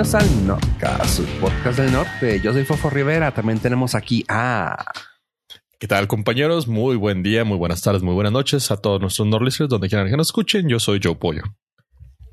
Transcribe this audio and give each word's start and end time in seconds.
bienvenidos 0.00 0.14
al 0.14 0.46
Nordcast, 0.46 1.20
podcast 1.40 1.78
del 1.78 1.92
norte. 1.92 2.40
Yo 2.40 2.54
soy 2.54 2.64
Fofo 2.64 2.88
Rivera. 2.88 3.32
También 3.32 3.58
tenemos 3.58 3.94
aquí 3.94 4.24
a. 4.28 4.92
¿Qué 5.78 5.86
tal, 5.86 6.08
compañeros? 6.08 6.68
Muy 6.68 6.96
buen 6.96 7.22
día, 7.22 7.44
muy 7.44 7.58
buenas 7.58 7.82
tardes, 7.82 8.02
muy 8.02 8.14
buenas 8.14 8.32
noches 8.32 8.70
a 8.70 8.78
todos 8.78 8.98
nuestros 9.02 9.28
Nordlisters, 9.28 9.68
donde 9.68 9.90
quieran 9.90 10.08
que 10.08 10.16
nos 10.16 10.28
escuchen. 10.28 10.68
Yo 10.68 10.80
soy 10.80 11.00
Joe 11.02 11.16
Pollo. 11.16 11.42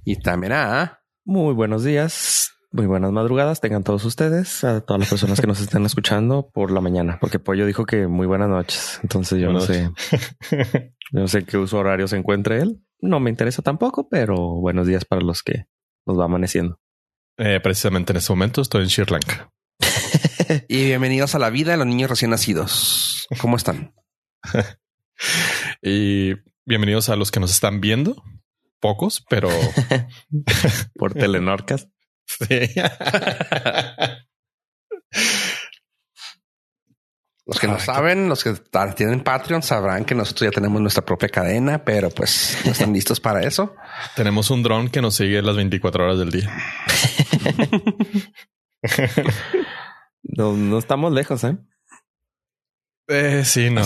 Y 0.06 0.16
también 0.16 0.54
a. 0.54 1.02
Muy 1.26 1.54
buenos 1.54 1.84
días, 1.84 2.52
muy 2.72 2.86
buenas 2.86 3.12
madrugadas 3.12 3.60
tengan 3.60 3.84
todos 3.84 4.06
ustedes, 4.06 4.64
a 4.64 4.80
todas 4.80 5.02
las 5.02 5.10
personas 5.10 5.42
que 5.42 5.48
nos 5.48 5.60
estén 5.60 5.86
escuchando 5.86 6.50
por 6.54 6.72
la 6.72 6.80
mañana, 6.80 7.18
porque 7.20 7.38
Pollo 7.38 7.66
dijo 7.66 7.86
que 7.86 8.08
muy 8.08 8.28
buenas 8.28 8.48
noches. 8.48 9.02
Entonces 9.04 9.42
yo 9.42 9.52
Buenas 9.52 9.68
no 9.68 9.74
sé, 9.74 9.92
yo 11.12 11.20
no 11.20 11.28
sé 11.28 11.44
qué 11.44 11.58
uso 11.58 11.80
horario 11.80 12.08
se 12.08 12.16
encuentre 12.16 12.62
él. 12.62 12.82
No 13.02 13.20
me 13.20 13.30
interesa 13.30 13.62
tampoco, 13.62 14.08
pero 14.08 14.38
buenos 14.38 14.88
días 14.88 15.04
para 15.04 15.22
los 15.22 15.44
que 15.44 15.66
nos 16.06 16.18
va 16.18 16.24
amaneciendo. 16.24 16.80
Eh, 17.38 17.60
precisamente 17.62 18.14
en 18.14 18.18
este 18.18 18.32
momento 18.32 18.62
estoy 18.62 18.84
en 18.84 18.90
Sri 18.90 19.06
Lanka. 19.10 19.52
Y 20.70 20.86
bienvenidos 20.86 21.36
a 21.36 21.40
la 21.40 21.50
vida 21.50 21.72
de 21.72 21.78
los 21.78 21.86
niños 21.86 22.10
recién 22.10 22.32
nacidos. 22.32 23.28
¿Cómo 23.40 23.58
están? 23.58 23.94
Y 25.82 26.34
bienvenidos 26.66 27.10
a 27.10 27.16
los 27.16 27.32
que 27.32 27.40
nos 27.40 27.52
están 27.52 27.82
viendo. 27.82 28.24
Pocos, 28.80 29.26
pero 29.30 29.50
Por 30.96 31.14
Telenorcas. 31.16 31.88
sí. 32.26 32.60
Los 37.48 37.60
que 37.60 37.68
no 37.68 37.80
saben, 37.80 38.28
los 38.28 38.44
que 38.44 38.54
tienen 38.96 39.22
Patreon 39.24 39.64
sabrán 39.64 40.04
que 40.04 40.14
nosotros 40.14 40.50
ya 40.50 40.52
tenemos 40.52 40.82
nuestra 40.82 41.06
propia 41.06 41.30
cadena, 41.30 41.84
pero 41.86 42.10
pues 42.10 42.58
no 42.66 42.72
están 42.74 42.92
listos 42.94 43.20
para 43.22 43.42
eso. 43.42 43.74
Tenemos 44.18 44.50
un 44.52 44.64
dron 44.64 44.90
que 44.90 45.02
nos 45.02 45.16
sigue 45.16 45.42
las 45.42 45.56
24 45.56 46.04
horas 46.04 46.20
del 46.20 46.32
día. 46.32 46.54
No, 50.24 50.54
no 50.58 50.78
estamos 50.78 51.14
lejos, 51.14 51.44
¿eh? 51.46 51.58
Eh, 53.08 53.44
sí, 53.46 53.70
no. 53.70 53.82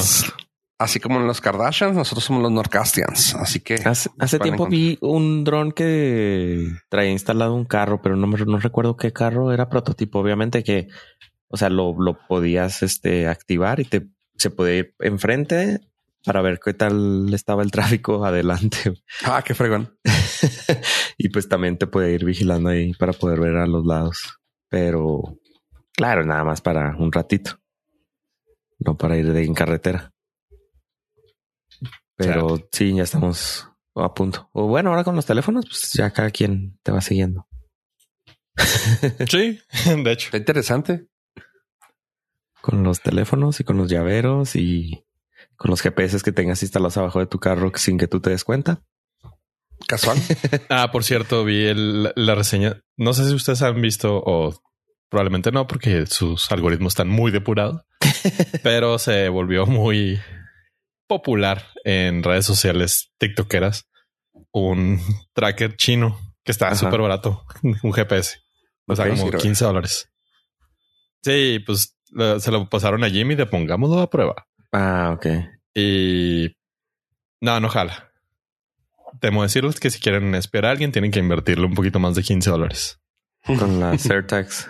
Así 0.79 0.99
como 0.99 1.19
en 1.19 1.27
los 1.27 1.39
Kardashians, 1.39 1.95
nosotros 1.95 2.23
somos 2.23 2.41
los 2.41 2.51
Nordcastians. 2.51 3.35
Así 3.35 3.59
que 3.59 3.75
Hace, 3.85 4.39
tiempo 4.39 4.65
vi 4.67 4.97
un 5.01 5.43
dron 5.43 5.71
que 5.71 6.67
traía 6.89 7.11
instalado 7.11 7.53
un 7.53 7.65
carro, 7.65 8.01
pero 8.01 8.15
no, 8.15 8.25
me- 8.25 8.39
no 8.43 8.57
recuerdo 8.57 8.97
qué 8.97 9.13
carro 9.13 9.53
era 9.53 9.69
prototipo. 9.69 10.19
Obviamente 10.19 10.63
que, 10.63 10.87
o 11.51 11.57
sea, 11.57 11.69
lo, 11.69 11.95
lo 11.99 12.17
podías 12.27 12.83
este, 12.83 13.27
activar 13.27 13.79
y 13.79 13.85
te 13.85 14.07
se 14.41 14.49
podía 14.49 14.75
ir 14.77 14.95
enfrente 14.99 15.81
para 16.25 16.41
ver 16.41 16.59
qué 16.63 16.73
tal 16.73 17.31
estaba 17.33 17.63
el 17.63 17.71
tráfico 17.71 18.25
adelante. 18.25 19.01
ah, 19.25 19.43
qué 19.45 19.53
fregón. 19.53 19.97
y 21.17 21.29
pues 21.29 21.47
también 21.47 21.77
te 21.77 21.87
puede 21.87 22.13
ir 22.13 22.25
vigilando 22.25 22.69
ahí 22.69 22.93
para 22.93 23.13
poder 23.13 23.39
ver 23.39 23.57
a 23.57 23.67
los 23.67 23.85
lados. 23.85 24.39
Pero 24.69 25.37
claro, 25.93 26.25
nada 26.25 26.43
más 26.43 26.61
para 26.61 26.95
un 26.97 27.11
ratito, 27.11 27.59
no 28.79 28.97
para 28.97 29.17
ir 29.17 29.31
de 29.31 29.43
en 29.43 29.53
carretera. 29.53 30.11
Pero 32.15 32.67
sí, 32.71 32.95
ya 32.95 33.03
estamos 33.03 33.67
a 33.95 34.13
punto. 34.13 34.49
O 34.53 34.67
bueno, 34.67 34.91
ahora 34.91 35.03
con 35.03 35.15
los 35.15 35.25
teléfonos, 35.25 35.65
pues 35.65 35.91
ya 35.93 36.11
cada 36.11 36.29
quien 36.29 36.79
te 36.83 36.91
va 36.91 37.01
siguiendo. 37.01 37.47
Sí, 39.29 39.59
de 39.85 40.11
hecho. 40.11 40.27
Está 40.27 40.37
interesante. 40.37 41.07
Con 42.61 42.83
los 42.83 43.01
teléfonos 43.01 43.59
y 43.59 43.63
con 43.63 43.77
los 43.77 43.89
llaveros 43.89 44.55
y 44.55 45.03
con 45.55 45.71
los 45.71 45.81
GPS 45.81 46.19
que 46.21 46.31
tengas 46.31 46.61
instalados 46.63 46.97
abajo 46.97 47.19
de 47.19 47.25
tu 47.27 47.39
carro 47.39 47.71
sin 47.75 47.97
que 47.97 48.07
tú 48.07 48.19
te 48.19 48.29
des 48.29 48.43
cuenta. 48.43 48.83
Casual. 49.87 50.17
Ah, 50.69 50.91
por 50.91 51.03
cierto, 51.03 51.43
vi 51.43 51.65
el- 51.65 52.13
la 52.15 52.35
reseña. 52.35 52.81
No 52.97 53.13
sé 53.13 53.27
si 53.27 53.33
ustedes 53.33 53.61
han 53.63 53.81
visto 53.81 54.21
o 54.23 54.61
probablemente 55.09 55.51
no, 55.51 55.67
porque 55.67 56.05
sus 56.05 56.51
algoritmos 56.51 56.93
están 56.93 57.09
muy 57.09 57.31
depurados, 57.31 57.81
pero 58.63 58.97
se 58.99 59.27
volvió 59.29 59.65
muy 59.65 60.19
popular 61.07 61.67
en 61.83 62.23
redes 62.23 62.45
sociales 62.45 63.11
tiktokeras 63.17 63.87
un 64.51 64.99
tracker 65.33 65.75
chino 65.75 66.17
que 66.43 66.51
está 66.51 66.73
súper 66.75 67.01
barato, 67.01 67.43
un 67.63 67.91
GPS. 67.93 68.39
O 68.87 68.95
sea, 68.95 69.07
como 69.09 69.23
sirve. 69.23 69.37
15 69.39 69.65
dólares. 69.65 70.09
Sí, 71.23 71.59
pues 71.65 71.97
lo- 72.11 72.39
se 72.39 72.51
lo 72.51 72.69
pasaron 72.69 73.03
a 73.03 73.09
Jimmy 73.09 73.35
de 73.35 73.45
pongámoslo 73.45 73.99
a 74.01 74.09
prueba. 74.09 74.47
Ah, 74.71 75.11
ok. 75.15 75.25
Y 75.73 76.55
no, 77.41 77.59
no 77.59 77.69
jala. 77.69 78.11
Temo 79.19 79.43
decirles 79.43 79.79
que 79.79 79.89
si 79.89 79.99
quieren 79.99 80.35
esperar 80.35 80.69
a 80.69 80.71
alguien, 80.71 80.91
tienen 80.91 81.11
que 81.11 81.19
invertirle 81.19 81.65
un 81.65 81.73
poquito 81.73 81.99
más 81.99 82.15
de 82.15 82.23
15 82.23 82.49
dólares. 82.49 82.99
Con 83.45 83.79
las 83.79 84.05
AirTags. 84.09 84.69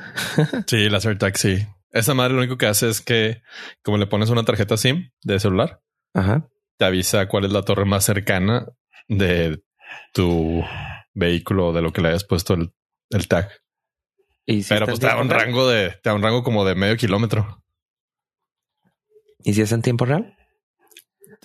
Sí, 0.68 0.90
la 0.90 0.98
AirTag 0.98 1.38
sí. 1.38 1.66
Esa 1.92 2.14
madre 2.14 2.34
lo 2.34 2.40
único 2.40 2.58
que 2.58 2.68
hace 2.68 2.90
es 2.90 3.02
que, 3.02 3.42
como 3.84 3.98
le 3.98 4.08
pones 4.08 4.30
una 4.30 4.44
tarjeta 4.46 4.78
SIM 4.78 5.12
de 5.24 5.40
celular, 5.40 5.82
Ajá. 6.14 6.48
te 6.78 6.86
avisa 6.86 7.28
cuál 7.28 7.46
es 7.46 7.52
la 7.52 7.64
torre 7.64 7.86
más 7.86 8.06
cercana 8.06 8.66
de 9.10 9.62
tu 10.14 10.64
vehículo 11.14 11.68
o 11.68 11.74
de 11.74 11.82
lo 11.82 11.92
que 11.92 12.02
le 12.02 12.08
hayas 12.10 12.24
puesto 12.24 12.54
el, 12.54 12.74
el 13.10 13.28
tag. 13.28 13.50
¿Y 14.46 14.64
si 14.64 14.70
Pero 14.70 14.86
pues 14.88 15.00
te 15.00 15.08
da 15.08 15.20
un 15.22 15.30
real? 15.30 15.42
rango 15.42 15.68
de, 15.70 15.90
te 15.92 16.10
da 16.10 16.16
un 16.16 16.22
rango 16.22 16.44
como 16.44 16.66
de 16.66 16.76
medio 16.76 16.98
kilómetro. 16.98 17.64
¿Y 19.44 19.54
si 19.54 19.62
es 19.62 19.72
en 19.72 19.82
tiempo 19.82 20.06
real? 20.06 20.36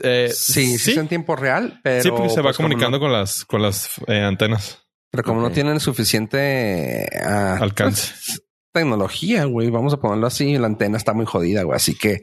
Eh, 0.02 0.30
Sí, 0.32 0.78
sí, 0.78 0.90
es 0.92 0.96
en 0.98 1.08
tiempo 1.08 1.36
real, 1.36 1.80
pero 1.82 2.02
Sí, 2.02 2.10
porque 2.10 2.28
se 2.28 2.36
va 2.40 2.44
pues, 2.48 2.56
comunicando 2.58 2.98
no- 2.98 3.00
con 3.04 3.12
las, 3.12 3.44
con 3.44 3.62
las 3.62 3.90
eh, 4.06 4.20
antenas 4.20 4.82
pero 5.10 5.24
como 5.24 5.40
no 5.40 5.50
tienen 5.50 5.80
suficiente 5.80 7.06
ah, 7.24 7.56
alcance. 7.58 8.12
pues, 8.12 8.42
tecnología, 8.72 9.46
güey, 9.46 9.70
vamos 9.70 9.94
a 9.94 9.96
ponerlo 9.98 10.26
así. 10.26 10.58
La 10.58 10.66
antena 10.66 10.98
está 10.98 11.14
muy 11.14 11.24
jodida, 11.24 11.62
güey. 11.62 11.74
Así 11.74 11.96
que 11.96 12.20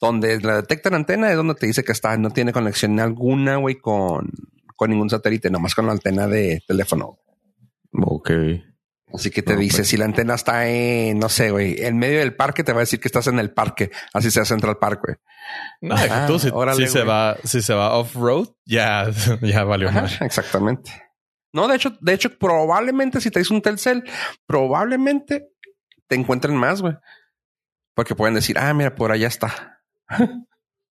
donde 0.00 0.40
la 0.40 0.56
detecta 0.56 0.90
la 0.90 0.96
antena 0.96 1.30
es 1.30 1.36
donde 1.36 1.54
te 1.54 1.66
dice 1.68 1.84
que 1.84 1.92
está, 1.92 2.16
no 2.16 2.30
tiene 2.30 2.52
conexión 2.52 2.98
alguna, 2.98 3.56
güey, 3.58 3.76
con, 3.76 4.28
con 4.74 4.90
ningún 4.90 5.08
satélite, 5.08 5.50
nomás 5.50 5.76
con 5.76 5.86
la 5.86 5.92
antena 5.92 6.26
de 6.26 6.64
teléfono. 6.66 7.18
Ok. 7.92 8.30
Así 9.14 9.30
que 9.30 9.42
te 9.42 9.54
No, 9.54 9.60
dice 9.60 9.78
pues. 9.78 9.88
si 9.88 9.96
la 9.96 10.04
antena 10.06 10.34
está 10.34 10.68
en, 10.68 11.18
no 11.18 11.28
sé, 11.28 11.50
güey, 11.50 11.76
en 11.84 11.98
medio 11.98 12.20
del 12.20 12.34
parque, 12.34 12.64
te 12.64 12.72
va 12.72 12.78
a 12.78 12.80
decir 12.80 12.98
que 13.00 13.08
estás 13.08 13.26
en 13.26 13.38
el 13.38 13.52
parque. 13.52 13.90
Así 14.14 14.30
sea 14.30 14.44
Central 14.44 14.78
Park, 14.78 15.00
güey. 15.04 15.16
No, 15.82 15.94
Ah, 15.96 16.24
tú, 16.26 16.38
si, 16.38 16.48
órale, 16.52 16.86
si 16.86 16.92
se 16.92 17.02
va, 17.04 17.36
si 17.44 17.60
se 17.62 17.74
va 17.74 17.94
off 17.96 18.14
road, 18.14 18.48
ya, 18.64 19.06
ya 19.42 19.64
valió 19.64 19.88
Ajá, 19.88 20.24
exactamente. 20.24 20.90
No, 21.52 21.68
de 21.68 21.76
hecho, 21.76 21.96
de 22.00 22.14
hecho, 22.14 22.38
probablemente 22.38 23.20
si 23.20 23.30
te 23.30 23.40
dice 23.40 23.52
un 23.52 23.60
Telcel, 23.60 24.04
probablemente 24.46 25.48
te 26.08 26.14
encuentren 26.16 26.56
más, 26.56 26.80
güey. 26.80 26.94
Porque 27.94 28.14
pueden 28.14 28.34
decir, 28.34 28.56
ah, 28.58 28.72
mira, 28.72 28.94
por 28.94 29.12
allá 29.12 29.28
está. 29.28 29.80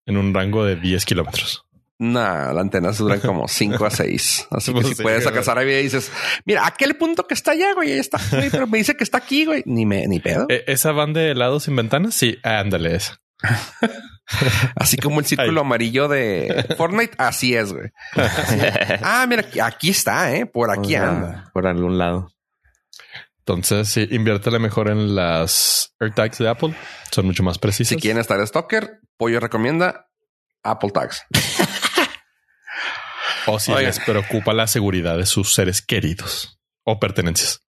En 0.07 0.17
un 0.19 0.35
rango 0.35 0.65
de 0.65 0.77
10 0.77 1.05
kilómetros. 1.07 1.65
Nah, 2.03 2.53
la 2.55 2.63
antena 2.63 2.95
se 2.95 3.03
duran 3.03 3.21
como 3.21 3.47
5 3.49 3.85
a 3.85 3.91
6. 3.91 4.49
Así 4.51 4.73
que 4.73 4.81
Pues 4.81 4.89
si 4.89 4.95
sí, 4.95 5.03
puedes 5.03 5.27
alcanzar 5.27 5.59
a 5.59 5.65
ver 5.65 5.81
y 5.81 5.83
dices, 5.83 6.11
mira, 6.47 6.67
aquel 6.67 6.97
punto 6.97 7.27
que 7.27 7.35
está 7.35 7.51
allá, 7.53 7.75
güey, 7.75 7.93
ahí 7.93 7.99
está, 7.99 8.19
güey, 8.33 8.49
pero 8.51 8.67
me 8.67 8.79
dice 8.79 8.97
que 8.97 9.05
está 9.05 9.19
aquí, 9.19 9.45
güey. 9.45 9.63
Ni 9.67 9.85
me, 9.85 10.07
ni 10.09 10.19
pedo. 10.19 10.47
Eh, 10.51 10.65
¿Esa 10.67 10.93
van 10.93 11.13
de 11.13 11.31
helados 11.31 11.65
sin 11.65 11.77
ventanas? 11.77 12.15
Sí, 12.15 12.39
ándale 12.43 12.97
esa. 12.97 13.21
Así 14.77 14.97
como 14.97 15.21
el 15.21 15.27
círculo 15.27 15.61
Ay. 15.61 15.67
amarillo 15.67 16.09
de 16.09 16.65
Fortnite, 16.77 17.15
así 17.19 17.55
es, 17.57 17.73
güey. 17.73 17.91
Ah, 19.03 19.27
mira, 19.29 19.45
aquí- 19.65 19.91
está, 19.91 20.33
eh, 20.35 20.47
por 20.47 20.71
aquí 20.71 20.91
sea, 20.91 21.09
anda. 21.09 21.51
Por 21.53 21.67
algún 21.67 21.99
lado. 21.99 22.31
Entonces, 23.41 23.89
sí, 23.89 24.07
inviértele 24.13 24.59
mejor 24.61 24.89
en 24.89 25.17
las 25.17 25.93
AirTags 25.99 26.39
de 26.39 26.49
Apple. 26.49 26.75
Son 27.11 27.27
mucho 27.27 27.43
más 27.43 27.59
precisas. 27.59 27.89
Si 27.89 27.97
quieren 27.97 28.21
estar 28.21 28.47
stalker, 28.47 29.01
Pollo 29.17 29.41
recomienda 29.41 30.07
Apple 30.63 30.91
Tags. 30.91 31.23
O 33.47 33.59
si 33.59 33.71
Oigan. 33.73 33.87
les 33.87 34.01
preocupa 34.01 34.53
la 34.53 34.67
seguridad 34.67 35.17
de 35.17 35.27
sus 35.27 35.55
seres 35.55 35.83
queridos 35.83 36.61
o 36.85 36.99
pertenencias. 37.01 37.63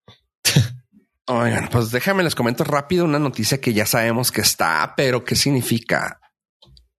Oigan, 1.26 1.68
pues 1.70 1.90
déjame 1.90 2.22
les 2.22 2.34
comento 2.34 2.64
rápido 2.64 3.04
una 3.04 3.18
noticia 3.18 3.60
que 3.60 3.72
ya 3.72 3.86
sabemos 3.86 4.32
que 4.32 4.40
está, 4.40 4.94
pero 4.96 5.24
¿qué 5.24 5.36
significa? 5.36 6.20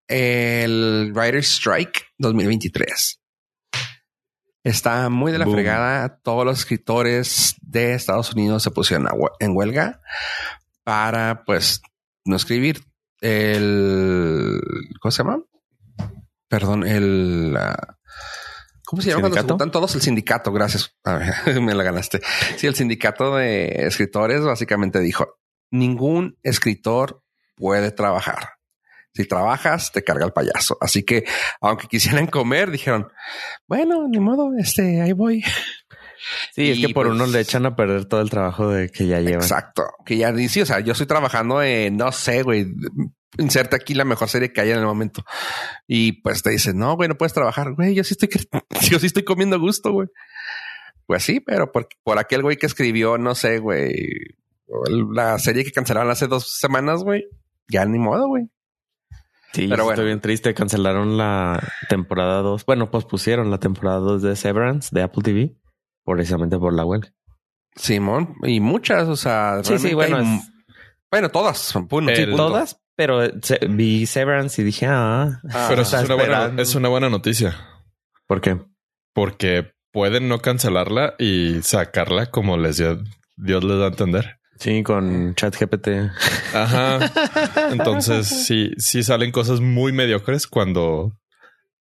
El 0.07 1.11
Writer's 1.13 1.49
Strike 1.49 2.07
2023. 2.17 3.19
Está 4.63 5.09
muy 5.09 5.31
de 5.33 5.39
la 5.39 5.45
Boom. 5.45 5.55
fregada. 5.55 6.19
Todos 6.23 6.45
los 6.45 6.59
escritores 6.59 7.55
de 7.61 7.93
Estados 7.93 8.31
Unidos 8.33 8.63
se 8.63 8.71
pusieron 8.71 9.07
en 9.39 9.55
huelga 9.55 9.99
para, 10.83 11.43
pues, 11.45 11.81
no 12.25 12.37
escribir. 12.37 12.81
El... 13.19 14.61
¿Cómo 15.01 15.11
se 15.11 15.23
llama? 15.23 15.43
Perdón, 16.47 16.87
el... 16.87 17.55
ah, 17.57 17.97
¿Cómo 18.93 19.01
se 19.01 19.09
llama 19.09 19.21
cuando 19.21 19.41
se 19.41 19.47
juntan 19.47 19.71
todos? 19.71 19.95
El 19.95 20.01
sindicato, 20.01 20.51
gracias. 20.51 20.95
A 21.03 21.15
ver, 21.15 21.61
me 21.61 21.73
la 21.73 21.83
ganaste. 21.83 22.21
Sí, 22.57 22.67
el 22.67 22.75
sindicato 22.75 23.35
de 23.35 23.87
escritores 23.87 24.41
básicamente 24.43 24.99
dijo, 24.99 25.39
ningún 25.71 26.37
escritor 26.43 27.23
puede 27.55 27.89
trabajar. 27.91 28.49
Si 29.15 29.25
trabajas, 29.25 29.91
te 29.91 30.03
carga 30.03 30.25
el 30.25 30.31
payaso. 30.31 30.77
Así 30.79 31.01
que, 31.03 31.23
aunque 31.59 31.87
quisieran 31.87 32.27
comer, 32.27 32.69
dijeron, 32.69 33.07
bueno, 33.67 34.07
ni 34.07 34.19
modo, 34.19 34.51
este, 34.59 35.01
ahí 35.01 35.13
voy. 35.13 35.43
Sí, 36.53 36.69
es 36.69 36.77
Y, 36.77 36.87
que 36.87 36.93
por 36.93 37.07
pues, 37.07 37.15
uno 37.15 37.25
le 37.25 37.39
echan 37.39 37.65
a 37.65 37.75
perder 37.75 38.05
todo 38.05 38.21
el 38.21 38.29
trabajo 38.29 38.69
de 38.69 38.89
que 38.89 39.07
ya 39.07 39.19
llevan. 39.19 39.41
Exacto. 39.41 39.83
Que 40.05 40.17
ya 40.17 40.31
dice, 40.31 40.61
o 40.61 40.65
sea, 40.67 40.81
yo 40.81 40.91
estoy 40.91 41.07
trabajando 41.07 41.63
en, 41.63 41.97
no 41.97 42.11
sé, 42.11 42.43
güey, 42.43 42.67
inserte 43.37 43.75
aquí 43.75 43.93
la 43.93 44.05
mejor 44.05 44.29
serie 44.29 44.51
que 44.53 44.61
haya 44.61 44.73
en 44.73 44.79
el 44.79 44.85
momento. 44.85 45.23
Y 45.87 46.21
pues 46.21 46.43
te 46.43 46.49
dicen, 46.51 46.77
no, 46.77 46.95
güey, 46.95 47.09
no 47.09 47.15
puedes 47.17 47.33
trabajar. 47.33 47.73
Güey, 47.73 47.95
yo 47.95 48.03
sí 48.03 48.15
estoy, 48.19 48.29
yo 48.89 48.99
sí 48.99 49.07
estoy 49.07 49.23
comiendo 49.23 49.55
a 49.55 49.59
gusto, 49.59 49.91
güey. 49.91 50.07
Pues 51.05 51.23
sí, 51.23 51.39
pero 51.39 51.71
por, 51.71 51.87
por 52.03 52.17
aquel 52.19 52.41
güey 52.43 52.57
que 52.57 52.65
escribió, 52.65 53.17
no 53.17 53.35
sé, 53.35 53.59
güey, 53.59 53.93
la 55.13 55.37
serie 55.39 55.63
que 55.63 55.71
cancelaron 55.71 56.09
hace 56.11 56.27
dos 56.27 56.57
semanas, 56.57 57.03
güey, 57.03 57.25
ya 57.67 57.85
ni 57.85 57.99
modo, 57.99 58.27
güey. 58.27 58.49
Sí, 59.53 59.67
Pero 59.67 59.83
bueno. 59.83 59.91
estoy 59.91 60.05
bien 60.07 60.19
triste. 60.21 60.53
Cancelaron 60.55 61.15
la 61.15 61.61
temporada 61.87 62.41
2. 62.41 62.65
Bueno, 62.65 62.89
pospusieron 62.89 63.51
la 63.51 63.59
temporada 63.59 63.99
2 63.99 64.23
de 64.23 64.35
Severance 64.35 64.89
de 64.91 65.03
Apple 65.03 65.21
TV 65.23 65.55
precisamente 66.03 66.57
por 66.57 66.73
la 66.73 66.85
huelga. 66.85 67.13
Simón, 67.75 68.35
y 68.43 68.59
muchas, 68.59 69.07
o 69.07 69.15
sea, 69.15 69.63
Sí, 69.63 69.77
sí, 69.77 69.93
bueno, 69.93 70.17
hay- 70.17 70.23
es- 70.37 70.51
bueno, 71.11 71.29
todas, 71.29 71.71
punto, 71.73 72.09
El- 72.09 72.15
sí, 72.15 72.23
punto. 72.25 72.37
Todas, 72.47 72.81
pero 72.95 73.21
se- 73.41 73.59
vi 73.69 74.05
Severance 74.05 74.61
y 74.61 74.65
dije, 74.65 74.85
ah, 74.87 75.39
Ah, 75.51 75.65
Pero 75.69 75.81
eso 75.81 75.97
es 75.97 76.03
una, 76.05 76.15
buena, 76.15 76.53
es 76.61 76.75
una 76.75 76.89
buena 76.89 77.09
noticia 77.09 77.55
¿por 78.27 78.41
qué? 78.41 78.59
porque 79.13 79.71
pueden 79.91 80.27
no 80.27 80.39
cancelarla 80.39 81.15
y 81.19 81.61
sacarla 81.61 82.27
como 82.27 82.57
les 82.57 82.77
dio, 82.77 82.99
Dios 83.37 83.63
les 83.63 83.77
da 83.77 83.85
a 83.85 83.89
entender. 83.89 84.37
Sí, 84.59 84.81
con 84.83 85.35
ChatGPT. 85.35 85.87
Ajá. 86.53 86.99
Entonces 87.71 88.27
sí, 88.27 88.71
sí 88.77 89.03
salen 89.03 89.31
cosas 89.31 89.59
muy 89.59 89.91
mediocres 89.91 90.47
cuando 90.47 91.13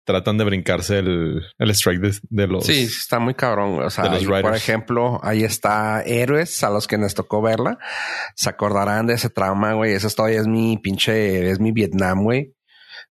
tratan 0.09 0.39
de 0.39 0.45
brincarse 0.45 1.01
el, 1.01 1.43
el 1.59 1.71
strike 1.71 2.01
de, 2.01 2.19
de 2.31 2.47
los. 2.47 2.65
Sí, 2.65 2.85
está 2.85 3.19
muy 3.19 3.35
cabrón. 3.35 3.75
güey. 3.75 3.87
O 3.87 3.91
sea, 3.91 4.05
de 4.05 4.11
los 4.13 4.23
y 4.23 4.27
por 4.27 4.57
ejemplo, 4.57 5.21
ahí 5.23 5.45
está 5.45 6.01
Héroes, 6.01 6.65
a 6.65 6.71
los 6.71 6.87
que 6.87 6.97
nos 6.97 7.15
tocó 7.15 7.43
verla. 7.43 7.79
Se 8.35 8.49
acordarán 8.49 9.07
de 9.07 9.15
ese 9.15 9.29
trauma, 9.29 9.75
güey. 9.75 9.93
Eso 9.93 10.09
todavía 10.09 10.41
es 10.41 10.47
mi 10.47 10.79
pinche, 10.79 11.51
es 11.51 11.61
mi 11.61 11.73
Vietnam, 11.73 12.23
güey. 12.25 12.55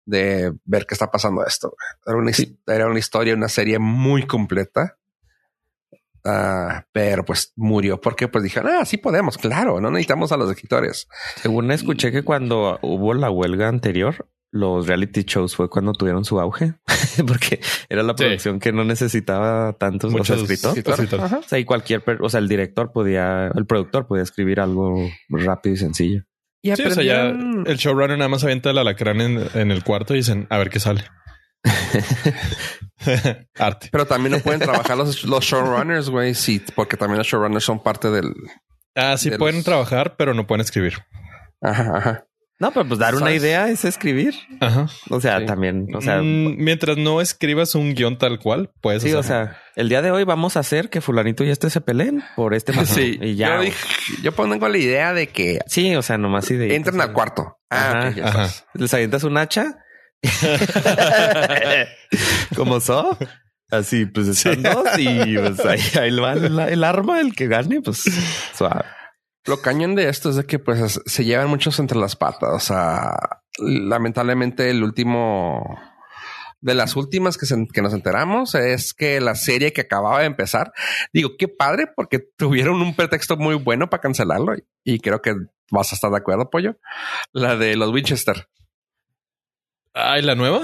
De 0.04 0.52
ver 0.64 0.86
qué 0.86 0.94
está 0.94 1.08
pasando 1.08 1.46
esto. 1.46 1.72
una, 2.04 2.32
era 2.66 2.88
una 2.88 2.98
historia, 2.98 3.34
una 3.34 3.48
serie 3.48 3.78
muy 3.78 4.26
completa. 4.26 4.96
Ah, 6.24 6.84
pero 6.90 7.24
pues 7.24 7.52
murió 7.54 8.00
porque 8.00 8.26
pues 8.26 8.42
dijeron, 8.42 8.72
ah, 8.74 8.84
sí 8.84 8.96
podemos, 8.96 9.38
claro, 9.38 9.80
no 9.80 9.88
necesitamos 9.88 10.32
a 10.32 10.36
los 10.36 10.50
escritores. 10.50 11.06
Según 11.36 11.70
escuché 11.70 12.10
que 12.10 12.24
cuando 12.24 12.80
hubo 12.82 13.14
la 13.14 13.30
huelga 13.30 13.68
anterior, 13.68 14.28
los 14.50 14.86
reality 14.86 15.24
shows 15.24 15.54
fue 15.56 15.68
cuando 15.68 15.92
tuvieron 15.92 16.24
su 16.24 16.40
auge, 16.40 16.74
porque 17.26 17.60
era 17.88 18.02
la 18.02 18.14
Sí. 18.16 18.24
producción 18.24 18.58
que 18.60 18.72
no 18.72 18.84
necesitaba 18.84 19.74
tantos 19.74 20.08
o 20.08 20.10
sea, 20.12 20.18
Muchos 20.36 20.50
escritor. 20.50 20.78
escritores. 20.78 21.32
O 21.32 21.42
sea, 21.42 21.58
y 21.58 21.64
cualquier, 21.64 22.02
o 22.20 22.28
sea, 22.28 22.40
el 22.40 22.48
director 22.48 22.92
podía, 22.92 23.48
el 23.54 23.66
productor 23.66 24.06
podía 24.06 24.22
escribir 24.22 24.60
algo 24.60 24.94
rápido 25.28 25.74
y 25.74 25.78
sencillo. 25.78 26.22
Y 26.62 26.74
Sí, 26.74 26.82
o 26.82 26.90
sea, 26.90 27.04
ya 27.04 27.26
el 27.28 27.76
showrunner 27.76 28.18
nada 28.18 28.28
más 28.28 28.42
avienta 28.42 28.70
el 28.70 28.78
alacrán 28.78 29.20
en, 29.20 29.46
en 29.54 29.70
el 29.70 29.84
cuarto 29.84 30.14
y 30.14 30.18
dicen, 30.18 30.46
a 30.50 30.58
ver 30.58 30.70
qué 30.70 30.80
sale. 30.80 31.04
Arte. 33.58 33.88
Pero 33.92 34.06
también 34.06 34.32
no 34.32 34.38
pueden 34.40 34.60
trabajar 34.60 34.96
los, 34.96 35.24
los 35.24 35.44
showrunners, 35.44 36.10
güey. 36.10 36.34
Sí, 36.34 36.62
porque 36.74 36.96
también 36.96 37.18
los 37.18 37.26
showrunners 37.26 37.64
son 37.64 37.82
parte 37.82 38.10
del. 38.10 38.32
Ah, 38.94 39.16
sí 39.16 39.30
De 39.30 39.38
pueden 39.38 39.56
los- 39.56 39.64
trabajar, 39.64 40.16
pero 40.16 40.34
no 40.34 40.46
pueden 40.46 40.62
escribir. 40.62 40.94
Ajá, 41.60 41.96
ajá. 41.96 42.24
No, 42.60 42.72
pero 42.72 42.88
pues 42.88 42.98
dar 42.98 43.14
una 43.14 43.32
idea 43.32 43.68
es 43.68 43.84
escribir. 43.84 44.34
Ajá. 44.60 44.86
O 45.10 45.20
sea, 45.20 45.38
Sí. 45.38 45.46
también, 45.46 45.86
o 45.94 46.00
sea, 46.00 46.20
Mm, 46.22 46.56
mientras 46.58 46.96
no 46.96 47.20
escribas 47.20 47.76
un 47.76 47.94
guion 47.94 48.18
tal 48.18 48.40
cual, 48.40 48.72
puedes 48.80 49.04
sí, 49.04 49.12
o 49.12 49.22
sea, 49.22 49.58
el 49.76 49.88
día 49.88 50.02
de 50.02 50.10
hoy 50.10 50.24
vamos 50.24 50.56
a 50.56 50.60
hacer 50.60 50.90
que 50.90 51.00
fulanito 51.00 51.44
y 51.44 51.50
este 51.50 51.70
se 51.70 51.80
peleen 51.80 52.24
por 52.34 52.54
este 52.54 52.72
motivo. 52.72 52.94
Sí, 52.96 53.16
y 53.22 53.36
ya. 53.36 53.54
Yo, 53.56 53.60
dije- 53.62 53.76
yo 54.22 54.32
pongo 54.32 54.68
la 54.68 54.78
idea 54.78 55.12
de 55.12 55.28
que 55.28 55.60
Sí, 55.68 55.94
o 55.94 56.02
sea, 56.02 56.18
nomás 56.18 56.50
idea. 56.50 56.74
entren 56.74 57.00
al 57.00 57.12
cuarto. 57.12 57.58
Ah, 57.70 58.10
Ajá. 58.24 58.48
Les 58.74 58.92
avientas 58.92 59.22
un 59.22 59.36
hacha. 59.36 59.76
Como 62.56 62.80
so. 62.80 63.16
Así, 63.70 64.06
pues 64.06 64.28
están 64.28 64.62
dos 64.62 64.86
y 64.98 65.36
pues 65.36 65.60
ahí, 65.66 65.80
ahí 66.00 66.18
va 66.18 66.32
el, 66.32 66.58
el 66.58 66.84
arma, 66.84 67.20
el 67.20 67.34
que 67.34 67.48
gane, 67.48 67.82
pues 67.82 68.02
suave. 68.56 68.82
Lo 69.48 69.60
cañón 69.62 69.94
de 69.94 70.08
esto 70.08 70.30
es 70.30 70.36
de 70.36 70.44
que 70.46 70.58
pues 70.58 70.80
es- 70.80 71.00
se 71.06 71.24
llevan 71.24 71.48
muchos 71.48 71.78
entre 71.78 71.98
las 71.98 72.16
patas. 72.16 72.50
O 72.52 72.60
sea, 72.60 73.16
lamentablemente 73.58 74.70
el 74.70 74.82
último 74.82 75.80
de 76.60 76.74
las 76.74 76.96
últimas 76.96 77.38
que, 77.38 77.46
se- 77.46 77.66
que 77.72 77.82
nos 77.82 77.94
enteramos 77.94 78.54
es 78.56 78.92
que 78.92 79.20
la 79.20 79.34
serie 79.36 79.72
que 79.72 79.82
acababa 79.82 80.20
de 80.20 80.26
empezar, 80.26 80.72
digo, 81.12 81.30
qué 81.38 81.46
padre 81.48 81.86
porque 81.94 82.18
tuvieron 82.18 82.82
un 82.82 82.94
pretexto 82.96 83.36
muy 83.36 83.54
bueno 83.54 83.88
para 83.90 84.00
cancelarlo 84.00 84.54
y 84.84 84.98
creo 85.00 85.22
que 85.22 85.34
vas 85.70 85.92
a 85.92 85.94
estar 85.94 86.10
de 86.10 86.16
acuerdo, 86.18 86.50
pollo. 86.50 86.76
La 87.32 87.56
de 87.56 87.76
los 87.76 87.90
Winchester. 87.92 88.48
Ay, 89.94 90.22
la 90.22 90.34
nueva. 90.34 90.62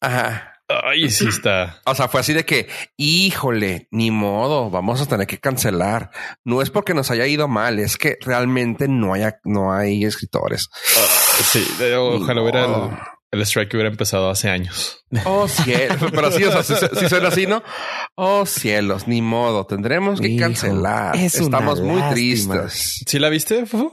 Ajá. 0.00 0.55
Ay, 0.68 1.10
sí 1.10 1.28
está. 1.28 1.80
O 1.86 1.94
sea, 1.94 2.08
fue 2.08 2.20
así 2.20 2.32
de 2.32 2.44
que, 2.44 2.68
híjole, 2.96 3.86
ni 3.92 4.10
modo, 4.10 4.68
vamos 4.70 5.00
a 5.00 5.06
tener 5.06 5.26
que 5.26 5.38
cancelar. 5.38 6.10
No 6.44 6.60
es 6.60 6.70
porque 6.70 6.92
nos 6.94 7.10
haya 7.10 7.26
ido 7.26 7.46
mal, 7.46 7.78
es 7.78 7.96
que 7.96 8.18
realmente 8.20 8.88
no 8.88 9.14
hay, 9.14 9.22
no 9.44 9.72
hay 9.72 10.04
escritores. 10.04 10.68
Sí, 11.44 11.64
eh, 11.80 11.94
ojalá 11.94 12.42
hubiera 12.42 12.64
el, 12.64 12.90
el 13.30 13.40
strike 13.42 13.74
hubiera 13.74 13.90
empezado 13.90 14.28
hace 14.28 14.48
años. 14.50 15.04
Oh, 15.24 15.46
cielos. 15.48 16.10
Pero 16.10 16.32
sí, 16.32 16.42
o 16.44 16.50
sea, 16.50 16.62
si, 16.62 16.74
si 16.98 17.08
suena 17.08 17.28
así, 17.28 17.46
¿no? 17.46 17.62
Oh, 18.16 18.44
cielos, 18.44 19.06
ni 19.06 19.22
modo, 19.22 19.66
tendremos 19.66 20.20
que 20.20 20.28
Hijo, 20.28 20.40
cancelar. 20.46 21.14
es 21.16 21.36
Estamos 21.36 21.80
muy 21.80 22.00
lástima. 22.00 22.12
tristes. 22.64 23.04
¿Sí 23.06 23.18
la 23.20 23.28
viste, 23.28 23.66
Fofo? 23.66 23.92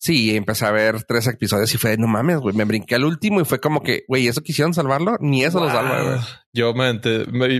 Sí, 0.00 0.36
empecé 0.36 0.64
a 0.64 0.70
ver 0.70 1.02
tres 1.02 1.26
episodios 1.26 1.74
y 1.74 1.78
fue, 1.78 1.96
no 1.96 2.06
mames, 2.06 2.38
güey, 2.38 2.54
me 2.54 2.64
brinqué 2.64 2.94
al 2.94 3.04
último 3.04 3.40
y 3.40 3.44
fue 3.44 3.60
como 3.60 3.82
que, 3.82 4.04
güey, 4.06 4.28
¿eso 4.28 4.42
quisieron 4.42 4.72
salvarlo? 4.72 5.16
Ni 5.20 5.42
eso 5.44 5.58
lo 5.58 5.68
salva, 5.68 6.02
güey. 6.02 6.20
Yo 6.52 6.72
me, 6.72 6.92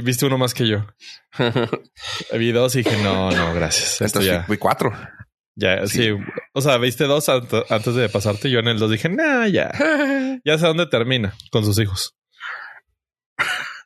viste 0.00 0.24
uno 0.26 0.38
más 0.38 0.54
que 0.54 0.68
yo. 0.68 0.86
Vi 2.32 2.52
dos 2.52 2.74
y 2.76 2.84
dije, 2.84 2.96
no, 3.02 3.32
no, 3.32 3.52
gracias. 3.54 4.00
Esto 4.00 4.04
Entonces, 4.20 4.32
ya, 4.32 4.44
fui 4.44 4.56
cuatro. 4.56 4.92
ya, 5.56 5.84
sí. 5.88 5.98
sí. 6.04 6.10
O 6.54 6.60
sea, 6.60 6.78
viste 6.78 7.04
dos 7.04 7.28
ant- 7.28 7.64
antes 7.70 7.94
de 7.96 8.08
pasarte. 8.08 8.50
Yo 8.50 8.60
en 8.60 8.68
el 8.68 8.78
dos 8.78 8.90
dije, 8.92 9.08
nah, 9.08 9.46
ya, 9.48 9.72
ya 10.44 10.58
sé 10.58 10.66
dónde 10.66 10.86
termina 10.86 11.34
con 11.50 11.64
sus 11.64 11.78
hijos. 11.80 12.14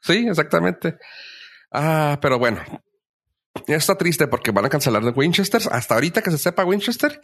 Sí, 0.02 0.26
exactamente. 0.28 0.96
Ah, 1.72 2.18
pero 2.20 2.38
bueno. 2.38 2.60
Está 3.66 3.96
triste 3.96 4.26
porque 4.28 4.50
van 4.50 4.64
a 4.64 4.68
cancelar 4.68 5.02
de 5.04 5.10
Winchester 5.10 5.60
hasta 5.70 5.94
ahorita 5.94 6.22
que 6.22 6.30
se 6.30 6.38
sepa 6.38 6.64
Winchester 6.64 7.20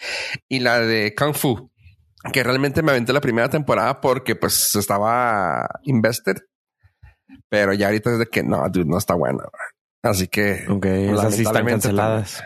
y 0.49 0.61
la 0.61 0.81
de 0.81 1.15
Kung 1.15 1.35
Fu, 1.35 1.71
que 2.33 2.43
realmente 2.45 2.83
me 2.83 2.91
aventé 2.93 3.13
la 3.13 3.21
primera 3.21 3.49
temporada 3.49 4.01
porque 4.01 4.37
pues 4.37 4.75
estaba 4.77 5.67
invested, 5.85 6.37
pero 7.49 7.73
ya 7.73 7.87
ahorita 7.87 8.13
es 8.13 8.19
de 8.19 8.27
que 8.27 8.43
no, 8.43 8.63
dude, 8.69 8.85
no 8.87 8.99
está 8.99 9.15
buena. 9.15 9.45
Así 10.03 10.29
que 10.29 10.65
Ok, 10.69 10.85
esas 10.87 11.35
sí 11.35 11.43
están 11.43 11.65
canceladas. 11.67 12.43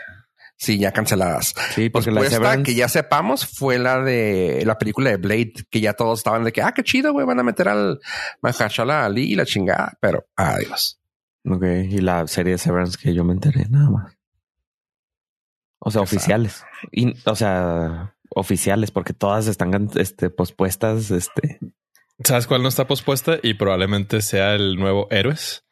sí, 0.57 0.79
ya 0.79 0.91
canceladas. 0.91 1.53
Sí, 1.75 1.89
porque 1.89 2.09
la 2.09 2.21
Pospuesta 2.21 2.53
Severance- 2.55 2.63
que 2.63 2.75
ya 2.75 2.87
sepamos 2.87 3.45
fue 3.45 3.77
la 3.79 4.01
de 4.01 4.63
la 4.65 4.77
película 4.77 5.09
de 5.11 5.17
Blade, 5.17 5.53
que 5.69 5.81
ya 5.81 5.93
todos 5.93 6.19
estaban 6.19 6.43
de 6.45 6.51
que, 6.53 6.61
ah, 6.61 6.71
qué 6.73 6.83
chido, 6.83 7.11
güey, 7.11 7.25
van 7.27 7.39
a 7.39 7.43
meter 7.43 7.67
al 7.67 7.99
Mahershala 8.41 9.05
Ali 9.05 9.33
y 9.33 9.35
la 9.35 9.45
chingada, 9.45 9.93
pero 9.99 10.25
adiós. 10.37 10.99
Ok, 11.45 11.63
y 11.89 11.97
la 11.99 12.25
serie 12.27 12.53
de 12.53 12.57
Severance 12.57 12.97
que 13.01 13.13
yo 13.13 13.23
me 13.23 13.33
enteré, 13.33 13.65
nada 13.69 13.89
más. 13.89 14.17
O 15.79 15.91
sea, 15.91 16.01
oficiales. 16.01 16.63
Y, 16.91 17.13
o 17.25 17.35
sea, 17.35 18.15
oficiales, 18.29 18.91
porque 18.91 19.13
todas 19.13 19.47
están 19.47 19.89
este, 19.95 20.29
pospuestas. 20.29 21.11
Este, 21.11 21.59
¿Sabes 22.23 22.47
cuál 22.47 22.61
no 22.63 22.69
está 22.69 22.87
pospuesta? 22.87 23.37
Y 23.43 23.55
probablemente 23.55 24.21
sea 24.21 24.55
el 24.55 24.77
nuevo 24.77 25.07
Héroes, 25.11 25.65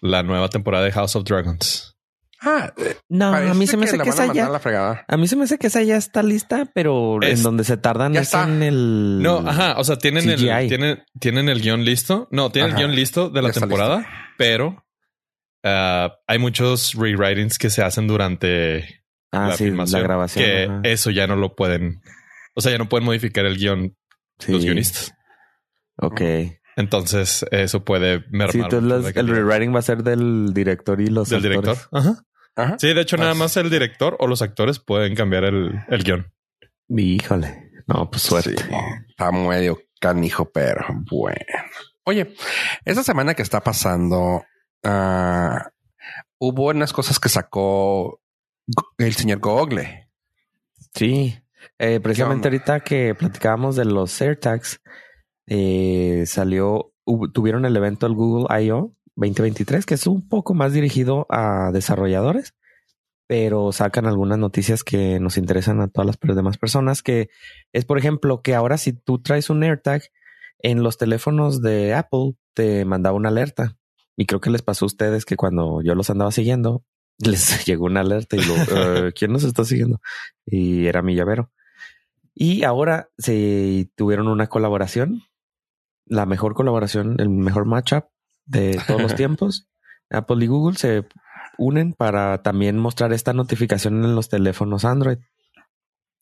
la 0.00 0.22
nueva 0.22 0.48
temporada 0.48 0.84
de 0.84 0.92
House 0.92 1.16
of 1.16 1.24
Dragons. 1.24 1.94
Ah, 2.40 2.72
eh, 2.76 2.96
no, 3.08 3.34
a 3.34 3.52
mí 3.52 3.66
se 3.66 3.76
me 3.76 3.84
hace 3.86 3.98
que 3.98 4.08
esa 4.10 4.32
ya. 4.32 4.48
A 5.08 5.16
mí 5.16 5.26
se 5.26 5.34
me 5.34 5.42
hace 5.44 5.58
que 5.58 5.66
esa 5.66 5.82
ya 5.82 5.96
está 5.96 6.22
lista, 6.22 6.70
pero 6.72 7.20
Es- 7.20 7.38
en 7.38 7.42
donde 7.42 7.64
se 7.64 7.76
tardan 7.76 8.14
es 8.14 8.22
está. 8.22 8.44
en 8.44 8.62
el. 8.62 9.20
No, 9.22 9.38
ajá. 9.38 9.74
O 9.76 9.84
sea, 9.84 9.96
tienen 9.96 10.28
el, 10.30 10.38
tienen, 10.68 11.02
tienen 11.18 11.48
el 11.48 11.60
guion 11.60 11.84
listo. 11.84 12.28
No, 12.30 12.50
tienen 12.50 12.70
Ajá. 12.70 12.80
el 12.80 12.86
guion 12.86 12.96
listo 12.96 13.28
de 13.28 13.42
la 13.42 13.50
temporada, 13.50 14.06
pero 14.38 14.84
ah, 15.64 16.14
hay 16.26 16.38
muchos 16.38 16.94
rewritings 16.94 17.58
que 17.58 17.70
se 17.70 17.82
hacen 17.82 18.06
durante 18.06 19.02
Ah, 19.30 19.48
la 19.48 19.56
sí, 19.56 19.64
filmación. 19.64 20.00
la 20.00 20.06
grabación. 20.06 20.44
Que 20.44 20.62
ajá. 20.64 20.80
eso 20.84 21.10
ya 21.10 21.26
no 21.26 21.36
lo 21.36 21.54
pueden. 21.54 22.00
O 22.54 22.60
sea, 22.60 22.72
ya 22.72 22.78
no 22.78 22.88
pueden 22.88 23.04
modificar 23.04 23.44
el 23.46 23.56
guion 23.58 23.94
Sí. 24.38 24.52
los 24.52 24.64
guionistas. 24.64 25.12
Ok. 25.96 26.20
Entonces, 26.76 27.44
eso 27.50 27.84
puede 27.84 28.20
mermar. 28.30 28.52
Sí, 28.52 28.60
entonces 28.60 29.16
el 29.16 29.28
rewriting 29.28 29.74
va 29.74 29.80
a 29.80 29.82
ser 29.82 30.02
del 30.04 30.54
director 30.54 31.00
y 31.00 31.08
los 31.08 31.28
del 31.28 31.42
director. 31.42 31.76
Ajá. 31.92 32.22
Ajá. 32.54 32.76
Sí, 32.78 32.92
de 32.94 33.00
hecho, 33.00 33.16
nada 33.16 33.34
más 33.34 33.56
el 33.56 33.68
director 33.68 34.16
o 34.20 34.26
los 34.28 34.42
actores 34.42 34.78
pueden 34.78 35.14
cambiar 35.16 35.44
el, 35.44 35.72
el 35.88 36.02
guion. 36.04 36.32
Híjole. 36.88 37.70
No, 37.86 38.08
pues 38.10 38.22
suerte. 38.22 38.56
Sí, 38.56 38.64
está 39.08 39.30
medio 39.32 39.78
canijo, 40.00 40.50
pero 40.52 40.84
bueno. 41.10 41.36
Oye, 42.04 42.34
esta 42.84 43.02
semana 43.02 43.34
que 43.34 43.42
está 43.42 43.60
pasando, 43.60 44.44
ah, 44.84 45.70
hubo 46.38 46.68
unas 46.68 46.92
cosas 46.92 47.18
que 47.18 47.28
sacó 47.28 48.20
el 48.98 49.14
señor 49.14 49.40
Google. 49.40 50.08
Sí, 50.94 51.38
eh, 51.78 52.00
precisamente 52.00 52.48
ahorita 52.48 52.80
que 52.80 53.14
platicábamos 53.14 53.76
de 53.76 53.84
los 53.84 54.20
AirTags, 54.20 54.80
eh, 55.46 56.24
salió, 56.26 56.92
tuvieron 57.32 57.64
el 57.64 57.76
evento 57.76 58.06
el 58.06 58.14
Google 58.14 58.46
I.O. 58.64 58.94
2023, 59.18 59.84
que 59.84 59.94
es 59.94 60.06
un 60.06 60.28
poco 60.28 60.54
más 60.54 60.72
dirigido 60.72 61.26
a 61.28 61.70
desarrolladores, 61.72 62.54
pero 63.26 63.72
sacan 63.72 64.06
algunas 64.06 64.38
noticias 64.38 64.84
que 64.84 65.18
nos 65.18 65.36
interesan 65.36 65.80
a 65.80 65.88
todas 65.88 66.16
las 66.22 66.36
demás 66.36 66.56
personas, 66.56 67.02
que 67.02 67.28
es, 67.72 67.84
por 67.84 67.98
ejemplo, 67.98 68.42
que 68.42 68.54
ahora 68.54 68.78
si 68.78 68.92
tú 68.92 69.20
traes 69.20 69.50
un 69.50 69.64
AirTag 69.64 70.02
en 70.60 70.84
los 70.84 70.98
teléfonos 70.98 71.60
de 71.62 71.94
Apple, 71.94 72.34
te 72.54 72.84
mandaba 72.84 73.16
una 73.16 73.28
alerta. 73.28 73.76
Y 74.20 74.26
creo 74.26 74.40
que 74.40 74.50
les 74.50 74.62
pasó 74.62 74.84
a 74.84 74.86
ustedes 74.86 75.24
que 75.24 75.36
cuando 75.36 75.80
yo 75.80 75.94
los 75.94 76.10
andaba 76.10 76.32
siguiendo, 76.32 76.82
les 77.18 77.64
llegó 77.64 77.84
una 77.84 78.00
alerta 78.00 78.34
y 78.36 78.40
lo, 78.40 78.54
eh, 79.06 79.12
¿quién 79.12 79.32
nos 79.32 79.44
está 79.44 79.64
siguiendo? 79.64 80.00
Y 80.44 80.86
era 80.86 81.02
mi 81.02 81.14
llavero. 81.14 81.52
Y 82.34 82.64
ahora 82.64 83.10
se 83.16 83.88
tuvieron 83.94 84.26
una 84.26 84.48
colaboración, 84.48 85.22
la 86.04 86.26
mejor 86.26 86.54
colaboración, 86.54 87.14
el 87.20 87.28
mejor 87.28 87.64
matchup 87.64 88.06
de 88.44 88.80
todos 88.88 89.00
los 89.00 89.14
tiempos. 89.14 89.68
Apple 90.10 90.44
y 90.44 90.48
Google 90.48 90.76
se 90.76 91.06
unen 91.56 91.92
para 91.92 92.42
también 92.42 92.76
mostrar 92.76 93.12
esta 93.12 93.32
notificación 93.32 94.04
en 94.04 94.16
los 94.16 94.28
teléfonos 94.28 94.84
Android. 94.84 95.18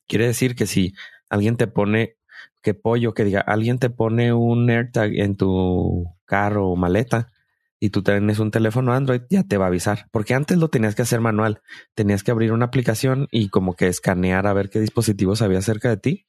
Quiere 0.07 0.26
decir 0.26 0.55
que 0.55 0.67
si 0.67 0.93
alguien 1.31 1.57
te 1.57 1.67
pone, 1.67 2.19
que 2.62 2.75
pollo, 2.75 3.15
que 3.15 3.25
diga, 3.25 3.41
alguien 3.41 3.79
te 3.79 3.88
pone 3.88 4.35
un 4.35 4.69
AirTag 4.69 5.15
en 5.15 5.37
tu 5.37 6.15
carro 6.26 6.69
o 6.69 6.76
maleta 6.76 7.33
y 7.78 7.90
tú 7.90 8.02
tienes 8.02 8.38
un 8.38 8.50
teléfono 8.50 8.92
Android, 8.92 9.23
ya 9.28 9.42
te 9.42 9.59
va 9.59 9.66
a 9.66 9.68
avisar. 9.68 10.06
Porque 10.11 10.35
antes 10.35 10.59
lo 10.59 10.68
tenías 10.68 10.95
que 10.95 11.02
hacer 11.02 11.21
manual. 11.21 11.61
Tenías 11.95 12.23
que 12.23 12.30
abrir 12.30 12.52
una 12.52 12.66
aplicación 12.66 13.28
y 13.30 13.49
como 13.49 13.75
que 13.75 13.88
escanear 13.88 14.47
a 14.47 14.52
ver 14.52 14.71
qué 14.71 14.80
dispositivos 14.80 15.42
había 15.42 15.61
cerca 15.61 15.88
de 15.88 15.97
ti 15.97 16.26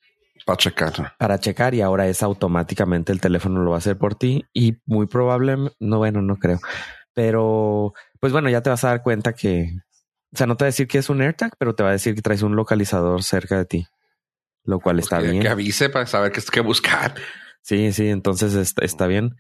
para 0.48 0.58
checar. 0.58 1.14
Para 1.18 1.40
checar 1.40 1.76
y 1.76 1.82
ahora 1.82 2.08
es 2.08 2.24
automáticamente 2.24 3.12
el 3.12 3.20
teléfono 3.20 3.62
lo 3.64 3.72
va 3.72 3.78
a 3.78 3.80
hacer 3.80 3.98
por 3.98 4.16
ti 4.16 4.46
y 4.54 4.78
muy 4.86 5.06
probable, 5.06 5.58
no, 5.80 5.98
bueno, 5.98 6.22
no 6.22 6.38
creo. 6.38 6.60
Pero, 7.14 7.94
pues 8.22 8.32
bueno, 8.32 8.50
ya 8.50 8.62
te 8.62 8.70
vas 8.70 8.84
a 8.86 8.90
dar 8.90 9.04
cuenta 9.04 9.34
que, 9.34 9.74
o 10.34 10.38
sea, 10.38 10.48
no 10.48 10.56
te 10.56 10.64
va 10.64 10.68
a 10.68 10.72
decir 10.72 10.88
que 10.88 11.00
es 11.00 11.10
un 11.10 11.22
AirTag, 11.22 11.52
pero 11.60 11.76
te 11.76 11.84
va 11.84 11.90
a 11.90 11.92
decir 11.92 12.16
que 12.16 12.22
traes 12.22 12.44
un 12.44 12.56
localizador 12.56 13.24
cerca 13.24 13.58
de 13.58 13.66
ti, 13.66 13.88
lo 14.64 14.80
cual 14.80 15.00
está 15.00 15.20
bien. 15.20 15.42
Que 15.42 15.50
avise 15.50 15.90
para 15.90 16.06
saber 16.06 16.32
qué 16.32 16.40
es 16.40 16.50
que 16.50 16.62
buscar. 16.62 17.16
Sí, 17.62 17.92
sí, 17.92 18.08
entonces 18.08 18.54
está, 18.54 18.86
está 18.86 19.08
bien. 19.08 19.36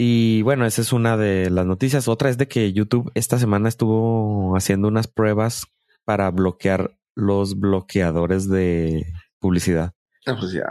Y 0.00 0.42
bueno, 0.42 0.64
esa 0.64 0.80
es 0.80 0.92
una 0.92 1.16
de 1.16 1.50
las 1.50 1.66
noticias. 1.66 2.06
Otra 2.06 2.30
es 2.30 2.38
de 2.38 2.46
que 2.46 2.72
YouTube 2.72 3.10
esta 3.16 3.36
semana 3.36 3.68
estuvo 3.68 4.56
haciendo 4.56 4.86
unas 4.86 5.08
pruebas 5.08 5.66
para 6.04 6.30
bloquear 6.30 6.96
los 7.16 7.58
bloqueadores 7.58 8.48
de 8.48 9.12
publicidad. 9.40 9.94
Ah, 10.24 10.36
pues 10.38 10.52
ya. 10.52 10.62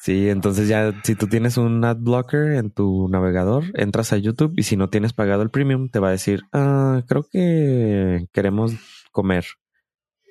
Sí, 0.00 0.28
entonces 0.28 0.68
ya 0.68 0.92
si 1.02 1.14
tú 1.14 1.28
tienes 1.28 1.56
un 1.56 1.82
ad 1.82 1.96
blocker 1.96 2.52
en 2.52 2.70
tu 2.70 3.08
navegador, 3.08 3.64
entras 3.72 4.12
a 4.12 4.18
YouTube 4.18 4.52
y 4.58 4.64
si 4.64 4.76
no 4.76 4.90
tienes 4.90 5.14
pagado 5.14 5.40
el 5.40 5.48
premium, 5.48 5.88
te 5.88 5.98
va 5.98 6.08
a 6.08 6.12
decir, 6.12 6.42
ah, 6.52 7.02
creo 7.08 7.22
que 7.22 8.26
queremos 8.34 8.74
comer, 9.12 9.46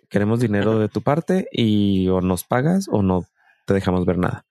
queremos 0.09 0.39
dinero 0.39 0.77
de 0.77 0.89
tu 0.89 1.01
parte 1.01 1.47
y 1.51 2.07
o 2.09 2.21
nos 2.21 2.43
pagas 2.43 2.85
o 2.91 3.01
no 3.01 3.25
te 3.65 3.73
dejamos 3.73 4.05
ver 4.05 4.19
nada. 4.19 4.45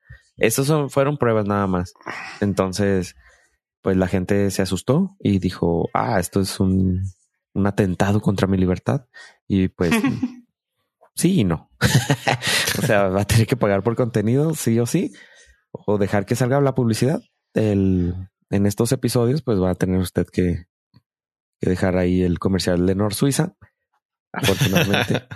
Son, 0.51 0.91
fueron 0.91 1.19
pruebas 1.19 1.47
nada 1.47 1.69
más. 1.69 1.95
Entonces, 2.41 3.15
pues 3.87 3.97
la 3.97 4.09
gente 4.09 4.51
se 4.51 4.63
asustó 4.63 5.15
y 5.21 5.39
dijo, 5.39 5.91
ah, 5.95 6.19
esto 6.19 6.41
es 6.41 6.59
un, 6.59 7.05
un 7.55 7.67
atentado 7.69 8.21
contra 8.21 8.49
mi 8.49 8.59
libertad. 8.59 9.07
Y 9.47 9.69
pues 9.69 9.93
sí 11.15 11.43
y 11.43 11.45
no. 11.45 11.71
o 12.83 12.83
sea, 12.83 13.05
va 13.11 13.21
a 13.21 13.27
tener 13.27 13.47
que 13.47 13.55
pagar 13.55 13.85
por 13.85 13.95
contenido, 13.95 14.57
sí 14.57 14.77
o 14.81 14.87
sí, 14.87 15.13
o 15.71 15.99
dejar 15.99 16.27
que 16.27 16.35
salga 16.35 16.61
la 16.61 16.75
publicidad. 16.75 17.23
El, 17.55 18.13
en 18.51 18.67
estos 18.67 18.91
episodios, 18.91 19.43
pues 19.43 19.63
va 19.63 19.71
a 19.71 19.77
tener 19.77 20.01
usted 20.01 20.27
que, 20.27 20.65
dejar 21.61 21.97
ahí 21.97 22.23
el 22.23 22.41
comercial 22.41 22.87
de 22.87 22.97
Nor 22.97 23.15
Suiza, 23.15 23.55
afortunadamente. 24.33 25.29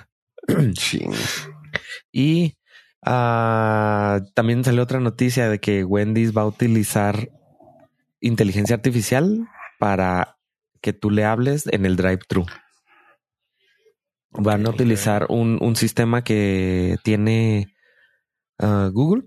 y 2.10 2.58
uh, 3.06 4.26
también 4.34 4.64
salió 4.64 4.82
otra 4.82 4.98
noticia 4.98 5.48
de 5.48 5.60
que 5.60 5.84
Wendy's 5.84 6.36
va 6.36 6.42
a 6.42 6.46
utilizar 6.46 7.30
inteligencia 8.20 8.76
artificial 8.76 9.48
para 9.78 10.36
que 10.80 10.92
tú 10.92 11.10
le 11.10 11.24
hables 11.24 11.66
en 11.66 11.86
el 11.86 11.96
drive-thru. 11.96 12.46
Van 14.32 14.66
a 14.66 14.70
utilizar 14.70 15.26
un, 15.28 15.58
un, 15.60 15.74
sistema 15.74 16.22
que 16.22 16.96
tiene 17.02 17.74
uh, 18.58 18.90
Google, 18.92 19.24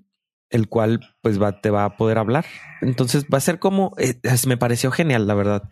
el 0.50 0.70
cual 0.70 1.02
pues 1.22 1.42
va, 1.42 1.60
te 1.60 1.72
va 1.72 1.84
a 1.84 1.98
poder 1.98 2.18
hablar. 2.18 2.46
Entonces 2.82 3.26
va 3.26 3.40
a 3.40 3.42
ser 3.42 3.60
como, 3.60 3.94
eh, 3.98 4.20
me 4.48 4.56
pareció 4.56 4.92
genial, 4.92 5.28
la 5.28 5.34
verdad. 5.34 5.64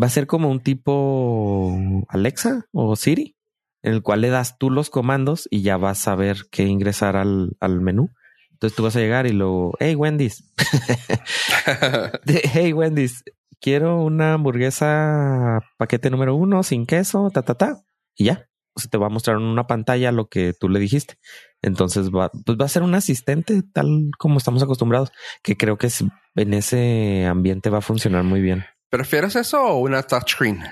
Va 0.00 0.06
a 0.06 0.10
ser 0.10 0.26
como 0.26 0.50
un 0.50 0.60
tipo 0.60 1.78
Alexa 2.08 2.66
o 2.72 2.96
Siri, 2.96 3.36
en 3.82 3.92
el 3.92 4.02
cual 4.02 4.22
le 4.22 4.30
das 4.30 4.56
tú 4.58 4.70
los 4.70 4.88
comandos 4.88 5.48
y 5.50 5.62
ya 5.62 5.76
vas 5.76 6.08
a 6.08 6.14
ver 6.14 6.44
qué 6.50 6.64
ingresar 6.64 7.16
al, 7.16 7.56
al 7.60 7.80
menú. 7.80 8.10
Entonces 8.58 8.76
tú 8.76 8.82
vas 8.82 8.96
a 8.96 9.00
llegar 9.00 9.26
y 9.26 9.32
luego, 9.32 9.74
hey 9.78 9.94
Wendy's, 9.94 10.42
hey 12.26 12.72
Wendy's, 12.72 13.22
quiero 13.60 14.02
una 14.02 14.34
hamburguesa 14.34 15.60
paquete 15.76 16.10
número 16.10 16.34
uno 16.34 16.62
sin 16.64 16.84
queso, 16.84 17.30
ta, 17.30 17.42
ta, 17.42 17.54
ta. 17.54 17.84
Y 18.16 18.24
ya 18.24 18.48
se 18.78 18.88
te 18.88 18.98
va 18.98 19.06
a 19.06 19.10
mostrar 19.10 19.36
en 19.36 19.42
una 19.42 19.66
pantalla 19.66 20.12
lo 20.12 20.28
que 20.28 20.52
tú 20.52 20.68
le 20.68 20.78
dijiste. 20.78 21.18
Entonces 21.62 22.10
va, 22.10 22.30
pues 22.30 22.58
va 22.58 22.64
a 22.64 22.68
ser 22.68 22.82
un 22.82 22.94
asistente 22.94 23.62
tal 23.62 24.10
como 24.18 24.38
estamos 24.38 24.62
acostumbrados, 24.62 25.10
que 25.42 25.56
creo 25.56 25.76
que 25.78 25.88
en 26.36 26.54
ese 26.54 27.26
ambiente 27.26 27.70
va 27.70 27.78
a 27.78 27.82
funcionar 27.82 28.24
muy 28.24 28.40
bien. 28.40 28.64
¿Prefieres 28.90 29.36
eso 29.36 29.62
o 29.62 29.78
una 29.78 30.02
touchscreen? 30.02 30.62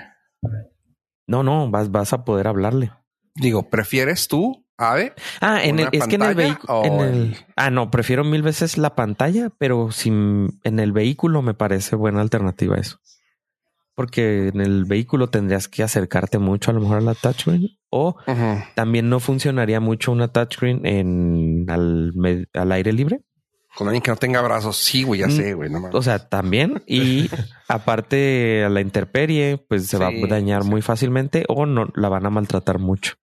No, 1.27 1.43
no, 1.43 1.69
vas, 1.69 1.91
vas 1.91 2.13
a 2.13 2.23
poder 2.23 2.47
hablarle. 2.47 2.91
Digo, 3.35 3.69
¿prefieres 3.69 4.27
tú, 4.27 4.65
Ave? 4.77 5.13
Ah, 5.41 5.63
en 5.63 5.79
el, 5.79 5.89
es 5.91 6.07
que 6.07 6.15
en 6.15 6.21
el 6.21 6.35
vehículo. 6.35 6.83
Ah, 7.55 7.71
no, 7.71 7.89
prefiero 7.89 8.23
mil 8.23 8.43
veces 8.43 8.77
la 8.77 8.95
pantalla, 8.95 9.49
pero 9.57 9.91
sin, 9.91 10.59
en 10.63 10.79
el 10.79 10.91
vehículo 10.91 11.41
me 11.41 11.53
parece 11.53 11.95
buena 11.95 12.21
alternativa 12.21 12.77
eso 12.77 12.99
porque 13.97 14.49
en 14.49 14.61
el 14.61 14.85
vehículo 14.85 15.31
tendrías 15.31 15.67
que 15.67 15.81
acercarte 15.81 16.37
mucho 16.37 16.69
a 16.69 16.75
lo 16.75 16.81
mejor 16.81 16.97
a 16.99 17.01
la 17.01 17.15
touchscreen 17.15 17.79
o 17.89 18.15
también 18.75 19.09
no 19.09 19.19
funcionaría 19.19 19.79
mucho 19.79 20.11
una 20.11 20.27
touchscreen 20.27 20.85
en 20.85 21.65
al, 21.67 22.13
al 22.53 22.71
aire 22.73 22.93
libre. 22.93 23.21
Con 23.75 23.87
alguien 23.87 24.03
que 24.03 24.11
no 24.11 24.17
tenga 24.17 24.41
brazos, 24.41 24.77
sí, 24.77 25.01
güey, 25.01 25.21
ya 25.21 25.27
mm, 25.27 25.31
sé, 25.31 25.53
güey. 25.55 25.71
o 25.91 26.01
sea, 26.03 26.29
también. 26.29 26.83
Y 26.85 27.27
aparte 27.67 28.63
a 28.63 28.69
la 28.69 28.81
intemperie, 28.81 29.57
pues 29.67 29.87
se 29.87 29.97
va 29.97 30.09
a 30.09 30.27
dañar 30.27 30.63
muy 30.63 30.83
fácilmente 30.83 31.45
o 31.47 31.65
no 31.65 31.87
la 31.95 32.09
van 32.09 32.27
a 32.27 32.29
maltratar 32.29 32.77
mucho. 32.77 33.15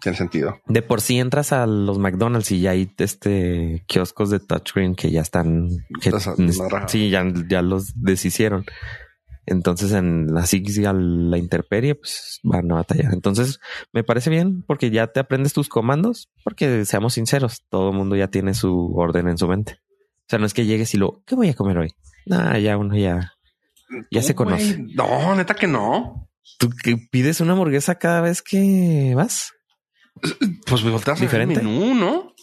Tiene 0.00 0.16
sentido. 0.16 0.58
De 0.66 0.82
por 0.82 1.00
sí 1.00 1.18
entras 1.18 1.52
a 1.52 1.66
los 1.66 1.98
McDonald's 1.98 2.50
y 2.50 2.60
ya 2.60 2.70
hay 2.70 2.92
este 2.98 3.84
kioscos 3.86 4.30
de 4.30 4.40
touchscreen 4.40 4.94
que 4.94 5.10
ya 5.10 5.20
están, 5.20 5.68
que, 6.00 6.10
sí, 6.88 7.10
ya, 7.10 7.24
ya 7.48 7.62
los 7.62 7.92
deshicieron. 7.94 8.64
Entonces, 9.44 9.92
en 9.92 10.36
así 10.36 10.62
a 10.86 10.92
la 10.92 11.36
interperie, 11.36 11.96
pues 11.96 12.38
van 12.44 12.70
a 12.70 12.76
batallar. 12.76 13.12
Entonces, 13.12 13.58
me 13.92 14.04
parece 14.04 14.30
bien 14.30 14.62
porque 14.62 14.90
ya 14.90 15.08
te 15.08 15.20
aprendes 15.20 15.52
tus 15.52 15.68
comandos, 15.68 16.30
porque 16.44 16.84
seamos 16.84 17.14
sinceros, 17.14 17.64
todo 17.68 17.90
el 17.90 17.96
mundo 17.96 18.14
ya 18.14 18.28
tiene 18.28 18.54
su 18.54 18.94
orden 18.94 19.28
en 19.28 19.38
su 19.38 19.48
mente. 19.48 19.78
O 19.82 20.26
sea, 20.28 20.38
no 20.38 20.46
es 20.46 20.54
que 20.54 20.64
llegues 20.64 20.94
y 20.94 20.98
lo, 20.98 21.22
¿qué 21.26 21.34
voy 21.34 21.48
a 21.48 21.54
comer 21.54 21.78
hoy? 21.78 21.92
Nah, 22.24 22.56
ya 22.58 22.78
uno 22.78 22.96
ya, 22.96 23.32
ya 24.10 24.22
se 24.22 24.34
conoce. 24.34 24.78
No, 24.94 25.34
neta 25.34 25.54
que 25.54 25.66
no. 25.66 26.30
¿Tú 26.58 26.70
que 26.70 26.96
pides 27.10 27.40
una 27.40 27.52
hamburguesa 27.52 27.96
cada 27.96 28.20
vez 28.20 28.42
que 28.42 29.12
vas? 29.16 29.52
Pues 30.66 30.84
me 30.84 30.90
volteas 30.90 31.20
diferente. 31.20 31.56
menú, 31.56 31.94
¿no? 31.94 32.34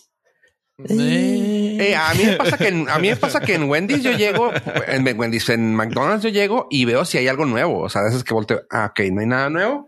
Eh. 0.87 1.77
Eh, 1.79 1.95
a 1.95 2.13
mí 2.13 2.23
me 2.23 2.37
pasa 2.37 2.57
que 2.57 2.67
en, 2.67 2.89
a 2.89 2.99
mí 2.99 3.09
me 3.09 3.15
pasa 3.15 3.41
que 3.41 3.55
en 3.55 3.69
Wendy's 3.69 4.01
yo 4.01 4.11
llego, 4.13 4.51
en 4.87 5.19
Wendy's, 5.19 5.49
en 5.49 5.75
McDonald's 5.75 6.23
yo 6.23 6.29
llego 6.29 6.67
y 6.69 6.85
veo 6.85 7.05
si 7.05 7.17
hay 7.17 7.27
algo 7.27 7.45
nuevo. 7.45 7.81
O 7.81 7.89
sea, 7.89 8.01
a 8.01 8.05
veces 8.05 8.23
que 8.23 8.33
volteo, 8.33 8.61
ah, 8.69 8.91
ok, 8.91 8.99
no 9.11 9.21
hay 9.21 9.27
nada 9.27 9.49
nuevo. 9.49 9.87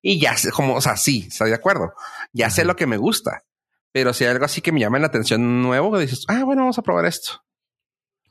Y 0.00 0.18
ya 0.18 0.36
sé, 0.36 0.50
como, 0.50 0.74
o 0.74 0.80
sea, 0.80 0.96
sí, 0.96 1.26
estoy 1.28 1.50
de 1.50 1.56
acuerdo. 1.56 1.92
Ya 2.32 2.50
sé 2.50 2.64
lo 2.64 2.76
que 2.76 2.86
me 2.86 2.96
gusta. 2.96 3.44
Pero 3.92 4.14
si 4.14 4.24
hay 4.24 4.30
algo 4.30 4.46
así 4.46 4.62
que 4.62 4.72
me 4.72 4.80
llama 4.80 4.98
la 4.98 5.06
atención 5.06 5.62
nuevo, 5.62 5.96
dices, 5.98 6.24
ah, 6.28 6.44
bueno, 6.44 6.62
vamos 6.62 6.78
a 6.78 6.82
probar 6.82 7.04
esto. 7.04 7.42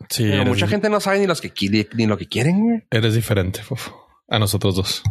Sí. 0.10 0.24
Pero 0.30 0.46
mucha 0.46 0.68
gente 0.68 0.90
no 0.90 1.00
sabe 1.00 1.20
ni 1.20 1.28
los 1.28 1.40
que 1.40 1.54
ni 1.94 2.08
lo 2.08 2.18
que 2.18 2.28
quieren. 2.28 2.88
Eres 2.90 3.14
diferente 3.14 3.62
a 4.28 4.40
nosotros 4.40 4.76
dos. 4.76 5.04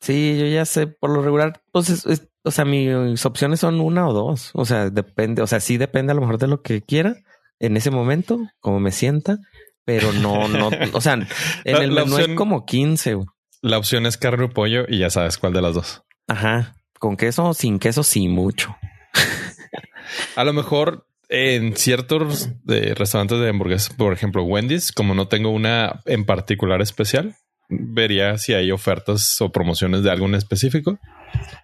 sí, 0.00 0.36
yo 0.38 0.46
ya 0.46 0.64
sé. 0.64 0.88
Por 0.88 1.10
lo 1.10 1.22
regular, 1.22 1.62
pues 1.70 1.88
es, 1.88 2.28
o 2.44 2.50
sea, 2.50 2.64
mis 2.64 3.24
opciones 3.24 3.60
son 3.60 3.80
una 3.80 4.08
o 4.08 4.12
dos. 4.12 4.50
O 4.54 4.64
sea, 4.64 4.90
depende, 4.90 5.42
o 5.42 5.46
sea, 5.46 5.60
sí 5.60 5.76
depende 5.76 6.12
a 6.12 6.14
lo 6.14 6.20
mejor 6.20 6.38
de 6.38 6.48
lo 6.48 6.62
que 6.62 6.82
quiera 6.82 7.16
en 7.60 7.76
ese 7.76 7.90
momento, 7.90 8.40
como 8.60 8.80
me 8.80 8.90
sienta, 8.90 9.38
pero 9.84 10.12
no, 10.12 10.48
no, 10.48 10.70
o 10.92 11.00
sea, 11.00 11.14
en 11.64 11.76
el 11.76 11.92
menú 11.92 12.16
hay 12.16 12.34
como 12.34 12.66
15. 12.66 13.18
la 13.62 13.78
opción 13.78 14.06
es 14.06 14.16
carne 14.16 14.44
o 14.44 14.50
pollo 14.50 14.84
y 14.88 14.98
ya 14.98 15.10
sabes 15.10 15.38
cuál 15.38 15.52
de 15.52 15.62
las 15.62 15.74
dos. 15.74 16.02
Ajá. 16.26 16.74
Con 16.98 17.16
queso, 17.16 17.54
sin 17.54 17.78
queso, 17.78 18.02
sí, 18.02 18.28
mucho. 18.28 18.76
A 20.36 20.44
lo 20.44 20.52
mejor 20.52 21.06
en 21.28 21.76
ciertos 21.76 22.50
eh, 22.68 22.94
restaurantes 22.96 23.40
de 23.40 23.48
hamburguesas, 23.48 23.94
por 23.94 24.12
ejemplo, 24.12 24.42
Wendy's, 24.42 24.92
como 24.92 25.14
no 25.14 25.28
tengo 25.28 25.50
una 25.50 26.00
en 26.04 26.24
particular 26.24 26.82
especial, 26.82 27.36
vería 27.80 28.38
si 28.38 28.54
hay 28.54 28.70
ofertas 28.70 29.40
o 29.40 29.50
promociones 29.50 30.02
de 30.02 30.10
algo 30.10 30.26
en 30.26 30.34
específico. 30.34 30.98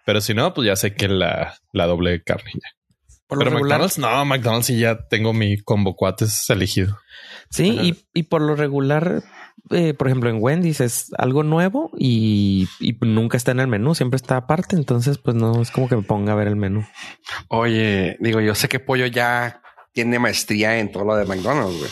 Pero 0.07 0.21
si 0.21 0.35
no, 0.35 0.55
pues 0.55 0.67
ya 0.67 0.77
sé 0.77 0.95
que 0.95 1.09
la, 1.09 1.55
la 1.73 1.87
doble 1.87 2.23
carne. 2.23 2.53
ya. 2.55 2.71
Por 3.27 3.39
lo 3.39 3.45
Pero 3.45 3.57
regular, 3.57 3.81
McDonald's, 3.81 3.99
no, 3.99 4.25
McDonald's 4.25 4.67
sí 4.67 4.79
ya 4.79 5.07
tengo 5.09 5.35
mi 5.35 5.59
combo 5.59 5.95
cuates 5.95 6.49
elegido. 6.49 6.99
sí, 7.51 7.69
y, 7.79 8.05
y 8.15 8.23
por 8.23 8.41
lo 8.41 8.57
regular, 8.57 9.23
eh, 9.71 9.93
por 9.93 10.07
ejemplo, 10.07 10.31
en 10.31 10.39
Wendy's 10.41 10.81
es 10.81 11.13
algo 11.19 11.43
nuevo 11.43 11.91
y, 11.99 12.69
y 12.81 12.97
nunca 13.03 13.37
está 13.37 13.51
en 13.51 13.61
el 13.61 13.67
menú, 13.69 13.95
siempre 13.95 14.17
está 14.17 14.39
aparte. 14.39 14.77
Entonces, 14.77 15.19
pues 15.19 15.37
no 15.37 15.61
es 15.61 15.71
como 15.71 15.91
que 15.91 15.97
me 15.97 16.03
ponga 16.03 16.33
a 16.33 16.37
ver 16.37 16.49
el 16.49 16.57
menú. 16.57 16.87
Oye, 17.49 18.17
digo, 18.21 18.41
yo 18.41 18.55
sé 18.55 18.69
que 18.71 18.81
Pollo 18.81 19.05
ya 19.07 19.61
tiene 19.93 20.19
maestría 20.19 20.79
en 20.79 20.93
todo 20.93 21.05
lo 21.05 21.17
de 21.17 21.25
McDonald's, 21.25 21.79
güey. 21.79 21.91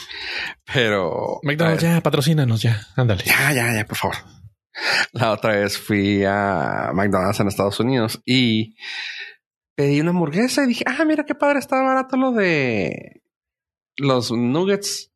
Pero... 0.72 1.40
McDonald's, 1.42 1.82
ya, 1.82 2.00
patrocínanos, 2.00 2.62
ya, 2.62 2.86
ándale. 2.96 3.24
ya, 3.24 3.52
ya, 3.52 3.72
ya, 3.74 3.86
por 3.86 3.96
favor. 3.96 4.16
La 5.12 5.32
otra 5.32 5.56
vez 5.56 5.78
fui 5.78 6.24
a 6.24 6.90
McDonald's 6.94 7.40
en 7.40 7.48
Estados 7.48 7.80
Unidos 7.80 8.20
y 8.26 8.76
pedí 9.74 10.00
una 10.00 10.10
hamburguesa 10.10 10.64
y 10.64 10.68
dije, 10.68 10.84
ah, 10.86 11.04
mira 11.04 11.24
qué 11.24 11.34
padre, 11.34 11.58
está 11.58 11.80
barato 11.82 12.16
lo 12.16 12.32
de 12.32 13.22
los 13.96 14.30
nuggets. 14.30 15.12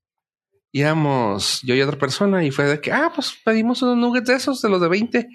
Íbamos 0.73 1.61
yo 1.63 1.75
y 1.75 1.83
otra 1.83 1.99
persona 1.99 2.45
y 2.45 2.51
fue 2.51 2.65
de 2.65 2.81
que, 2.81 2.93
ah, 2.93 3.13
pues 3.15 3.35
pedimos 3.45 3.83
unos 3.83 3.97
nuggets 3.97 4.29
de 4.29 4.35
esos, 4.35 4.63
de 4.63 4.69
los 4.69 4.81
de 4.81 4.89
20. 4.89 5.29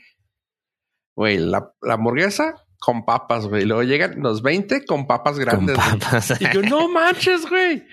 Güey, 1.15 1.37
la, 1.37 1.73
la 1.81 1.93
hamburguesa 1.93 2.64
con 2.85 3.03
papas, 3.03 3.47
güey. 3.47 3.65
Luego 3.65 3.81
llegan 3.81 4.21
los 4.21 4.43
20 4.43 4.85
con 4.85 5.07
papas 5.07 5.39
grandes. 5.39 5.75
papas. 5.75 6.39
Y 6.39 6.53
yo, 6.53 6.61
no 6.61 6.87
manches, 6.87 7.49
güey. 7.49 7.83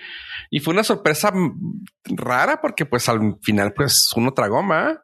Y 0.51 0.59
fue 0.59 0.71
una 0.75 0.83
sorpresa 0.83 1.33
rara 2.05 2.61
porque 2.61 2.85
pues 2.85 3.09
al 3.09 3.37
final 3.41 3.73
pues 3.73 4.11
uno 4.15 4.33
tragó, 4.33 4.61
¿ma? 4.61 5.03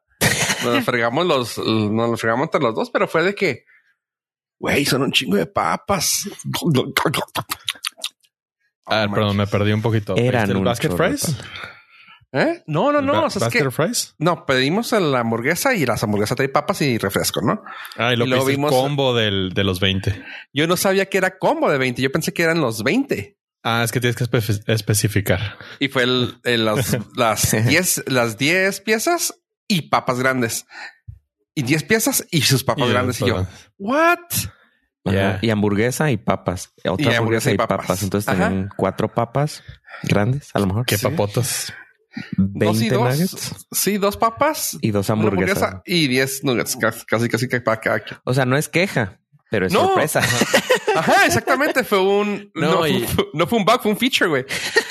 Nos 0.63 0.85
fregamos 0.85 1.25
los, 1.25 1.57
nos 1.57 2.21
fregamos 2.21 2.45
entre 2.45 2.61
los 2.61 2.75
dos, 2.75 2.91
pero 2.91 3.07
fue 3.07 3.23
de 3.23 3.33
que, 3.33 3.63
güey, 4.59 4.85
son 4.85 5.01
un 5.01 5.11
chingo 5.11 5.37
de 5.37 5.47
papas. 5.47 6.29
Ah, 8.85 9.05
Oh, 9.07 9.13
perdón, 9.13 9.37
me 9.37 9.47
perdí 9.47 9.71
un 9.71 9.81
poquito. 9.81 10.15
Eran 10.17 10.43
¿Viste 10.43 10.51
el 10.51 10.57
un 10.57 10.63
basket 10.65 10.89
fries? 10.91 11.35
¿Eh? 12.31 12.63
No, 12.67 12.91
no, 12.91 13.01
no. 13.01 13.13
Ba- 13.13 13.25
o 13.25 13.29
sea, 13.31 13.47
es 13.47 13.53
que 13.53 13.71
fries. 13.71 14.13
no 14.19 14.45
pedimos 14.45 14.91
la 14.91 15.19
hamburguesa 15.21 15.73
y 15.73 15.85
las 15.85 16.03
hamburguesas 16.03 16.35
trae 16.35 16.47
papas 16.49 16.81
y 16.83 16.97
refresco, 16.99 17.41
¿no? 17.41 17.63
Ah, 17.97 18.13
y 18.13 18.17
lo 18.17 18.25
Y 18.25 18.29
vimos- 18.45 18.71
el 18.71 18.77
combo 18.79 19.15
del, 19.15 19.51
de 19.55 19.63
los 19.63 19.79
20. 19.79 20.23
Yo 20.53 20.67
no 20.67 20.77
sabía 20.77 21.07
que 21.07 21.17
era 21.17 21.37
combo 21.39 21.71
de 21.71 21.77
20. 21.79 22.01
Yo 22.03 22.11
pensé 22.11 22.31
que 22.31 22.43
eran 22.43 22.61
los 22.61 22.83
20. 22.83 23.37
Ah, 23.63 23.81
es 23.83 23.91
que 23.91 23.99
tienes 23.99 24.15
que 24.15 24.25
espe- 24.25 24.63
especificar. 24.67 25.57
Y 25.79 25.87
fue 25.87 26.03
el, 26.03 26.37
el- 26.43 26.65
las, 26.65 26.95
las 27.17 27.51
10, 27.67 28.03
las 28.07 28.37
10 28.37 28.79
piezas 28.81 29.33
y 29.67 29.89
papas 29.89 30.19
grandes. 30.19 30.67
Y 31.55 31.63
10 31.63 31.83
piezas 31.83 32.27
y 32.31 32.41
sus 32.43 32.63
papas 32.63 32.87
Y- 32.87 32.91
grandes. 32.91 33.21
Y 33.21 33.25
yo, 33.25 33.47
what? 33.79 34.19
Y 35.41 35.49
hamburguesa 35.49 36.11
y 36.11 36.17
papas. 36.17 36.73
Otra 36.87 37.11
Y 37.11 37.15
hamburguesa 37.15 37.51
y 37.51 37.57
papas. 37.57 37.79
papas. 37.79 38.03
Entonces 38.03 38.27
Ajá. 38.29 38.49
tenían 38.49 38.69
cuatro 38.77 39.11
papas 39.11 39.63
grandes, 40.03 40.51
a 40.53 40.59
lo 40.59 40.67
mejor. 40.67 40.85
Qué 40.85 40.97
Sí. 40.97 41.07
papotas. 41.07 41.73
Dos 42.37 42.77
y 42.77 42.89
20 42.89 42.95
dos. 42.95 43.09
nuggets 43.09 43.67
Sí, 43.71 43.97
dos 43.97 44.17
papas. 44.17 44.77
y 44.81 44.91
dos 44.91 45.09
una 45.09 45.19
hamburguesas. 45.19 45.61
hamburguesa 45.63 45.83
y 45.85 46.07
10 46.07 46.43
nuggets. 46.43 46.75
Casi, 46.75 47.05
casi, 47.05 47.29
casi 47.29 47.47
que 47.47 47.61
para 47.61 47.79
cada 47.79 47.99
quien. 47.99 48.19
O 48.25 48.33
sea, 48.33 48.45
no 48.45 48.57
es 48.57 48.67
queja, 48.69 49.19
pero 49.51 49.67
es 49.67 49.73
No. 49.73 49.87
sorpresa. 49.87 50.21
Ajá, 50.95 51.25
exactamente. 51.25 51.83
Fue 51.83 51.99
un, 51.99 52.51
No, 52.55 52.71
no, 52.81 52.87
y- 52.87 53.01
fue, 53.07 53.25
no 53.33 53.47
fue 53.47 53.59
un 53.59 53.65
bug, 53.65 53.81
fue 53.81 53.91
un 53.91 53.97
feature, 53.97 54.29
güey. 54.29 54.45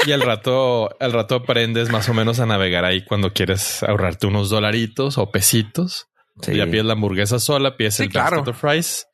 Y 0.06 0.12
al 0.12 0.22
rato, 0.22 0.88
al 1.00 1.12
rato 1.12 1.34
aprendes 1.36 1.90
más 1.90 2.08
o 2.08 2.14
menos 2.14 2.38
a 2.40 2.46
navegar 2.46 2.84
ahí 2.84 3.04
cuando 3.04 3.32
quieres 3.32 3.82
ahorrarte 3.82 4.26
unos 4.26 4.48
dolaritos 4.50 5.18
o 5.18 5.30
pesitos. 5.30 6.06
Sí. 6.40 6.54
Ya 6.56 6.66
pides 6.66 6.84
la 6.84 6.92
hamburguesa 6.92 7.40
sola, 7.40 7.76
pides 7.76 7.96
Sí, 7.96 8.04
el 8.04 8.10
claro. 8.10 8.36
basket 8.38 8.50
of 8.52 8.60
fries 8.60 9.06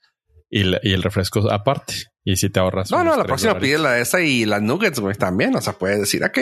y, 0.51 0.65
la- 0.65 0.81
y 0.83 0.93
el 0.93 1.03
refresco 1.03 1.51
aparte. 1.51 1.95
Y 2.25 2.37
si 2.37 2.49
te 2.49 2.59
ahorras. 2.59 2.91
No, 2.91 3.05
no, 3.05 3.17
la 3.17 3.25
próxima 3.25 3.59
pide 3.59 3.77
la 3.79 3.93
de 3.93 4.03
esa 4.03 4.21
y 4.23 4.47
las 4.47 4.63
nuggets, 4.63 4.99
güey, 4.99 5.15
también. 5.15 5.55
O 5.57 5.61
sea, 5.61 5.75
puedes 5.75 6.01
decir, 6.01 6.25
ok, 6.25 6.39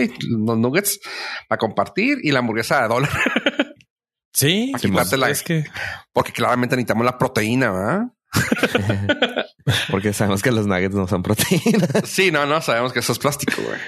los 0.47 0.57
nuggets 0.57 1.01
para 1.49 1.59
compartir 1.59 2.18
y 2.23 2.31
la 2.31 2.38
hamburguesa 2.38 2.85
a 2.85 2.88
dólar. 2.88 3.11
Sí, 4.35 4.73
pues, 4.90 5.12
la- 5.18 5.29
es 5.29 5.42
que 5.42 5.64
Porque 6.11 6.33
claramente 6.33 6.75
necesitamos 6.75 7.05
la 7.05 7.18
proteína, 7.18 7.71
¿verdad? 7.71 8.03
Porque 9.90 10.12
sabemos 10.14 10.42
que 10.42 10.51
los 10.51 10.66
nuggets 10.66 10.95
no 10.95 11.07
son 11.07 11.23
proteínas. 11.23 11.90
Sí, 12.05 12.31
no, 12.31 12.47
no, 12.47 12.61
sabemos 12.62 12.92
que 12.95 13.01
eso 13.01 13.12
es 13.12 13.18
plástico, 13.18 13.61
güey. 13.62 13.79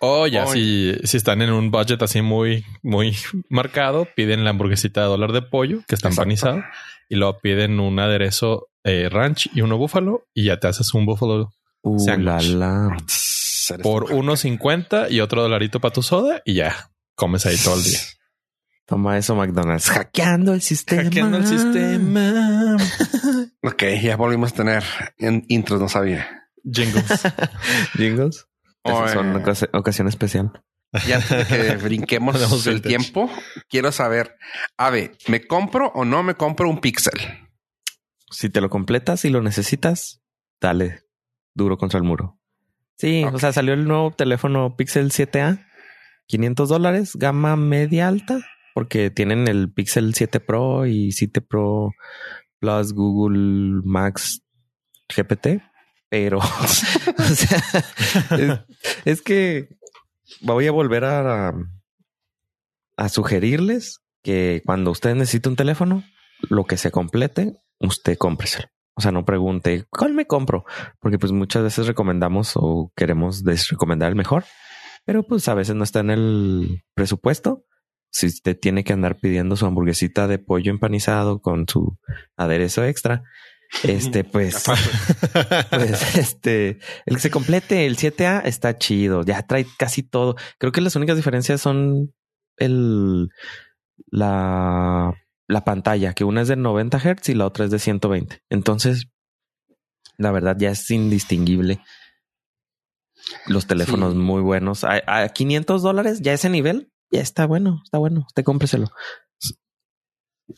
O 0.00 0.26
ya 0.26 0.46
si, 0.46 0.94
si 1.04 1.16
están 1.16 1.40
en 1.40 1.50
un 1.52 1.70
budget 1.70 2.02
así 2.02 2.20
muy, 2.20 2.66
muy 2.82 3.16
marcado, 3.48 4.06
piden 4.14 4.44
la 4.44 4.50
hamburguesita 4.50 5.00
de 5.00 5.06
dólar 5.06 5.32
de 5.32 5.40
pollo 5.40 5.78
que 5.88 5.94
está 5.94 6.08
Exacto. 6.08 6.22
empanizado 6.22 6.62
y 7.08 7.14
luego 7.16 7.38
piden 7.38 7.80
un 7.80 7.98
aderezo 7.98 8.68
eh, 8.84 9.08
ranch 9.10 9.48
y 9.54 9.60
uno 9.62 9.76
búfalo 9.78 10.26
y 10.34 10.44
ya 10.44 10.58
te 10.60 10.68
haces 10.68 10.92
un 10.94 11.06
búfalo 11.06 11.50
Uh, 11.86 11.98
la, 11.98 12.40
Sandwich. 12.40 12.54
la. 12.54 12.96
Eres 12.96 13.82
por 13.82 14.10
un- 14.12 14.26
1.50 14.26 15.10
y 15.10 15.20
otro 15.20 15.42
dolarito 15.42 15.80
para 15.80 15.92
tu 15.92 16.02
soda 16.02 16.40
y 16.46 16.54
ya 16.54 16.90
comes 17.14 17.44
ahí 17.44 17.56
todo 17.62 17.76
el 17.76 17.82
día. 17.82 17.98
Toma 18.86 19.18
eso, 19.18 19.34
McDonald's. 19.34 19.88
Hackeando 19.90 20.54
el 20.54 20.62
sistema. 20.62 21.02
Hackeando 21.04 21.36
el 21.38 21.46
sistema. 21.46 22.76
Ok, 23.62 23.82
ya 24.02 24.16
volvimos 24.16 24.52
a 24.52 24.56
tener 24.56 24.84
en 25.18 25.44
intros, 25.48 25.80
no 25.80 25.88
sabía. 25.88 26.48
Jingles. 26.70 27.22
Jingles. 27.96 28.46
Esas 28.82 29.12
son 29.12 29.32
ocas- 29.42 29.68
ocasión 29.72 30.08
especial. 30.08 30.52
Y 31.08 31.12
antes 31.12 31.48
de 31.48 31.56
que 31.68 31.76
brinquemos 31.76 32.36
el 32.66 32.74
vintage. 32.74 32.80
tiempo, 32.88 33.30
quiero 33.70 33.90
saber, 33.90 34.36
a 34.76 34.90
ver, 34.90 35.16
¿me 35.28 35.46
compro 35.46 35.88
o 35.94 36.04
no 36.04 36.22
me 36.22 36.34
compro 36.34 36.68
un 36.68 36.80
Pixel? 36.80 37.14
Si 38.34 38.50
te 38.50 38.60
lo 38.60 38.68
completas 38.68 39.24
y 39.24 39.30
lo 39.30 39.40
necesitas, 39.40 40.20
dale 40.60 41.04
duro 41.54 41.78
contra 41.78 41.98
el 41.98 42.04
muro. 42.04 42.38
Sí, 42.96 43.24
o 43.24 43.38
sea, 43.38 43.52
salió 43.52 43.74
el 43.74 43.86
nuevo 43.86 44.10
teléfono 44.10 44.76
Pixel 44.76 45.10
7A, 45.10 45.64
500 46.26 46.68
dólares, 46.68 47.12
gama 47.14 47.54
media 47.56 48.08
alta, 48.08 48.40
porque 48.74 49.10
tienen 49.10 49.46
el 49.46 49.72
Pixel 49.72 50.14
7 50.14 50.40
Pro 50.40 50.86
y 50.86 51.12
7 51.12 51.40
Pro 51.42 51.92
Plus 52.58 52.92
Google 52.92 53.82
Max 53.84 54.42
GPT, 55.08 55.62
pero 56.08 56.38
o 57.18 57.22
sea, 57.22 57.62
es, 58.36 58.60
es 59.04 59.22
que 59.22 59.68
voy 60.40 60.66
a 60.66 60.72
volver 60.72 61.04
a, 61.04 61.52
a 62.96 63.08
sugerirles 63.08 64.00
que 64.22 64.62
cuando 64.64 64.90
usted 64.90 65.14
necesite 65.14 65.48
un 65.48 65.56
teléfono, 65.56 66.02
lo 66.48 66.64
que 66.64 66.76
se 66.76 66.90
complete, 66.90 67.54
usted 67.80 68.16
cómpreselo. 68.16 68.68
O 68.96 69.00
sea, 69.00 69.10
no 69.10 69.24
pregunte 69.24 69.84
cuál 69.90 70.14
me 70.14 70.26
compro, 70.26 70.64
porque 71.00 71.18
pues 71.18 71.32
muchas 71.32 71.62
veces 71.62 71.86
recomendamos 71.86 72.52
o 72.54 72.92
queremos 72.96 73.42
desrecomendar 73.42 74.10
el 74.10 74.16
mejor, 74.16 74.44
pero 75.04 75.24
pues 75.24 75.48
a 75.48 75.54
veces 75.54 75.74
no 75.74 75.84
está 75.84 76.00
en 76.00 76.10
el 76.10 76.84
presupuesto. 76.94 77.64
Si 78.12 78.26
usted 78.26 78.56
tiene 78.56 78.84
que 78.84 78.92
andar 78.92 79.16
pidiendo 79.16 79.56
su 79.56 79.66
hamburguesita 79.66 80.28
de 80.28 80.38
pollo 80.38 80.70
empanizado 80.70 81.40
con 81.40 81.66
su 81.68 81.98
aderezo 82.36 82.84
extra, 82.84 83.24
este 83.82 84.22
pues, 84.22 84.64
pues 85.70 86.16
este, 86.16 86.78
el 87.06 87.16
que 87.16 87.20
se 87.20 87.30
complete, 87.30 87.86
el 87.86 87.96
7A 87.96 88.42
está 88.44 88.78
chido, 88.78 89.24
ya 89.24 89.42
trae 89.42 89.66
casi 89.76 90.04
todo. 90.04 90.36
Creo 90.58 90.70
que 90.70 90.80
las 90.80 90.94
únicas 90.94 91.16
diferencias 91.16 91.60
son 91.60 92.14
el 92.56 93.28
la 94.06 95.12
la 95.48 95.64
pantalla, 95.64 96.14
que 96.14 96.24
una 96.24 96.42
es 96.42 96.48
de 96.48 96.56
90 96.56 96.98
Hz 96.98 97.28
y 97.28 97.34
la 97.34 97.46
otra 97.46 97.64
es 97.66 97.70
de 97.70 97.78
120. 97.78 98.42
Entonces, 98.50 99.08
la 100.16 100.30
verdad 100.32 100.56
ya 100.58 100.70
es 100.70 100.90
indistinguible. 100.90 101.80
Los 103.46 103.66
teléfonos 103.66 104.12
Sí. 104.12 104.18
muy 104.18 104.42
buenos. 104.42 104.84
A, 104.84 105.00
a 105.06 105.28
500 105.28 105.82
dólares, 105.82 106.20
ya 106.20 106.32
ese 106.32 106.50
nivel, 106.50 106.92
ya 107.10 107.20
está 107.20 107.46
bueno, 107.46 107.80
está 107.84 107.98
bueno. 107.98 108.24
Usted 108.26 108.44
cómpreselo. 108.44 108.88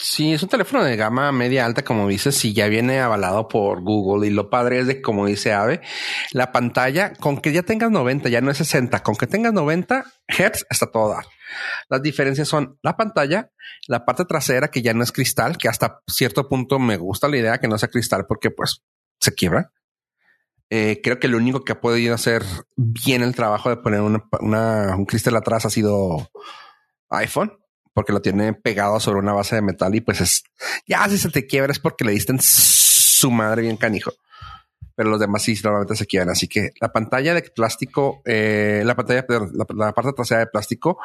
Sí, 0.00 0.34
es 0.34 0.42
un 0.42 0.48
teléfono 0.48 0.82
de 0.82 0.96
gama 0.96 1.30
media 1.30 1.64
alta, 1.64 1.84
como 1.84 2.08
dices, 2.08 2.44
y 2.44 2.52
ya 2.52 2.66
viene 2.66 2.98
avalado 3.00 3.46
por 3.46 3.82
Google. 3.82 4.26
Y 4.26 4.30
lo 4.30 4.50
padre 4.50 4.80
es 4.80 4.88
de, 4.88 5.00
como 5.00 5.26
dice 5.26 5.52
Ave, 5.52 5.80
la 6.32 6.50
pantalla, 6.50 7.12
con 7.14 7.40
que 7.40 7.52
ya 7.52 7.62
tengas 7.62 7.92
90, 7.92 8.28
ya 8.28 8.40
no 8.40 8.50
es 8.50 8.58
60, 8.58 9.04
con 9.04 9.14
que 9.14 9.28
tengas 9.28 9.52
90 9.52 10.04
Hz, 10.26 10.66
está 10.68 10.90
todo 10.90 11.10
dar. 11.10 11.24
Las 11.88 12.02
diferencias 12.02 12.48
son 12.48 12.78
la 12.82 12.96
pantalla, 12.96 13.52
la 13.86 14.04
parte 14.04 14.24
trasera, 14.24 14.68
que 14.68 14.82
ya 14.82 14.92
no 14.92 15.04
es 15.04 15.12
cristal, 15.12 15.56
que 15.56 15.68
hasta 15.68 16.00
cierto 16.08 16.48
punto 16.48 16.80
me 16.80 16.96
gusta 16.96 17.28
la 17.28 17.36
idea 17.36 17.58
que 17.58 17.68
no 17.68 17.78
sea 17.78 17.88
cristal 17.88 18.26
porque 18.26 18.50
pues 18.50 18.82
se 19.20 19.34
quiebra. 19.34 19.72
Eh, 20.68 21.00
creo 21.00 21.20
que 21.20 21.28
lo 21.28 21.36
único 21.36 21.62
que 21.62 21.72
ha 21.72 21.80
podido 21.80 22.12
hacer 22.12 22.42
bien 22.74 23.22
el 23.22 23.36
trabajo 23.36 23.70
de 23.70 23.76
poner 23.76 24.00
una, 24.00 24.96
un 24.96 25.06
cristal 25.06 25.36
atrás 25.36 25.64
ha 25.64 25.70
sido 25.70 26.28
iPhone 27.10 27.56
porque 27.96 28.12
lo 28.12 28.20
tiene 28.20 28.52
pegado 28.52 29.00
sobre 29.00 29.20
una 29.20 29.32
base 29.32 29.54
de 29.54 29.62
metal 29.62 29.94
y 29.94 30.02
pues 30.02 30.20
es 30.20 30.44
ya 30.86 31.08
si 31.08 31.16
se 31.16 31.30
te 31.30 31.46
quiebra 31.46 31.72
es 31.72 31.78
porque 31.78 32.04
le 32.04 32.12
diste 32.12 32.30
en 32.30 32.40
su 32.42 33.30
madre 33.30 33.62
bien 33.62 33.78
canijo. 33.78 34.12
Pero 34.94 35.08
los 35.08 35.18
demás 35.18 35.42
sí 35.42 35.58
normalmente 35.64 35.96
se 35.96 36.06
quiebran. 36.06 36.28
Así 36.28 36.46
que 36.46 36.72
la 36.78 36.92
pantalla 36.92 37.32
de 37.32 37.40
plástico, 37.40 38.20
eh, 38.26 38.82
la 38.84 38.94
pantalla, 38.96 39.24
la, 39.28 39.66
la, 39.74 39.92
parte 39.94 40.12
trasera 40.12 40.40
de 40.40 40.46
plástico, 40.46 40.98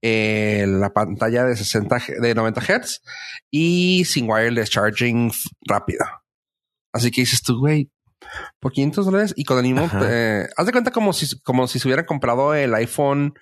eh, 0.00 0.64
la 0.68 0.92
pantalla 0.92 1.42
de 1.42 1.56
60, 1.56 2.02
de 2.20 2.34
90 2.36 2.60
Hz 2.60 3.02
y 3.50 4.04
sin 4.04 4.30
wireless 4.30 4.70
charging 4.70 5.32
rápida. 5.66 6.22
Así 6.92 7.10
que 7.10 7.22
dices 7.22 7.42
tú, 7.42 7.58
güey, 7.58 7.90
por 8.60 8.70
500 8.70 9.06
dólares 9.06 9.34
y 9.36 9.42
con 9.42 9.58
el 9.58 9.64
mismo, 9.64 9.90
eh, 10.04 10.46
haz 10.56 10.66
de 10.66 10.72
cuenta 10.72 10.92
como 10.92 11.12
si, 11.12 11.36
como 11.40 11.66
si 11.66 11.80
se 11.80 11.88
hubiera 11.88 12.06
comprado 12.06 12.54
el 12.54 12.72
iPhone, 12.76 13.34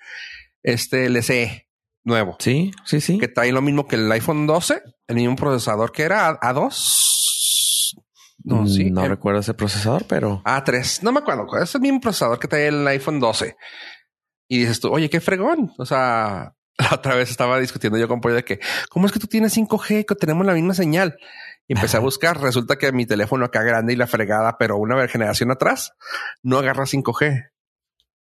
este 0.63 1.09
LCE 1.09 1.66
nuevo. 2.07 2.35
Sí, 2.39 2.71
sí, 2.85 3.01
sí. 3.01 3.19
Que 3.19 3.27
trae 3.27 3.51
lo 3.51 3.61
mismo 3.61 3.87
que 3.87 3.97
el 3.97 4.11
iPhone 4.11 4.47
12, 4.47 4.81
el 5.07 5.15
mismo 5.15 5.35
procesador 5.35 5.91
que 5.91 6.03
era 6.03 6.39
A2 6.39 7.07
no, 8.47 8.61
mm, 8.61 8.67
sí. 8.69 8.91
No 8.91 9.05
recuerdo 9.05 9.41
ese 9.41 9.53
procesador, 9.53 10.05
pero. 10.07 10.41
A3. 10.45 11.01
No 11.03 11.11
me 11.11 11.19
acuerdo. 11.19 11.45
Es 11.61 11.75
el 11.75 11.81
mismo 11.81 11.99
procesador 11.99 12.39
que 12.39 12.47
trae 12.47 12.67
el 12.67 12.87
iPhone 12.87 13.19
12. 13.19 13.57
Y 14.47 14.59
dices 14.59 14.79
tú, 14.79 14.89
oye, 14.89 15.09
qué 15.09 15.19
fregón. 15.19 15.73
O 15.77 15.85
sea, 15.85 16.55
la 16.77 16.89
otra 16.93 17.15
vez 17.15 17.29
estaba 17.29 17.59
discutiendo 17.59 17.99
yo 17.99 18.07
con 18.07 18.21
Pollo 18.21 18.35
de 18.35 18.45
que, 18.45 18.59
¿cómo 18.89 19.05
es 19.05 19.11
que 19.11 19.19
tú 19.19 19.27
tienes 19.27 19.57
5G 19.57 20.05
que 20.05 20.15
tenemos 20.15 20.45
la 20.45 20.53
misma 20.53 20.73
señal? 20.73 21.17
Y 21.67 21.73
empecé 21.73 21.97
a 21.97 21.99
buscar. 21.99 22.39
Resulta 22.39 22.77
que 22.77 22.93
mi 22.93 23.05
teléfono 23.05 23.43
acá 23.43 23.63
grande 23.63 23.91
y 23.91 23.97
la 23.97 24.07
fregada, 24.07 24.57
pero 24.57 24.77
una 24.77 25.05
generación 25.09 25.51
atrás 25.51 25.91
no 26.41 26.57
agarra 26.57 26.85
5G. 26.85 27.49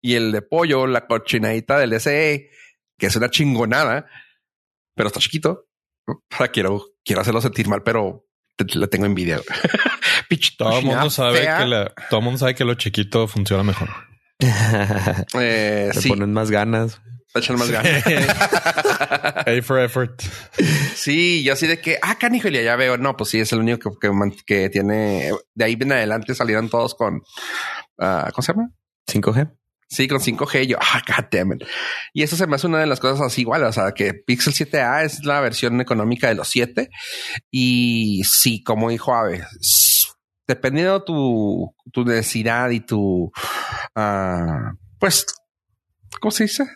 Y 0.00 0.14
el 0.14 0.32
de 0.32 0.40
pollo, 0.40 0.86
la 0.86 1.06
cochinadita 1.06 1.78
del 1.78 2.00
SE, 2.00 2.48
que 2.98 3.06
es 3.06 3.16
una 3.16 3.30
chingonada, 3.30 4.06
pero 4.94 5.08
está 5.08 5.20
chiquito. 5.20 5.66
Para 6.28 6.48
quiero, 6.48 6.84
quiero 7.04 7.22
hacerlo 7.22 7.40
sentir 7.40 7.68
mal, 7.68 7.82
pero 7.82 8.26
le 8.58 8.88
tengo 8.88 9.06
envidia. 9.06 9.40
todo 10.58 10.78
el 10.78 10.84
mundo 10.84 11.10
sabe 11.10 11.40
que 11.40 11.86
todo 12.10 12.20
mundo 12.20 12.38
sabe 12.38 12.54
que 12.54 12.64
lo 12.64 12.74
chiquito 12.74 13.26
funciona 13.28 13.62
mejor. 13.62 13.88
eh, 15.40 15.90
ponen 16.08 16.32
más 16.32 16.50
ganas. 16.50 17.00
Echan 17.34 17.58
más 17.58 17.70
ganas. 17.70 18.04
A 19.46 19.62
for 19.62 19.80
effort. 19.80 20.22
Sí, 20.94 21.42
yo 21.42 21.54
así 21.54 21.66
de 21.66 21.80
que, 21.80 21.98
ah, 22.00 22.16
canijo, 22.16 22.48
ya 22.48 22.76
veo. 22.76 22.96
No, 22.96 23.16
pues 23.16 23.30
sí, 23.30 23.40
es 23.40 23.52
el 23.52 23.58
único 23.58 23.98
que, 23.98 24.10
que, 24.46 24.70
tiene. 24.70 25.32
De 25.54 25.64
ahí 25.64 25.76
en 25.78 25.92
adelante 25.92 26.34
salieron 26.34 26.68
todos 26.68 26.94
con, 26.94 27.16
uh, 27.16 28.30
¿cómo 28.32 28.42
se 28.42 28.52
llama? 28.52 28.70
5G. 29.10 29.50
Sí, 29.88 30.08
con 30.08 30.20
5G. 30.20 30.66
Yo, 30.66 30.78
ah, 30.80 31.02
Y 32.12 32.22
eso 32.22 32.36
se 32.36 32.46
me 32.46 32.56
hace 32.56 32.66
una 32.66 32.78
de 32.78 32.86
las 32.86 33.00
cosas 33.00 33.20
así 33.20 33.42
igual. 33.42 33.64
O 33.64 33.72
sea, 33.72 33.92
que 33.92 34.14
Pixel 34.14 34.54
7A 34.54 35.04
es 35.04 35.24
la 35.24 35.40
versión 35.40 35.80
económica 35.80 36.28
de 36.28 36.34
los 36.34 36.48
7. 36.48 36.90
Y 37.50 38.22
sí, 38.24 38.62
como 38.62 38.90
dijo 38.90 39.14
Ave, 39.14 39.44
dependiendo 40.46 41.04
tu, 41.04 41.74
tu 41.92 42.04
necesidad 42.04 42.70
y 42.70 42.80
tu, 42.80 43.32
uh, 43.96 44.76
pues, 44.98 45.26
¿cómo 46.20 46.30
se 46.30 46.44
dice? 46.44 46.66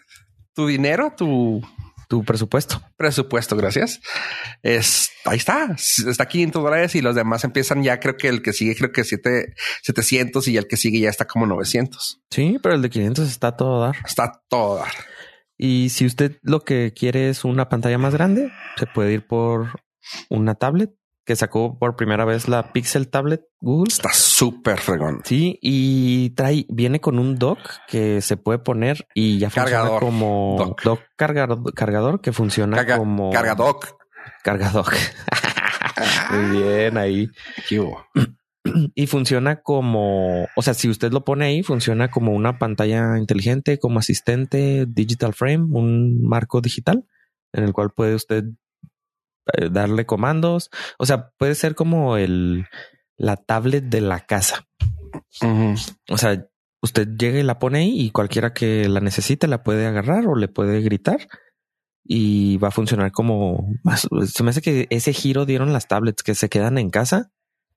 Tu 0.54 0.66
dinero, 0.66 1.12
tu 1.16 1.62
tu 2.08 2.24
presupuesto. 2.24 2.82
Presupuesto, 2.96 3.56
gracias. 3.56 4.00
Es 4.62 5.10
ahí 5.24 5.36
está, 5.36 5.76
está 5.76 6.26
500 6.26 6.62
dólares 6.62 6.94
y 6.94 7.02
los 7.02 7.14
demás 7.14 7.44
empiezan 7.44 7.82
ya. 7.82 8.00
Creo 8.00 8.16
que 8.16 8.28
el 8.28 8.42
que 8.42 8.52
sigue, 8.52 8.74
creo 8.74 8.90
que 8.90 9.04
7, 9.04 9.54
700 9.82 10.48
y 10.48 10.56
el 10.56 10.66
que 10.66 10.76
sigue 10.76 11.00
ya 11.00 11.10
está 11.10 11.26
como 11.26 11.46
900. 11.46 12.22
Sí, 12.30 12.58
pero 12.62 12.74
el 12.74 12.82
de 12.82 12.90
500 12.90 13.28
está 13.28 13.56
todo 13.56 13.80
dar. 13.80 13.96
Está 14.04 14.42
todo 14.48 14.78
dar. 14.78 14.92
Y 15.56 15.90
si 15.90 16.06
usted 16.06 16.38
lo 16.42 16.64
que 16.64 16.92
quiere 16.96 17.28
es 17.28 17.44
una 17.44 17.68
pantalla 17.68 17.98
más 17.98 18.14
grande, 18.14 18.50
se 18.76 18.86
puede 18.86 19.12
ir 19.12 19.26
por 19.26 19.80
una 20.30 20.54
tablet 20.54 20.97
que 21.28 21.36
sacó 21.36 21.78
por 21.78 21.94
primera 21.94 22.24
vez 22.24 22.48
la 22.48 22.72
Pixel 22.72 23.10
Tablet 23.10 23.42
Google. 23.60 23.92
Está 23.92 24.08
súper 24.14 24.78
fregón. 24.78 25.20
Sí, 25.26 25.58
y 25.60 26.30
trae, 26.30 26.64
viene 26.70 27.02
con 27.02 27.18
un 27.18 27.36
dock 27.36 27.58
que 27.86 28.22
se 28.22 28.38
puede 28.38 28.60
poner 28.60 29.06
y 29.12 29.38
ya 29.38 29.50
funciona 29.50 29.98
como 30.00 30.74
dock, 30.82 31.02
cargador, 31.16 31.74
cargador 31.74 32.22
que 32.22 32.32
funciona 32.32 32.96
como 32.96 33.30
cargadoc. 33.30 33.98
Cargadoc. 34.42 34.90
Muy 36.30 36.62
bien 36.62 36.96
ahí. 36.96 37.28
Y 38.94 39.06
funciona 39.06 39.56
como, 39.60 40.44
o 40.56 40.62
sea, 40.62 40.72
si 40.72 40.88
usted 40.88 41.12
lo 41.12 41.26
pone 41.26 41.44
ahí, 41.44 41.62
funciona 41.62 42.10
como 42.10 42.32
una 42.32 42.58
pantalla 42.58 43.18
inteligente, 43.18 43.78
como 43.78 43.98
asistente, 43.98 44.86
digital 44.88 45.34
frame, 45.34 45.66
un 45.72 46.26
marco 46.26 46.62
digital 46.62 47.04
en 47.52 47.64
el 47.64 47.74
cual 47.74 47.90
puede 47.90 48.14
usted 48.14 48.44
darle 49.70 50.06
comandos. 50.06 50.70
O 50.98 51.06
sea, 51.06 51.30
puede 51.38 51.54
ser 51.54 51.74
como 51.74 52.16
el 52.16 52.66
la 53.16 53.36
tablet 53.36 53.84
de 53.84 54.00
la 54.00 54.20
casa. 54.20 54.66
O 56.10 56.18
sea, 56.18 56.46
usted 56.80 57.08
llega 57.18 57.38
y 57.38 57.42
la 57.42 57.58
pone 57.58 57.80
ahí 57.80 58.00
y 58.00 58.10
cualquiera 58.10 58.52
que 58.52 58.88
la 58.88 59.00
necesite 59.00 59.48
la 59.48 59.62
puede 59.62 59.86
agarrar 59.86 60.26
o 60.26 60.36
le 60.36 60.48
puede 60.48 60.80
gritar 60.80 61.26
y 62.04 62.56
va 62.56 62.68
a 62.68 62.72
funcionar 62.72 63.12
como 63.12 63.68
Se 64.26 64.42
me 64.42 64.50
hace 64.50 64.62
que 64.62 64.86
ese 64.90 65.12
giro 65.12 65.44
dieron 65.44 65.72
las 65.72 65.88
tablets 65.88 66.22
que 66.22 66.34
se 66.34 66.48
quedan 66.48 66.78
en 66.78 66.90
casa 66.90 67.30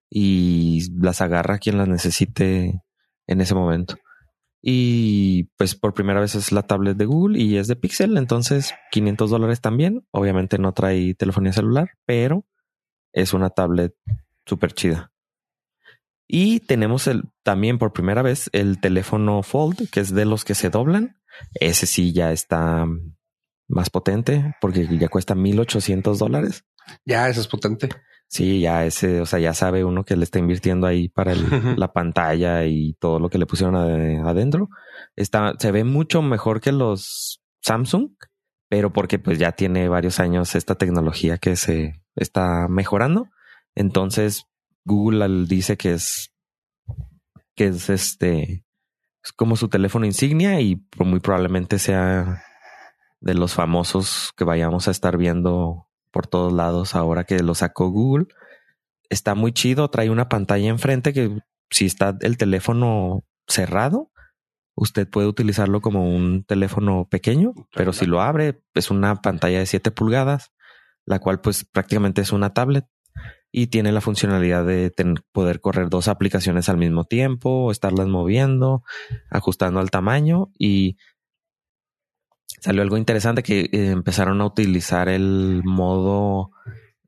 y 0.10 0.88
las 1.02 1.22
agarra 1.22 1.60
quien 1.60 1.78
las 1.78 1.88
necesite 1.88 2.82
en 3.28 3.42
ese 3.42 3.56
momento. 3.56 3.96
Y 4.62 5.44
pues 5.58 5.76
por 5.76 5.94
primera 5.94 6.20
vez 6.20 6.36
es 6.36 6.52
la 6.52 6.64
tablet 6.64 6.96
de 6.96 7.06
Google 7.06 7.40
y 7.40 7.58
es 7.58 7.68
de 7.68 7.76
Pixel, 7.76 8.18
entonces 8.18 8.74
500 8.92 9.30
dólares 9.30 9.62
también. 9.62 10.06
Obviamente 10.12 10.60
no 10.60 10.74
trae 10.74 11.16
telefonía 11.16 11.52
celular, 11.52 11.92
pero 12.06 12.46
es 13.12 13.34
una 13.34 13.50
tablet 13.50 13.96
súper 14.46 14.74
chida. 14.74 15.12
Y 16.28 16.62
tenemos 16.62 17.08
el, 17.08 17.24
también 17.44 17.78
por 17.78 17.92
primera 17.92 18.22
vez 18.22 18.50
el 18.54 18.80
teléfono 18.80 19.44
Fold, 19.44 19.90
que 19.90 20.00
es 20.00 20.14
de 20.14 20.26
los 20.26 20.46
que 20.46 20.56
se 20.56 20.70
doblan. 20.70 21.20
Ese 21.56 21.88
sí 21.88 22.14
ya 22.14 22.32
está 22.32 22.86
más 23.68 23.90
potente 23.90 24.56
porque 24.62 24.88
ya 24.98 25.10
cuesta 25.10 25.36
1800 25.36 26.20
dólares. 26.20 26.64
Ya, 27.06 27.28
eso 27.28 27.42
es 27.42 27.48
potente. 27.48 27.90
Sí, 28.32 28.62
ya 28.62 28.86
ese, 28.86 29.20
o 29.20 29.26
sea, 29.26 29.40
ya 29.40 29.54
sabe 29.54 29.84
uno 29.84 30.06
que 30.06 30.16
le 30.16 30.24
está 30.24 30.40
invirtiendo 30.40 30.88
ahí 30.88 31.10
para 31.10 31.36
la 31.36 31.92
pantalla 31.92 32.66
y 32.66 32.94
todo 32.94 33.20
lo 33.20 33.30
que 33.30 33.38
le 33.38 33.46
pusieron 33.46 33.76
adentro. 33.76 34.70
Está, 35.18 35.56
se 35.60 35.70
ve 35.74 35.84
mucho 35.84 36.22
mejor 36.22 36.62
que 36.62 36.72
los 36.72 37.42
Samsung, 37.60 38.12
pero 38.70 38.94
porque 38.94 39.20
pues 39.20 39.38
ya 39.38 39.52
tiene 39.52 39.90
varios 39.90 40.22
años 40.22 40.56
esta 40.56 40.76
tecnología 40.76 41.40
que 41.40 41.58
se 41.58 42.02
está 42.16 42.70
mejorando. 42.70 43.28
Entonces 43.76 44.46
Google 44.86 45.46
dice 45.46 45.76
que 45.76 45.92
es 45.92 46.32
que 47.54 47.68
es 47.68 47.90
este 47.90 48.64
es 49.22 49.34
como 49.34 49.58
su 49.58 49.68
teléfono 49.68 50.06
insignia 50.06 50.62
y 50.62 50.82
muy 50.98 51.20
probablemente 51.20 51.80
sea 51.80 52.46
de 53.20 53.34
los 53.34 53.54
famosos 53.54 54.32
que 54.38 54.46
vayamos 54.46 54.88
a 54.88 54.92
estar 54.92 55.18
viendo 55.18 55.91
por 56.12 56.28
todos 56.28 56.54
lados 56.54 56.96
ahora 56.96 57.24
que 57.24 57.40
lo 57.40 57.56
sacó 57.56 57.90
Google. 57.90 58.28
Está 59.10 59.36
muy 59.36 59.52
chido, 59.52 59.90
trae 59.90 60.10
una 60.10 60.30
pantalla 60.30 60.70
enfrente 60.70 61.14
que 61.14 61.40
si 61.70 61.86
está 61.86 62.18
el 62.22 62.38
teléfono 62.38 63.24
cerrado, 63.48 64.12
usted 64.76 65.10
puede 65.10 65.28
utilizarlo 65.28 65.82
como 65.82 66.16
un 66.16 66.44
teléfono 66.44 67.08
pequeño, 67.10 67.54
pero 67.76 67.94
si 67.94 68.06
lo 68.06 68.22
abre 68.22 68.62
es 68.74 68.92
una 68.92 69.22
pantalla 69.22 69.60
de 69.60 69.66
7 69.66 69.92
pulgadas, 69.92 70.52
la 71.06 71.20
cual 71.20 71.42
pues 71.42 71.66
prácticamente 71.66 72.22
es 72.22 72.32
una 72.32 72.54
tablet 72.54 72.86
y 73.52 73.68
tiene 73.68 73.92
la 73.92 74.02
funcionalidad 74.02 74.66
de 74.66 74.94
poder 75.34 75.60
correr 75.60 75.90
dos 75.90 76.08
aplicaciones 76.08 76.70
al 76.70 76.78
mismo 76.78 77.04
tiempo, 77.04 77.70
estarlas 77.72 78.08
moviendo, 78.08 78.84
ajustando 79.30 79.82
al 79.82 79.92
tamaño 79.92 80.52
y 80.58 80.98
salió 82.60 82.82
algo 82.82 82.98
interesante 82.98 83.44
que 83.44 83.70
eh, 83.72 83.92
empezaron 83.92 84.42
a 84.42 84.46
utilizar 84.46 85.10
el 85.10 85.62
modo 85.64 86.52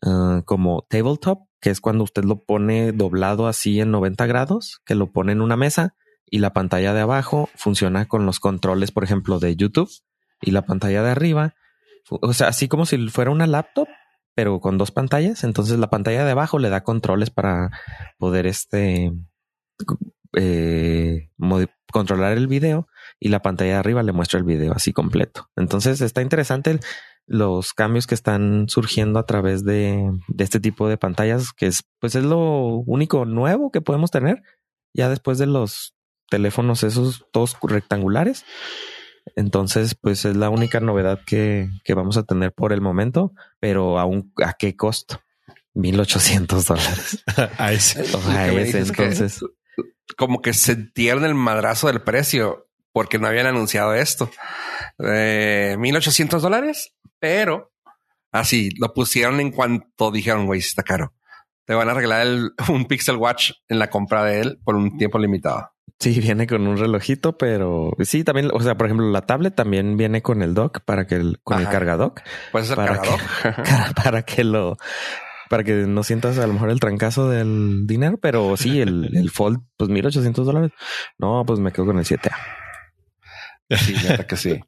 uh, 0.02 0.42
como 0.46 0.86
tabletop, 0.90 1.48
que 1.60 1.70
es 1.70 1.82
cuando 1.82 2.04
usted 2.04 2.24
lo 2.24 2.44
pone 2.44 2.92
doblado 2.92 3.48
así 3.48 3.80
en 3.80 3.92
90 3.92 4.26
grados, 4.26 4.82
que 4.86 4.96
lo 4.96 5.12
pone 5.12 5.32
en 5.32 5.42
una 5.42 5.58
mesa 5.58 5.96
y 6.26 6.40
la 6.40 6.54
pantalla 6.54 6.94
de 6.94 7.02
abajo 7.02 7.50
funciona 7.56 8.08
con 8.08 8.26
los 8.26 8.40
controles, 8.40 8.92
por 8.92 9.04
ejemplo, 9.04 9.40
de 9.40 9.56
YouTube 9.56 9.92
y 10.42 10.52
la 10.52 10.66
pantalla 10.66 11.04
de 11.04 11.12
arriba, 11.12 11.56
o 12.10 12.34
sea, 12.34 12.48
así 12.48 12.68
como 12.68 12.86
si 12.86 13.08
fuera 13.10 13.32
una 13.32 13.48
laptop, 13.48 13.88
pero 14.36 14.60
con 14.60 14.78
dos 14.78 14.92
pantallas. 14.92 15.44
Entonces 15.44 15.80
la 15.80 15.90
pantalla 15.90 16.26
de 16.26 16.32
abajo 16.32 16.60
le 16.60 16.70
da 16.70 16.84
controles 16.84 17.30
para 17.30 17.70
poder 18.18 18.46
este 18.46 19.14
eh, 20.36 21.30
controlar 21.94 22.34
el 22.38 22.48
video 22.48 22.90
y 23.20 23.30
la 23.30 23.42
pantalla 23.42 23.74
de 23.74 23.78
arriba 23.78 24.04
le 24.04 24.12
muestra 24.12 24.38
el 24.40 24.44
video 24.46 24.74
así 24.74 24.92
completo. 24.92 25.50
Entonces 25.56 26.02
está 26.02 26.22
interesante 26.22 26.80
los 27.26 27.74
cambios 27.74 28.06
que 28.06 28.16
están 28.16 28.66
surgiendo 28.68 29.18
a 29.20 29.26
través 29.26 29.64
de, 29.64 30.12
este 30.38 30.60
tipo 30.60 30.90
de 30.90 30.98
pantallas, 30.98 31.54
que 31.54 31.68
es 31.68 31.84
pues 32.00 32.16
es 32.16 32.26
lo 32.26 32.84
único 32.86 33.24
nuevo 33.24 33.72
que 33.72 33.80
podemos 33.80 34.12
tener 34.12 34.44
ya 34.94 35.08
después 35.08 35.38
de 35.38 35.48
los 35.48 35.96
teléfonos 36.30 36.84
esos 36.84 37.26
todos 37.32 37.56
rectangulares. 37.62 38.44
Entonces, 39.38 39.96
pues 39.96 40.26
es 40.26 40.36
la 40.36 40.50
única 40.50 40.82
novedad 40.82 41.22
que, 41.26 41.70
que 41.86 41.94
vamos 41.94 42.18
a 42.18 42.24
tener 42.24 42.52
por 42.52 42.74
el 42.74 42.82
momento, 42.82 43.32
pero 43.62 43.98
aún 43.98 44.34
a 44.44 44.54
qué 44.54 44.76
costo? 44.76 45.22
1800 45.76 46.66
dólares. 46.66 47.24
Me 47.60 47.74
ese, 47.74 48.64
dices 48.64 48.76
es 48.76 48.92
que- 48.92 49.04
entonces, 49.04 49.46
Como 50.18 50.42
que 50.42 50.54
sentieron 50.54 51.26
el 51.26 51.34
madrazo 51.36 51.88
del 51.88 52.02
precio 52.02 52.68
porque 52.92 53.18
no 53.20 53.28
habían 53.28 53.48
anunciado 53.48 53.94
esto. 53.96 54.30
Eh, 55.00 55.76
1800 55.80 56.42
dólares, 56.42 56.94
pero 57.20 57.72
así 58.32 58.70
lo 58.80 58.94
pusieron 58.94 59.40
en 59.40 59.52
cuanto 59.52 60.12
dijeron, 60.12 60.46
güey, 60.46 60.60
está 60.60 60.84
caro. 60.84 61.14
Te 61.66 61.74
van 61.74 61.90
a 61.90 61.94
regalar 61.94 62.28
el- 62.28 62.52
un 62.70 62.86
Pixel 62.86 63.16
Watch 63.18 63.52
en 63.70 63.80
la 63.80 63.90
compra 63.90 64.24
de 64.24 64.42
él 64.42 64.60
por 64.64 64.76
un 64.76 64.98
tiempo 64.98 65.18
limitado. 65.18 65.72
sí 66.00 66.20
viene 66.20 66.46
con 66.46 66.68
un 66.68 66.78
relojito, 66.78 67.38
pero 67.38 67.94
sí, 68.02 68.24
también, 68.24 68.50
o 68.54 68.60
sea, 68.62 68.76
por 68.78 68.88
ejemplo, 68.88 69.10
la 69.10 69.22
tablet 69.22 69.56
también 69.56 69.96
viene 69.98 70.22
con 70.22 70.42
el 70.44 70.54
dock 70.54 70.82
para 70.86 71.08
que 71.08 71.16
el, 71.16 71.40
con 71.44 71.58
el 71.60 71.64
Ajá. 71.64 71.72
cargadock, 71.72 72.22
Puedes 72.52 72.68
ser 72.68 72.76
¿Para 72.76 72.98
cargador. 72.98 73.20
para 74.04 74.22
que 74.24 74.44
lo, 74.44 74.78
para 75.50 75.64
que 75.64 75.74
no 75.74 76.04
sientas 76.04 76.38
a 76.38 76.48
lo 76.48 76.54
mejor 76.54 76.70
el 76.70 76.80
trancazo 76.80 77.30
del 77.30 77.86
dinero, 77.88 78.18
pero 78.18 78.58
sí, 78.58 78.82
el, 78.82 79.10
el 79.16 79.30
Fold, 79.30 79.60
pues 79.78 79.90
1800 79.90 80.46
dólares. 80.46 80.72
No, 81.18 81.44
pues 81.46 81.60
me 81.60 81.72
quedo 81.72 81.88
con 81.88 82.00
el 82.00 82.06
7A. 82.06 82.36
Sí, 83.70 83.96
que 84.28 84.38
sí. 84.38 84.60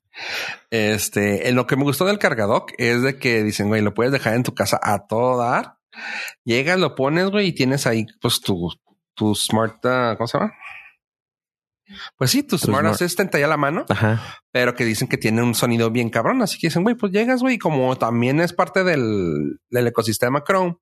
Este, 0.72 1.52
lo 1.52 1.68
que 1.68 1.76
me 1.76 1.84
gustó 1.84 2.06
del 2.06 2.18
cargadoc 2.18 2.72
es 2.78 3.02
de 3.02 3.20
que 3.20 3.44
dicen, 3.44 3.68
güey, 3.68 3.82
lo 3.82 3.94
puedes 3.94 4.12
dejar 4.12 4.34
en 4.36 4.44
tu 4.44 4.54
casa 4.54 4.80
a 4.82 5.06
todo 5.08 5.38
dar. 5.38 5.78
Llegas, 6.44 6.80
lo 6.80 6.96
pones, 6.96 7.30
güey, 7.30 7.48
y 7.48 7.54
tienes 7.54 7.88
ahí, 7.88 8.06
pues 8.22 8.42
tu, 8.42 8.72
tu 9.14 9.36
smart, 9.36 9.86
ah, 9.86 10.16
¿cómo 10.18 10.28
se 10.28 10.38
llama? 10.38 10.54
Pues 12.18 12.32
sí, 12.32 12.44
tu, 12.44 12.58
smart, 12.58 12.86
smart- 12.86 12.94
assistant 12.96 13.34
ahí 13.36 13.44
a 13.44 13.48
la 13.48 13.58
mano, 13.58 13.86
Ajá. 13.90 14.40
pero 14.52 14.74
que 14.76 14.86
dicen 14.86 15.08
que 15.08 15.18
tiene 15.18 15.42
un 15.44 15.54
sonido 15.56 15.92
bien 15.92 16.10
cabrón. 16.10 16.42
Así 16.42 16.58
que 16.60 16.68
dicen, 16.68 16.84
güey, 16.84 16.96
pues 16.96 17.12
llegas, 17.12 17.42
güey, 17.42 17.58
como 17.58 17.96
también 17.98 18.40
es 18.40 18.54
parte 18.54 18.84
del, 18.84 19.60
del 19.70 19.88
ecosistema 19.88 20.44
Chrome. 20.44 20.78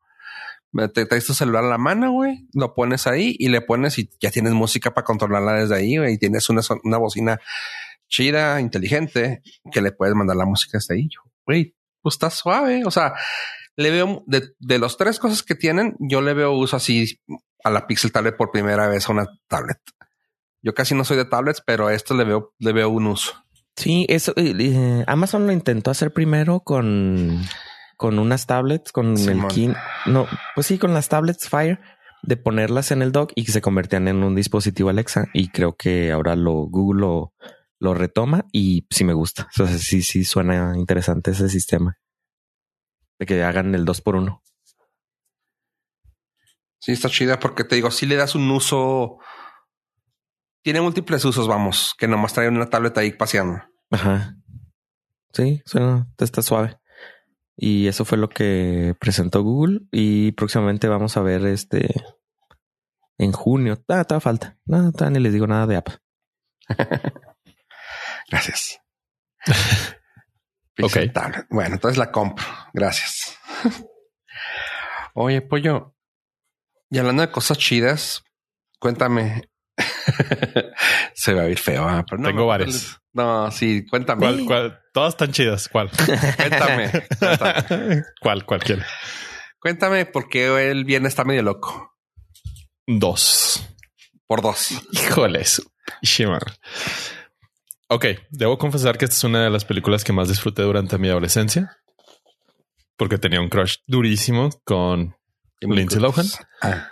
Te 0.94 1.06
traes 1.06 1.26
tu 1.26 1.34
celular 1.36 1.63
a 1.63 1.68
la 1.68 1.78
mano, 1.78 2.12
güey, 2.12 2.48
lo 2.54 2.74
pones 2.74 3.06
ahí 3.06 3.36
y 3.38 3.50
le 3.50 3.62
pones 3.62 4.00
y 4.00 4.10
ya 4.20 4.32
tienes 4.32 4.54
música 4.54 4.92
para 4.92 5.06
controlarla 5.06 5.54
desde 5.54 5.76
ahí, 5.76 5.98
güey, 5.98 6.13
y 6.13 6.18
tienes 6.18 6.50
una, 6.50 6.62
una 6.84 6.98
bocina 6.98 7.39
chida, 8.08 8.60
inteligente, 8.60 9.44
que 9.72 9.82
le 9.82 9.92
puedes 9.92 10.16
mandar 10.16 10.36
la 10.36 10.46
música 10.46 10.78
desde 10.80 10.96
ahí. 10.96 11.10
Yo, 11.10 11.20
Güey, 11.46 11.76
pues 12.02 12.16
está 12.16 12.30
suave. 12.32 12.84
O 12.86 12.92
sea, 12.92 13.13
le 13.76 13.92
veo 13.92 14.24
de, 14.26 14.50
de 14.60 14.80
los 14.80 14.98
tres 14.98 15.20
cosas 15.20 15.44
que 15.44 15.56
tienen, 15.56 15.96
yo 16.00 16.22
le 16.22 16.34
veo 16.34 16.54
uso 16.54 16.76
así 16.78 17.20
a 17.63 17.70
la 17.70 17.86
Pixel 17.86 18.12
Tablet 18.12 18.36
por 18.36 18.50
primera 18.52 18.88
vez 18.88 19.08
a 19.08 19.12
una 19.12 19.28
tablet. 19.48 19.80
Yo 20.63 20.73
casi 20.73 20.95
no 20.95 21.04
soy 21.04 21.17
de 21.17 21.26
tablets, 21.26 21.62
pero 21.65 21.88
a 21.88 21.93
esto 21.93 22.15
le 22.15 22.23
veo, 22.23 22.54
le 22.58 22.71
veo 22.73 22.89
un 22.89 23.08
uso. 23.08 23.34
Sí, 23.76 24.06
eso, 24.10 24.34
eh, 24.38 24.54
eh, 24.58 25.04
Amazon 25.08 25.45
lo 25.45 25.52
intentó 25.52 25.91
hacer 25.91 26.13
primero 26.13 26.62
con, 26.62 27.41
con 27.97 28.17
unas 28.17 28.47
tablets, 28.47 28.91
con 28.91 29.17
Simón. 29.17 29.45
el 29.45 29.47
Kin, 29.47 29.76
no, 30.06 30.28
pues 30.56 30.67
sí, 30.67 30.78
con 30.78 30.93
las 30.93 31.10
tablets 31.10 31.49
Fire, 31.49 31.80
de 32.21 32.38
ponerlas 32.38 32.91
en 32.91 33.02
el 33.02 33.12
dock 33.12 33.34
y 33.36 33.43
que 33.43 33.52
se 33.52 33.62
convertían 33.62 34.08
en 34.08 34.23
un 34.23 34.36
dispositivo 34.36 34.89
Alexa. 34.89 35.28
Y 35.34 35.49
creo 35.49 35.76
que 35.76 36.12
ahora 36.12 36.36
lo 36.36 36.54
Google 36.54 37.02
lo, 37.02 37.34
lo 37.80 37.93
retoma 37.93 38.45
y 38.54 38.88
sí 38.89 39.04
me 39.04 39.13
gusta. 39.13 39.49
O 39.60 39.67
sea, 39.67 39.78
sí, 39.78 40.02
sí 40.02 40.23
suena 40.23 40.78
interesante 40.78 41.32
ese 41.32 41.49
sistema. 41.49 41.97
De 43.19 43.26
que 43.26 43.43
hagan 43.43 43.76
el 43.76 43.86
2 43.86 44.02
por 44.02 44.15
1 44.15 44.41
Sí, 46.80 46.91
está 46.91 47.10
chida 47.10 47.39
porque 47.39 47.63
te 47.63 47.76
digo, 47.76 47.91
si 47.91 48.06
le 48.06 48.17
das 48.17 48.36
un 48.36 48.52
uso, 48.52 49.19
tiene 50.63 50.82
múltiples 50.82 51.23
usos, 51.26 51.47
vamos, 51.47 51.93
que 51.97 52.08
nomás 52.08 52.34
trae 52.34 52.47
una 52.47 52.69
tablet 52.69 52.97
ahí 52.97 53.12
paseando. 53.12 53.62
Ajá. 53.91 54.36
Sí, 55.34 55.62
suena, 55.65 56.08
está 56.17 56.41
suave. 56.41 56.80
Y 57.56 57.88
eso 57.88 58.06
fue 58.06 58.17
lo 58.17 58.30
que 58.30 58.95
presentó 58.99 59.43
Google. 59.43 59.82
Y 59.91 60.32
próximamente 60.32 60.88
vamos 60.88 61.17
a 61.17 61.21
ver 61.21 61.45
este 61.45 61.93
en 63.17 63.32
junio. 63.32 63.84
Ah, 63.88 64.04
todavía 64.04 64.19
falta. 64.21 64.58
Todavía 64.65 65.10
ni 65.12 65.19
les 65.19 65.34
digo 65.34 65.47
nada 65.47 65.67
de 65.67 65.76
Apple. 65.76 65.97
Gracias. 68.30 68.80
Ok. 70.82 70.97
Tablet. 71.13 71.45
Bueno, 71.52 71.76
entonces 71.76 71.99
la 71.99 72.12
compro. 72.12 72.43
Gracias. 72.73 73.38
Oye, 75.13 75.41
pollo. 75.43 75.95
Y 76.89 76.97
hablando 76.97 77.21
de 77.21 77.32
cosas 77.32 77.60
chidas, 77.60 78.23
cuéntame. 78.80 79.52
Se 81.13 81.34
va 81.34 81.43
a 81.43 81.49
ir 81.49 81.58
feo. 81.60 81.88
ah, 81.88 82.06
pero 82.10 82.21
no, 82.21 82.28
Tengo 82.30 82.41
no, 82.41 82.47
varias. 82.47 82.99
No, 83.13 83.52
sí, 83.52 83.86
cuéntame. 83.89 84.19
¿Cuál, 84.21 84.45
cuál? 84.45 84.80
Todas 84.93 85.13
están 85.13 85.32
chidas. 85.32 85.69
¿Cuál? 85.69 85.89
Cuéntame. 86.38 86.91
Cuéntame. 87.19 88.04
¿Cuál? 88.21 88.45
Cualquiera. 88.45 88.86
Cuéntame 89.60 90.06
por 90.06 90.30
qué 90.30 90.69
el 90.71 90.84
viernes 90.86 91.12
está 91.12 91.23
medio 91.23 91.43
loco. 91.43 91.95
Dos. 92.88 93.65
Por 94.28 94.41
dos. 94.41 94.69
Híjoles. 94.91 95.62
Shima. 96.02 96.39
Ok, 97.88 98.06
debo 98.30 98.58
confesar 98.58 98.97
que 98.97 99.06
esta 99.06 99.15
es 99.15 99.23
una 99.23 99.43
de 99.43 99.49
las 99.49 99.65
películas 99.65 100.04
que 100.04 100.13
más 100.13 100.28
disfruté 100.28 100.63
durante 100.63 100.97
mi 100.97 101.10
adolescencia. 101.10 101.78
Porque 102.97 103.17
tenía 103.17 103.39
un 103.39 103.49
crush 103.49 103.78
durísimo 103.86 104.49
con 104.63 105.15
Lindsay 105.62 106.02
Lohan. 106.02 106.26
Ah, 106.62 106.89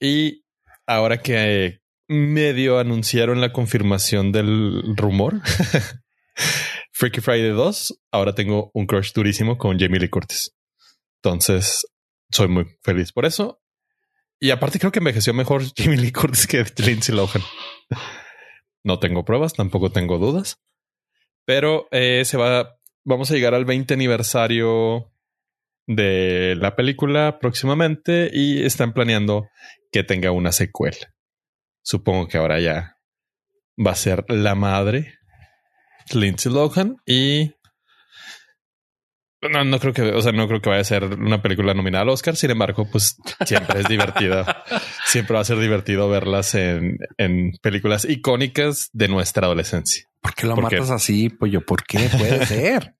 Y 0.00 0.44
ahora 0.86 1.18
que 1.18 1.81
medio 2.12 2.78
anunciaron 2.78 3.40
la 3.40 3.52
confirmación 3.52 4.32
del 4.32 4.96
rumor, 4.96 5.40
Freaky 6.92 7.20
Friday 7.20 7.50
2, 7.50 8.00
ahora 8.12 8.34
tengo 8.34 8.70
un 8.74 8.86
crush 8.86 9.12
durísimo 9.12 9.58
con 9.58 9.78
Jamie 9.78 9.98
Lee 9.98 10.08
Curtis. 10.08 10.54
Entonces, 11.22 11.86
soy 12.30 12.48
muy 12.48 12.66
feliz 12.82 13.12
por 13.12 13.24
eso. 13.24 13.60
Y 14.40 14.50
aparte 14.50 14.78
creo 14.78 14.92
que 14.92 14.98
envejeció 14.98 15.34
mejor 15.34 15.62
Jamie 15.76 15.98
Lee 15.98 16.12
Curtis 16.12 16.46
que 16.46 16.64
Lindsay 16.78 17.14
Lohan. 17.14 17.42
No 18.84 18.98
tengo 18.98 19.24
pruebas, 19.24 19.52
tampoco 19.52 19.90
tengo 19.90 20.18
dudas. 20.18 20.58
Pero 21.44 21.88
eh, 21.90 22.24
se 22.24 22.36
va, 22.36 22.76
vamos 23.04 23.30
a 23.30 23.34
llegar 23.34 23.54
al 23.54 23.64
20 23.64 23.94
aniversario 23.94 25.12
de 25.86 26.56
la 26.56 26.76
película 26.76 27.38
próximamente 27.40 28.30
y 28.32 28.64
están 28.64 28.92
planeando 28.92 29.48
que 29.90 30.04
tenga 30.04 30.30
una 30.30 30.52
secuela. 30.52 31.11
Supongo 31.82 32.28
que 32.28 32.38
ahora 32.38 32.60
ya 32.60 32.98
va 33.84 33.92
a 33.92 33.96
ser 33.96 34.24
la 34.28 34.54
madre 34.54 35.18
Lindsay 36.12 36.52
Lohan 36.52 36.96
y 37.06 37.52
no, 39.50 39.64
no 39.64 39.80
creo 39.80 39.92
que, 39.92 40.02
o 40.02 40.22
sea, 40.22 40.30
no 40.30 40.46
creo 40.46 40.60
que 40.60 40.70
vaya 40.70 40.82
a 40.82 40.84
ser 40.84 41.04
una 41.04 41.42
película 41.42 41.74
nominada 41.74 42.02
al 42.02 42.10
Oscar. 42.10 42.36
Sin 42.36 42.50
embargo, 42.52 42.86
pues 42.90 43.16
siempre 43.44 43.80
es 43.80 43.88
divertida. 43.88 44.64
siempre 45.04 45.34
va 45.34 45.40
a 45.40 45.44
ser 45.44 45.58
divertido 45.58 46.08
verlas 46.08 46.54
en, 46.54 46.98
en 47.18 47.52
películas 47.60 48.04
icónicas 48.04 48.88
de 48.92 49.08
nuestra 49.08 49.46
adolescencia. 49.46 50.04
¿Por 50.20 50.34
qué 50.34 50.46
lo 50.46 50.54
¿Por 50.54 50.68
qué? 50.68 50.76
matas 50.76 50.90
así, 50.92 51.28
pollo? 51.28 51.66
¿Por 51.66 51.82
qué 51.84 52.08
puede 52.16 52.46
ser? 52.46 52.94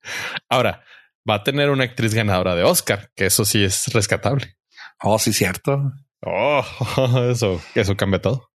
Ahora 0.49 0.83
va 1.29 1.35
a 1.35 1.43
tener 1.43 1.69
una 1.69 1.85
actriz 1.85 2.13
ganadora 2.13 2.55
de 2.55 2.63
Oscar, 2.63 3.09
que 3.15 3.25
eso 3.27 3.45
sí 3.45 3.63
es 3.63 3.87
rescatable. 3.93 4.57
Oh, 5.01 5.17
sí, 5.19 5.31
cierto. 5.31 5.93
Oh, 6.21 6.65
eso, 7.31 7.61
eso 7.73 7.95
cambia 7.95 8.21
todo. 8.21 8.49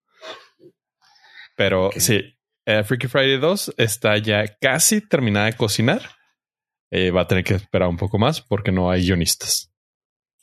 Pero 1.58 1.90
sí, 1.96 2.38
eh, 2.66 2.84
Freaky 2.84 3.08
Friday 3.08 3.38
2 3.38 3.74
está 3.78 4.16
ya 4.16 4.44
casi 4.60 5.00
terminada 5.00 5.46
de 5.46 5.54
cocinar. 5.54 6.00
Eh, 6.92 7.10
va 7.10 7.22
a 7.22 7.26
tener 7.26 7.42
que 7.42 7.54
esperar 7.54 7.88
un 7.88 7.96
poco 7.96 8.16
más 8.16 8.40
porque 8.40 8.70
no 8.72 8.90
hay 8.90 9.04
guionistas. 9.04 9.70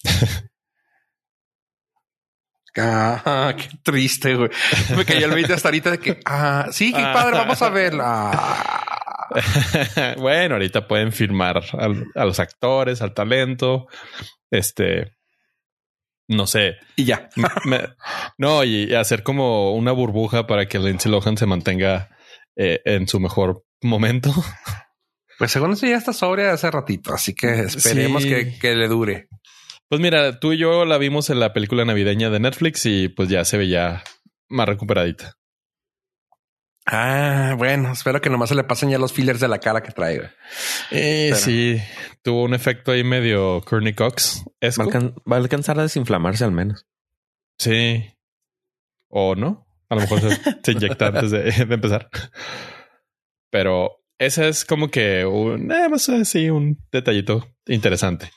Ah, 2.78 3.56
qué 3.58 3.70
triste, 3.84 4.36
güey. 4.36 4.50
Me 4.98 5.06
cayó 5.06 5.28
el 5.28 5.34
20 5.34 5.54
hasta 5.54 5.70
ahorita 5.70 5.92
de 5.92 5.98
que, 5.98 6.20
ah, 6.26 6.68
sí, 6.72 6.92
qué 6.92 7.02
padre, 7.02 7.38
vamos 7.38 7.62
a 7.62 7.70
verla. 7.70 8.32
bueno, 10.18 10.56
ahorita 10.56 10.86
pueden 10.86 11.14
firmar 11.14 11.64
al- 11.72 12.06
a 12.14 12.26
los 12.26 12.38
actores, 12.42 13.02
al 13.02 13.14
talento. 13.14 13.88
Este, 14.52 15.15
no 16.28 16.48
sé, 16.48 16.76
Y 16.96 17.06
ya. 17.06 17.30
Me- 17.66 17.90
no, 18.38 18.64
y 18.64 18.94
hacer 18.96 19.24
como 19.24 19.74
una 19.76 19.92
burbuja 19.92 20.48
para 20.48 20.68
que 20.68 20.80
Lindsay 20.80 21.12
Lohan 21.12 21.38
se 21.38 21.46
mantenga 21.46 22.10
eh, 22.56 22.82
en 22.86 23.08
su 23.08 23.20
mejor 23.20 23.64
momento. 23.82 24.32
Pues 25.38 25.52
según 25.52 25.74
eso 25.74 25.86
ya 25.86 25.98
está 25.98 26.14
sobria 26.14 26.54
hace 26.54 26.72
ratito, 26.72 27.14
así 27.14 27.36
que 27.36 27.60
esperemos 27.60 28.24
Sí. 28.24 28.30
que, 28.30 28.58
que 28.58 28.74
le 28.74 28.88
dure. 28.88 29.28
Pues 29.90 30.00
mira, 30.00 30.40
tú 30.40 30.54
y 30.54 30.58
yo 30.58 30.86
la 30.86 30.98
vimos 30.98 31.30
en 31.30 31.42
la 31.42 31.52
película 31.52 31.84
navideña 31.84 32.30
de 32.30 32.40
Netflix 32.40 32.86
y 32.86 33.10
pues 33.10 33.28
ya 33.28 33.44
se 33.44 33.58
veía 33.58 34.02
más 34.48 34.66
recuperadita. 34.70 35.34
Ah, 36.88 37.56
bueno, 37.58 37.92
espero 37.94 38.22
que 38.22 38.30
nomás 38.30 38.50
se 38.50 38.56
le 38.56 38.64
pasen 38.64 38.90
ya 38.92 39.00
los 39.00 39.12
fillers 39.12 39.40
de 39.40 39.48
la 39.48 39.60
cara 39.60 39.82
que 39.82 39.92
trae. 39.92 40.18
Eh, 40.92 41.30
Pero- 41.32 41.36
sí, 41.38 41.82
tuvo 42.22 42.44
un 42.44 42.54
efecto 42.54 42.92
ahí 42.92 43.04
medio 43.04 43.62
Courtney 43.62 43.94
Cox. 43.94 44.44
Va 44.46 44.68
a, 44.68 44.72
alcan- 44.88 45.16
va 45.30 45.38
a 45.38 45.40
alcanzar 45.40 45.80
a 45.80 45.84
desinflamarse 45.84 46.44
al 46.44 46.52
menos. 46.52 46.86
Sí. 47.58 48.06
O 49.10 49.36
no. 49.36 49.66
A 49.90 49.96
lo 49.96 50.02
mejor 50.02 50.20
se, 50.22 50.30
se 50.64 50.72
inyecta 50.74 51.08
antes 51.08 51.32
de, 51.32 51.44
de 51.66 51.74
empezar. 51.74 52.10
Pero 53.50 54.04
ese 54.20 54.48
es 54.50 54.64
como 54.66 54.90
que 54.90 55.26
un, 55.26 55.72
eh, 55.72 55.90
más 55.90 56.08
así, 56.10 56.50
un 56.50 56.78
detallito 56.92 57.48
interesante. 57.66 58.30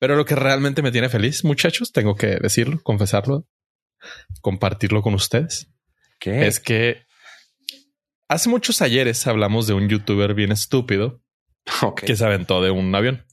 Pero 0.00 0.16
lo 0.16 0.24
que 0.24 0.34
realmente 0.34 0.82
me 0.82 0.90
tiene 0.90 1.08
feliz, 1.08 1.44
muchachos, 1.44 1.92
tengo 1.92 2.16
que 2.16 2.36
decirlo, 2.40 2.80
confesarlo, 2.82 3.46
compartirlo 4.40 5.02
con 5.02 5.14
ustedes, 5.14 5.68
¿Qué? 6.18 6.46
es 6.48 6.58
que 6.58 7.04
hace 8.28 8.48
muchos 8.48 8.82
ayeres 8.82 9.26
hablamos 9.26 9.66
de 9.66 9.74
un 9.74 9.88
youtuber 9.88 10.34
bien 10.34 10.52
estúpido 10.52 11.22
que 11.96 12.16
se 12.16 12.24
aventó 12.24 12.62
de 12.62 12.70
un 12.70 12.94
avión 12.94 13.24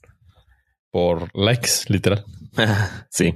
por 0.91 1.29
likes, 1.35 1.71
literal. 1.87 2.25
sí. 3.09 3.35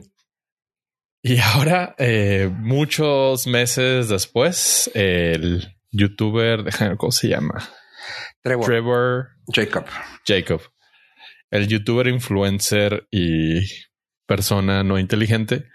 Y 1.22 1.40
ahora, 1.40 1.96
eh, 1.98 2.50
muchos 2.52 3.48
meses 3.48 4.10
después, 4.10 4.92
el 4.94 5.78
youtuber, 5.92 6.66
cómo 6.98 7.12
se 7.12 7.30
llama, 7.30 7.70
Trevor. 8.42 8.66
Trevor 8.66 9.28
Jacob. 9.48 9.86
Jacob, 10.26 10.62
el 11.50 11.68
youtuber 11.68 12.08
influencer 12.08 13.08
y 13.10 13.62
persona 14.26 14.84
no 14.84 15.00
inteligente 15.00 15.66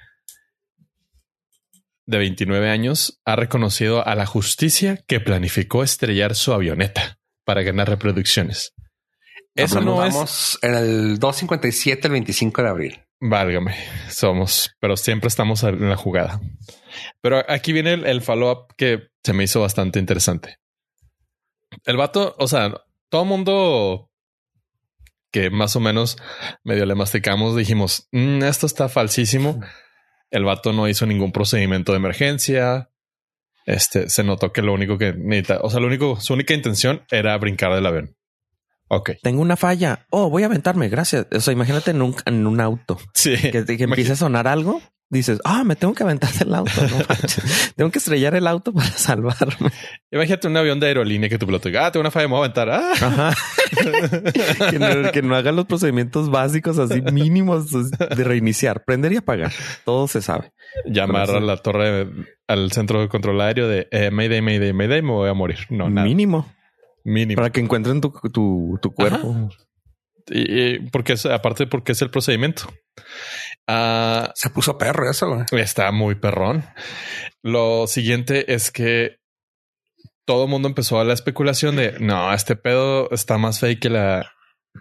de 2.09 2.17
29 2.17 2.71
años, 2.71 3.21
ha 3.27 3.37
reconocido 3.37 4.05
a 4.07 4.15
la 4.15 4.25
justicia 4.25 4.99
que 5.07 5.21
planificó 5.21 5.83
estrellar 5.83 6.35
su 6.35 6.55
avioneta 6.55 7.19
para 7.45 7.63
ganar 7.63 7.91
reproducciones. 7.91 8.73
Eso 9.55 9.83
no 9.83 10.03
es 10.03 10.15
Vamos 10.15 10.59
en 10.63 10.75
el 10.75 11.19
257 11.19 12.09
el 12.09 12.13
25 12.13 12.63
de 12.63 12.69
abril. 12.69 13.01
Válgame, 13.21 13.75
somos, 14.09 14.75
pero 14.81 14.97
siempre 14.97 15.29
estamos 15.29 15.63
en 15.65 15.87
la 15.87 15.97
jugada. 15.97 16.41
Pero 17.21 17.45
aquí 17.47 17.75
viene 17.75 17.93
el, 17.93 18.07
el 18.07 18.23
follow-up 18.23 18.75
que 18.79 19.09
se 19.23 19.35
me 19.35 19.45
hizo 19.45 19.61
bastante 19.61 19.99
interesante. 19.99 20.57
El 21.85 21.99
vato, 21.99 22.35
o 22.39 22.49
sea, 22.49 22.73
todo 23.11 23.27
mundo 23.27 24.11
que 25.31 25.51
más 25.51 25.77
o 25.77 25.81
menos 25.81 26.17
medio 26.65 26.87
le 26.87 26.95
masticamos, 26.95 27.55
dijimos, 27.55 28.09
"Mm, 28.13 28.45
esto 28.45 28.65
está 28.65 28.89
falsísimo. 28.89 29.61
El 30.31 30.45
vato 30.45 30.73
no 30.73 30.89
hizo 30.89 31.07
ningún 31.07 31.33
procedimiento 31.33 31.93
de 31.93 31.99
emergencia. 31.99 32.91
Este 33.67 34.09
se 34.09 34.25
notó 34.25 34.53
que 34.53 34.63
lo 34.63 34.73
único 34.73 34.99
que 34.99 35.13
necesita, 35.13 35.61
o 35.63 35.71
sea, 35.71 35.81
lo 35.81 35.87
único, 35.87 36.21
su 36.21 36.33
única 36.35 36.55
intención 36.55 37.03
era 37.11 37.37
brincar 37.39 37.75
del 37.75 37.87
avión. 37.87 38.17
Ok. 38.89 39.11
Tengo 39.23 39.43
una 39.43 39.57
falla. 39.57 40.07
Oh, 40.11 40.31
voy 40.31 40.43
a 40.43 40.47
aventarme. 40.47 40.89
Gracias. 40.89 41.27
O 41.31 41.41
sea, 41.41 41.53
imagínate 41.53 41.91
en 41.91 42.01
un, 42.01 42.17
en 42.25 42.47
un 42.47 42.61
auto 42.61 42.99
Sí. 43.13 43.37
que, 43.37 43.65
que 43.65 43.85
empiece 43.85 44.13
a 44.13 44.17
sonar 44.17 44.49
algo. 44.49 44.81
Dices, 45.11 45.41
ah, 45.45 45.65
me 45.65 45.75
tengo 45.75 45.95
que 45.95 46.03
aventar 46.03 46.31
del 46.35 46.55
auto. 46.55 46.71
No 46.83 46.99
tengo 47.77 47.91
que 47.91 47.99
estrellar 47.99 48.35
el 48.35 48.47
auto 48.47 48.75
para 48.75 48.91
salvarme. 48.91 49.71
Imagínate 50.11 50.49
un 50.49 50.57
avión 50.59 50.81
de 50.81 50.89
aerolínea 50.89 51.31
que 51.31 51.39
tu 51.39 51.47
piloto 51.47 51.69
diga, 51.69 51.87
ah, 51.87 51.93
tengo 51.93 52.03
una 52.03 52.11
falla, 52.11 52.29
me 52.29 52.35
voy 52.35 52.43
a 52.43 52.45
aventar. 52.45 52.69
Ah. 52.69 52.93
Ajá. 52.93 53.35
que, 54.71 54.79
no, 54.79 55.11
que 55.11 55.23
no 55.23 55.35
haga 55.35 55.51
los 55.53 55.65
procedimientos 55.65 56.31
básicos 56.31 56.79
así 56.79 57.01
mínimos 57.01 57.71
de 57.73 58.25
reiniciar, 58.25 58.85
prender 58.85 59.13
y 59.13 59.17
apagar. 59.17 59.51
Todo 59.87 60.09
se 60.09 60.21
sabe. 60.21 60.53
llamar 60.85 61.31
a 61.31 61.41
la 61.41 61.57
torre, 61.57 62.07
al 62.47 62.71
centro 62.73 63.01
de 63.01 63.09
control 63.09 63.41
aéreo 63.41 63.67
de 63.67 63.89
eh, 63.91 64.11
Mayday, 64.11 64.43
Mayday, 64.43 64.75
Mayday, 64.75 65.01
me 65.01 65.13
voy 65.13 65.31
a 65.31 65.35
morir. 65.35 65.61
No, 65.71 65.89
nada. 65.89 66.07
Mínimo. 66.07 66.53
Mínimo. 67.05 67.37
Para 67.37 67.51
que 67.51 67.61
encuentren 67.61 68.03
tu, 68.03 68.11
tu, 68.31 68.79
tu 68.83 68.93
cuerpo. 68.93 69.49
Y 70.31 70.79
porque 70.91 71.15
es, 71.15 71.27
aparte, 71.27 71.67
porque 71.67 71.93
es 71.93 72.03
el 72.03 72.11
procedimiento. 72.11 72.65
Ah, 73.67 74.33
Se 74.35 74.51
puso 74.51 74.79
perro 74.79 75.11
eso. 75.11 75.29
güey. 75.29 75.63
está 75.63 75.91
muy 75.93 76.15
perrón. 76.15 76.65
Lo 77.43 77.87
siguiente 77.87 78.53
es 78.53 78.71
que 78.71 79.19
todo 80.27 80.45
el 80.45 80.51
mundo 80.51 80.69
empezó 80.69 81.01
a 81.01 81.05
la 81.05 81.15
especulación 81.15 81.77
de 81.77 81.99
no, 82.01 82.33
este 82.35 82.55
pedo 82.57 83.11
está 83.11 83.39
más 83.39 83.61
fake 83.61 83.81
que 83.81 83.91
la, 83.91 84.31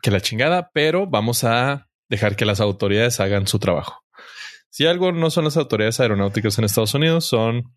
que 0.02 0.12
la 0.12 0.20
chingada, 0.20 0.72
pero 0.74 1.08
vamos 1.08 1.44
a 1.44 1.88
dejar 2.10 2.36
que 2.36 2.46
las 2.46 2.60
autoridades 2.60 3.20
hagan 3.20 3.48
su 3.48 3.60
trabajo. 3.60 4.02
Si 4.70 4.86
algo 4.86 5.12
no 5.12 5.30
son 5.30 5.46
las 5.46 5.58
autoridades 5.58 6.00
aeronáuticas 6.00 6.58
en 6.58 6.66
Estados 6.66 6.94
Unidos, 6.94 7.26
son 7.26 7.76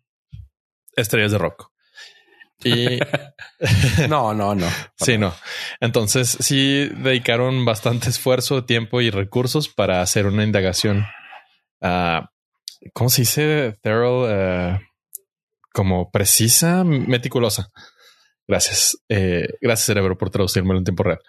estrellas 0.95 1.31
de 1.31 1.37
rock. 1.37 1.70
Y 2.63 2.99
No, 4.09 4.33
no, 4.33 4.55
no. 4.55 4.67
sí, 4.95 5.17
no. 5.17 5.33
Entonces 5.79 6.37
sí 6.39 6.89
dedicaron 6.97 7.65
bastante 7.65 8.09
esfuerzo, 8.09 8.65
tiempo 8.65 9.01
y 9.01 9.09
recursos 9.09 9.69
para 9.69 10.01
hacer 10.01 10.25
una 10.25 10.43
indagación. 10.43 11.05
ah, 11.81 12.29
¿Cómo 12.93 13.09
se 13.09 13.21
dice? 13.21 13.77
Thorough, 13.83 14.27
eh, 14.29 14.79
como 15.73 16.09
precisa, 16.11 16.83
meticulosa. 16.83 17.69
Gracias. 18.47 18.97
Eh, 19.07 19.47
gracias, 19.61 19.85
cerebro, 19.85 20.17
por 20.17 20.31
traducírmelo 20.31 20.79
en 20.79 20.83
tiempo 20.83 21.03
real. 21.03 21.19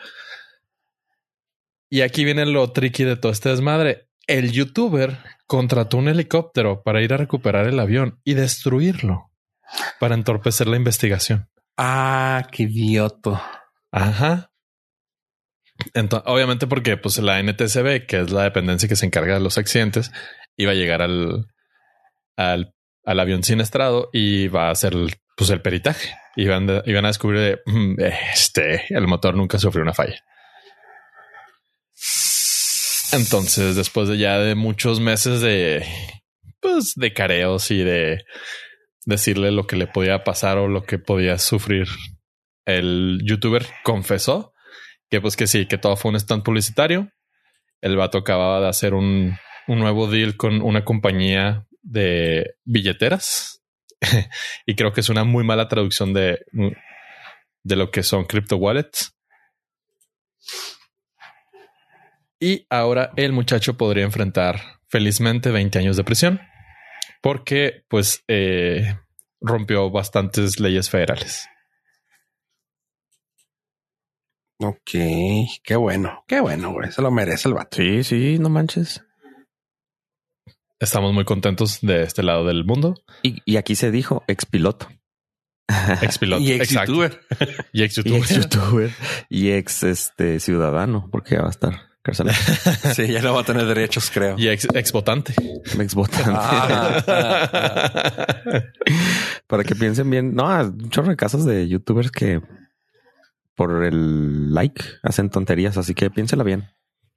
Y 1.90 2.01
aquí 2.01 2.25
viene 2.25 2.47
lo 2.47 2.73
tricky 2.73 3.05
de 3.05 3.16
todo 3.16 3.33
este 3.33 3.51
desmadre. 3.51 4.09
El 4.27 4.53
youtuber 4.53 5.18
contrató 5.47 5.99
un 5.99 6.09
helicóptero 6.09 6.83
para 6.83 7.03
ir 7.03 7.12
a 7.12 7.18
recuperar 7.18 7.66
el 7.66 7.79
avión 7.79 8.18
y 8.25 8.33
destruirlo 8.35 9.32
para 10.00 10.14
entorpecer 10.14 10.66
la 10.68 10.76
investigación. 10.76 11.48
Ah, 11.76 12.46
qué 12.52 12.64
idiota. 12.64 13.64
Ajá. 13.90 14.50
Entonces, 15.94 16.30
obviamente 16.30 16.66
porque 16.66 16.96
pues 16.96 17.18
la 17.18 17.40
NTCB, 17.42 18.06
que 18.06 18.20
es 18.20 18.30
la 18.30 18.42
dependencia 18.44 18.88
que 18.88 18.96
se 18.96 19.06
encarga 19.06 19.35
de 19.35 19.40
los 19.40 19.58
accidentes, 19.58 20.12
iba 20.56 20.72
a 20.72 20.74
llegar 20.74 21.02
al, 21.02 21.46
al, 22.37 22.74
al 23.04 23.20
avión 23.20 23.42
siniestrado 23.42 24.11
y 24.12 24.48
va 24.48 24.68
a 24.68 24.72
hacer 24.72 24.92
el, 24.94 25.14
pues 25.37 25.50
el 25.50 25.62
peritaje. 25.62 26.14
Iban, 26.37 26.66
de- 26.66 26.82
iban 26.87 27.04
a 27.04 27.08
descubrir 27.08 27.40
de, 27.40 27.61
"Mm, 27.66 28.00
este, 28.32 28.85
el 28.94 29.06
motor 29.06 29.35
nunca 29.35 29.58
sufrió 29.58 29.82
una 29.82 29.94
falla. 29.94 30.22
Entonces, 33.12 33.76
después 33.76 34.08
de 34.08 34.16
ya 34.18 34.38
de 34.38 34.54
muchos 34.54 34.98
meses 35.00 35.40
de, 35.42 35.85
pues, 36.61 36.94
de 36.96 37.12
careos 37.12 37.70
y 37.70 37.82
de 37.82 38.24
decirle 39.04 39.50
lo 39.50 39.66
que 39.66 39.76
le 39.76 39.86
podía 39.86 40.24
pasar 40.24 40.58
o 40.58 40.68
lo 40.68 40.84
que 40.84 40.98
podía 40.98 41.38
sufrir, 41.38 41.88
el 42.64 43.20
youtuber 43.24 43.66
confesó 43.82 44.52
que 45.10 45.20
pues 45.20 45.36
que 45.36 45.46
sí, 45.46 45.66
que 45.66 45.78
todo 45.78 45.96
fue 45.96 46.10
un 46.10 46.16
stand 46.16 46.42
publicitario. 46.42 47.10
El 47.80 47.96
vato 47.96 48.18
acababa 48.18 48.60
de 48.60 48.68
hacer 48.68 48.94
un, 48.94 49.36
un 49.66 49.78
nuevo 49.78 50.06
deal 50.06 50.36
con 50.36 50.62
una 50.62 50.84
compañía 50.84 51.66
de 51.82 52.54
billeteras 52.64 53.62
y 54.66 54.74
creo 54.74 54.92
que 54.92 55.00
es 55.00 55.08
una 55.08 55.24
muy 55.24 55.44
mala 55.44 55.68
traducción 55.68 56.14
de, 56.14 56.44
de 57.62 57.76
lo 57.76 57.90
que 57.90 58.02
son 58.02 58.24
crypto 58.24 58.56
wallets. 58.56 59.14
Y 62.40 62.66
ahora 62.70 63.12
el 63.16 63.32
muchacho 63.32 63.76
podría 63.76 64.04
enfrentar 64.04 64.80
felizmente 64.88 65.50
20 65.50 65.78
años 65.78 65.96
de 65.96 66.04
prisión 66.04 66.40
porque 67.22 67.85
pues 67.88 68.22
eh, 68.28 68.98
rompió 69.40 69.90
bastantes 69.90 70.61
leyes 70.61 70.90
federales. 70.90 71.46
Ok, 74.58 74.90
qué 75.64 75.76
bueno, 75.76 76.24
qué 76.28 76.40
bueno, 76.40 76.72
güey. 76.72 76.92
Se 76.92 77.02
lo 77.02 77.11
merece 77.11 77.48
el 77.48 77.54
vato. 77.54 77.76
Sí, 77.78 78.04
sí, 78.04 78.38
no 78.38 78.48
manches. 78.48 79.02
Estamos 80.78 81.12
muy 81.14 81.24
contentos 81.24 81.80
de 81.80 82.02
este 82.02 82.22
lado 82.22 82.44
del 82.44 82.64
mundo. 82.64 82.94
Y, 83.22 83.38
y 83.44 83.56
aquí 83.56 83.74
se 83.74 83.90
dijo 83.90 84.24
expiloto. 84.28 84.88
Ex 86.02 86.18
piloto. 86.18 86.42
Y 86.44 86.52
ex 86.52 86.70
youtuber. 86.70 87.20
Y 87.72 87.82
ex 87.82 87.98
Y 87.98 88.02
youtuber. 88.02 88.20
ex 88.20 88.37
youtuber 88.37 88.90
y 89.28 89.50
ex 89.52 89.82
este 89.85 90.38
ciudadano, 90.40 91.08
porque 91.11 91.37
ya 91.37 91.42
va 91.42 91.48
a 91.48 91.50
estar 91.50 91.91
Sí, 92.94 93.06
ya 93.12 93.22
no 93.22 93.34
va 93.34 93.42
a 93.42 93.44
tener 93.44 93.64
derechos, 93.66 94.10
creo. 94.12 94.34
Y 94.38 94.48
ex, 94.48 94.66
ex 94.74 94.92
votante. 94.92 95.34
ex 95.80 95.94
votante. 95.94 96.30
Ah, 96.34 97.02
ah, 97.06 98.62
Para 99.46 99.64
que 99.64 99.74
piensen 99.74 100.10
bien. 100.10 100.34
No, 100.34 100.48
hay 100.48 100.66
un 100.66 100.90
chorro 100.90 101.08
de 101.08 101.16
casos 101.16 101.44
de 101.44 101.68
youtubers 101.68 102.10
que 102.10 102.40
por 103.54 103.84
el 103.84 104.53
like 104.55 104.82
hacen 105.03 105.30
tonterías, 105.30 105.76
así 105.76 105.94
que 105.94 106.11
piénsela 106.11 106.42
bien. 106.44 106.68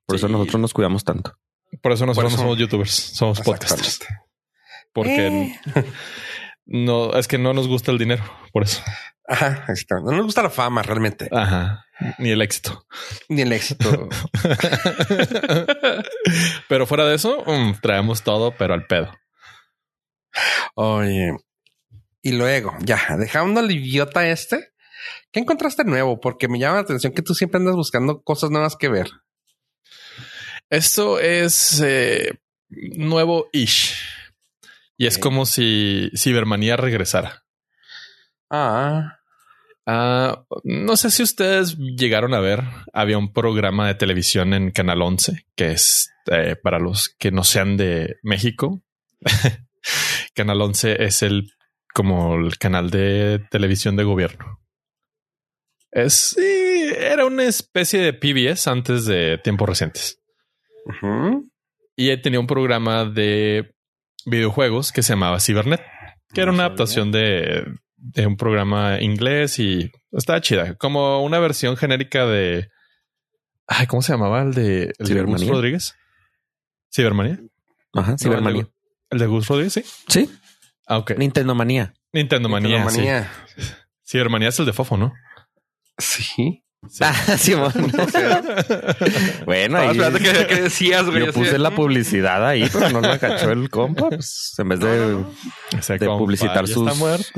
Por 0.05 0.17
eso 0.17 0.27
nosotros 0.27 0.61
nos 0.61 0.73
cuidamos 0.73 1.03
tanto. 1.03 1.33
Por 1.81 1.91
eso 1.91 2.05
nosotros 2.05 2.31
Por 2.33 2.33
eso- 2.33 2.37
no 2.37 2.43
somos 2.43 2.57
youtubers, 2.59 2.91
somos 2.91 3.41
podcasters. 3.41 3.99
Porque 4.93 5.27
Eh. 5.27 5.59
no 6.65 7.13
es 7.15 7.27
que 7.27 7.37
no 7.37 7.53
nos 7.53 7.67
gusta 7.67 7.91
el 7.91 7.97
dinero. 7.97 8.23
Por 8.53 8.63
eso. 8.63 8.81
Ajá, 9.27 9.65
exacto. 9.67 9.95
No 10.05 10.11
nos 10.11 10.25
gusta 10.25 10.43
la 10.43 10.49
fama 10.51 10.83
realmente, 10.83 11.27
Ajá. 11.31 11.84
Ni 12.17 12.31
el 12.31 12.41
éxito. 12.41 12.85
ni 13.29 13.41
el 13.41 13.53
éxito. 13.53 14.09
pero 16.69 16.85
fuera 16.85 17.05
de 17.05 17.15
eso, 17.15 17.43
mm, 17.45 17.79
traemos 17.81 18.23
todo, 18.23 18.55
pero 18.57 18.73
al 18.73 18.85
pedo. 18.85 19.11
Oye, 20.75 21.37
y 22.21 22.31
luego, 22.31 22.75
ya, 22.81 22.99
dejando 23.17 23.59
al 23.59 23.71
idiota 23.71 24.27
este, 24.27 24.73
¿qué 25.31 25.39
encontraste 25.39 25.83
nuevo? 25.83 26.19
Porque 26.19 26.47
me 26.47 26.59
llama 26.59 26.75
la 26.75 26.81
atención 26.81 27.13
que 27.13 27.21
tú 27.21 27.33
siempre 27.33 27.59
andas 27.59 27.75
buscando 27.75 28.21
cosas 28.23 28.49
nuevas 28.49 28.75
que 28.75 28.89
ver. 28.89 29.09
Esto 30.69 31.19
es 31.19 31.79
eh, 31.81 32.39
nuevo 32.69 33.47
ish. 33.53 33.95
Y 34.97 35.07
es 35.07 35.17
como 35.17 35.45
si 35.45 36.09
Cibermanía 36.15 36.77
regresara. 36.77 37.43
Ah, 38.49 39.19
Ah, 39.85 40.45
no 40.63 40.97
sé 40.97 41.11
si 41.11 41.21
ustedes 41.21 41.77
llegaron 41.77 42.33
a 42.33 42.39
ver, 42.39 42.63
había 42.91 43.17
un 43.17 43.31
programa 43.31 43.87
de 43.87 43.95
televisión 43.95 44.53
en 44.53 44.71
Canal 44.71 45.01
11, 45.01 45.45
que 45.55 45.71
es 45.71 46.09
eh, 46.31 46.55
para 46.55 46.79
los 46.79 47.09
que 47.09 47.31
no 47.31 47.43
sean 47.43 47.77
de 47.77 48.17
México. 48.23 48.81
canal 50.35 50.61
11 50.61 51.03
es 51.03 51.21
el 51.23 51.51
como 51.93 52.35
el 52.35 52.57
canal 52.57 52.89
de 52.89 53.45
televisión 53.49 53.95
de 53.95 54.03
gobierno. 54.03 54.59
Es 55.91 56.35
sí, 56.35 56.91
era 56.97 57.25
una 57.25 57.45
especie 57.45 58.01
de 58.01 58.11
PBS 58.11 58.67
antes 58.67 59.05
de 59.05 59.37
tiempos 59.37 59.69
recientes. 59.69 60.21
Y 61.95 62.17
tenía 62.17 62.39
un 62.39 62.47
programa 62.47 63.05
de 63.05 63.73
videojuegos 64.25 64.91
que 64.91 65.03
se 65.03 65.13
llamaba 65.13 65.39
Cybernet, 65.39 65.81
que 66.33 66.41
era 66.41 66.51
No 66.51 66.55
una 66.55 66.65
adaptación 66.65 67.13
de, 67.13 67.63
de 68.13 68.27
un 68.27 68.37
programa 68.37 69.01
inglés 69.01 69.57
y 69.59 69.91
estaba 70.11 70.41
chida, 70.41 70.75
como 70.75 71.23
una 71.23 71.39
versión 71.39 71.75
genérica 71.77 72.25
de. 72.25 72.69
Ay, 73.67 73.87
¿cómo 73.87 74.01
se 74.01 74.11
llamaba 74.13 74.41
el 74.43 74.53
de, 74.53 74.93
el 74.99 75.07
de 75.07 75.23
Gus. 75.23 75.47
Rodríguez? 75.47 75.95
Cibermanía. 76.93 77.39
Ajá, 77.93 78.11
No, 78.11 78.17
Cibermanía. 78.17 78.61
el, 78.61 78.67
de, 78.67 78.71
el 79.11 79.19
de 79.19 79.25
Gus 79.27 79.47
Rodríguez, 79.47 79.73
sí. 79.73 79.83
Sí, 80.07 80.29
Ah, 80.87 80.99
ok. 80.99 81.11
Nintendo 81.17 81.55
Manía. 81.55 81.93
Nintendo 82.13 82.47
Manía. 82.47 82.87
sí. 82.89 82.97
Manía. 82.99 83.31
Cibermanía 84.05 84.49
es 84.49 84.59
el 84.59 84.65
de 84.67 84.73
Fofo, 84.73 84.97
¿no? 84.97 85.13
Sí. 85.97 86.63
Sí. 86.89 87.03
Ah, 87.03 87.13
Simón. 87.37 87.71
bueno, 89.45 89.77
ahí 89.77 89.89
esperando 89.89 90.19
que, 90.19 90.47
que 90.47 90.61
decías, 90.61 91.05
güey. 91.05 91.25
yo 91.25 91.33
puse 91.33 91.57
la 91.57 91.71
publicidad 91.71 92.45
ahí, 92.47 92.67
pero 92.71 92.89
no 92.89 93.01
la 93.01 93.19
cachó 93.19 93.51
el 93.51 93.69
compa. 93.69 94.09
Pues, 94.09 94.53
en 94.57 94.69
vez 94.69 94.79
de, 94.79 95.25
publicitar 96.07 96.67
sus, 96.67 96.91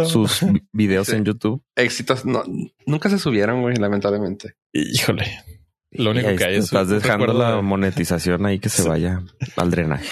sus 0.08 0.42
vi- 0.52 0.62
videos 0.72 1.08
Sí. 1.08 1.16
en 1.16 1.26
YouTube. 1.26 1.64
Éxitos. 1.76 2.26
No, 2.26 2.44
nunca 2.86 3.10
se 3.10 3.20
subieron, 3.20 3.62
güey, 3.62 3.76
lamentablemente. 3.76 4.54
Híjole. 4.74 5.44
Lo 5.92 6.12
único 6.12 6.36
que 6.36 6.44
hay 6.46 6.56
es 6.56 6.66
Estás 6.66 6.90
dejando 6.90 7.34
la 7.34 7.56
de- 7.56 7.62
monetización 7.62 8.46
ahí 8.46 8.60
que 8.60 8.70
se 8.70 8.84
Sí. 8.84 8.88
vaya 8.90 9.22
al 9.56 9.72
drenaje. 9.72 10.08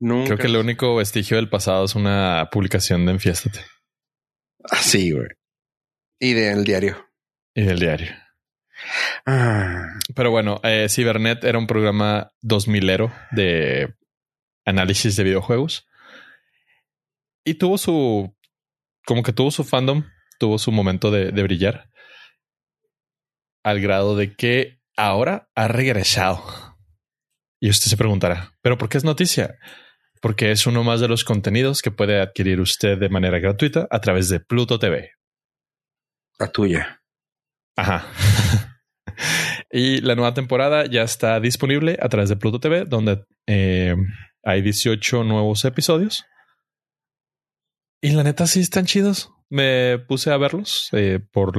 Nunca. 0.00 0.26
Creo 0.28 0.38
que 0.38 0.46
el 0.46 0.56
único 0.56 0.96
vestigio 0.96 1.36
del 1.36 1.48
pasado 1.48 1.84
es 1.84 1.94
una 1.94 2.48
publicación 2.50 3.04
de 3.06 3.12
Enfiéstate 3.12 3.60
Así, 4.70 5.12
güey. 5.12 5.28
Y 6.18 6.32
del 6.34 6.64
diario. 6.64 6.96
y 7.54 7.62
del 7.62 7.78
diario. 7.78 8.08
Ah, 9.26 9.86
Pero 10.14 10.30
bueno, 10.30 10.60
eh, 10.62 10.88
Cybernet 10.88 11.44
era 11.44 11.58
un 11.58 11.66
programa 11.66 12.30
2000ero 12.42 13.12
de 13.30 13.94
análisis 14.64 15.16
de 15.16 15.24
videojuegos. 15.24 15.86
Y 17.44 17.54
tuvo 17.54 17.78
su... 17.78 18.34
Como 19.06 19.22
que 19.22 19.32
tuvo 19.32 19.50
su 19.50 19.64
fandom, 19.64 20.04
tuvo 20.38 20.58
su 20.58 20.72
momento 20.72 21.10
de, 21.10 21.32
de 21.32 21.42
brillar. 21.42 21.90
Al 23.64 23.80
grado 23.80 24.16
de 24.16 24.34
que 24.34 24.80
ahora 24.96 25.48
ha 25.54 25.68
regresado. 25.68 26.42
Y 27.60 27.68
usted 27.70 27.86
se 27.88 27.96
preguntará, 27.96 28.54
¿pero 28.62 28.78
por 28.78 28.88
qué 28.88 28.98
es 28.98 29.04
noticia? 29.04 29.58
Porque 30.22 30.50
es 30.50 30.66
uno 30.66 30.84
más 30.84 31.00
de 31.00 31.08
los 31.08 31.24
contenidos 31.24 31.82
que 31.82 31.90
puede 31.90 32.20
adquirir 32.20 32.60
usted 32.60 32.98
de 32.98 33.08
manera 33.08 33.38
gratuita 33.38 33.86
a 33.90 34.00
través 34.00 34.28
de 34.28 34.40
Pluto 34.40 34.78
TV. 34.78 35.12
la 36.38 36.48
tuya. 36.50 37.02
Ajá. 37.76 38.06
y 39.70 40.00
la 40.00 40.14
nueva 40.14 40.34
temporada 40.34 40.86
ya 40.86 41.02
está 41.02 41.38
disponible 41.40 41.98
a 42.00 42.08
través 42.08 42.28
de 42.28 42.36
Pluto 42.36 42.58
TV, 42.60 42.84
donde 42.84 43.24
eh, 43.46 43.94
hay 44.42 44.62
18 44.62 45.24
nuevos 45.24 45.64
episodios. 45.64 46.24
Y 48.02 48.12
la 48.12 48.24
neta 48.24 48.46
sí 48.46 48.60
están 48.60 48.86
chidos. 48.86 49.30
Me 49.48 49.98
puse 49.98 50.30
a 50.30 50.36
verlos 50.38 50.88
eh, 50.92 51.20
por 51.32 51.52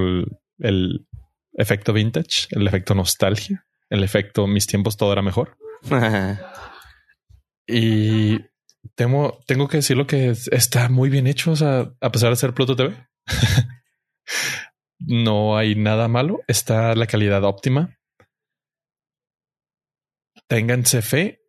el, 0.59 1.07
efecto 1.53 1.93
vintage, 1.93 2.47
el 2.51 2.66
efecto 2.68 2.95
nostalgia, 2.95 3.66
el 3.89 4.03
efecto 4.03 4.47
mis 4.47 4.68
tiempos 4.68 4.97
todo 4.97 5.12
era 5.14 5.22
mejor. 5.22 5.57
Y 7.68 8.39
tengo, 8.95 9.39
tengo 9.47 9.68
que 9.68 9.78
decirlo 9.78 10.07
que 10.07 10.32
es- 10.32 10.49
está 10.49 10.89
muy 10.89 11.09
bien 11.09 11.28
hecho. 11.28 11.51
O 11.51 11.55
sea, 11.55 11.93
a 12.01 12.12
pesar 12.12 12.32
de 12.32 12.36
ser 12.36 12.53
Pluto 12.53 12.76
TV, 12.76 12.95
no 14.99 15.55
hay 15.57 15.76
nada 15.76 16.07
malo. 16.07 16.41
Está 16.47 16.95
la 16.95 17.07
calidad 17.07 17.43
óptima. 17.43 17.97
Ténganse 20.51 21.01
fe. 21.01 21.39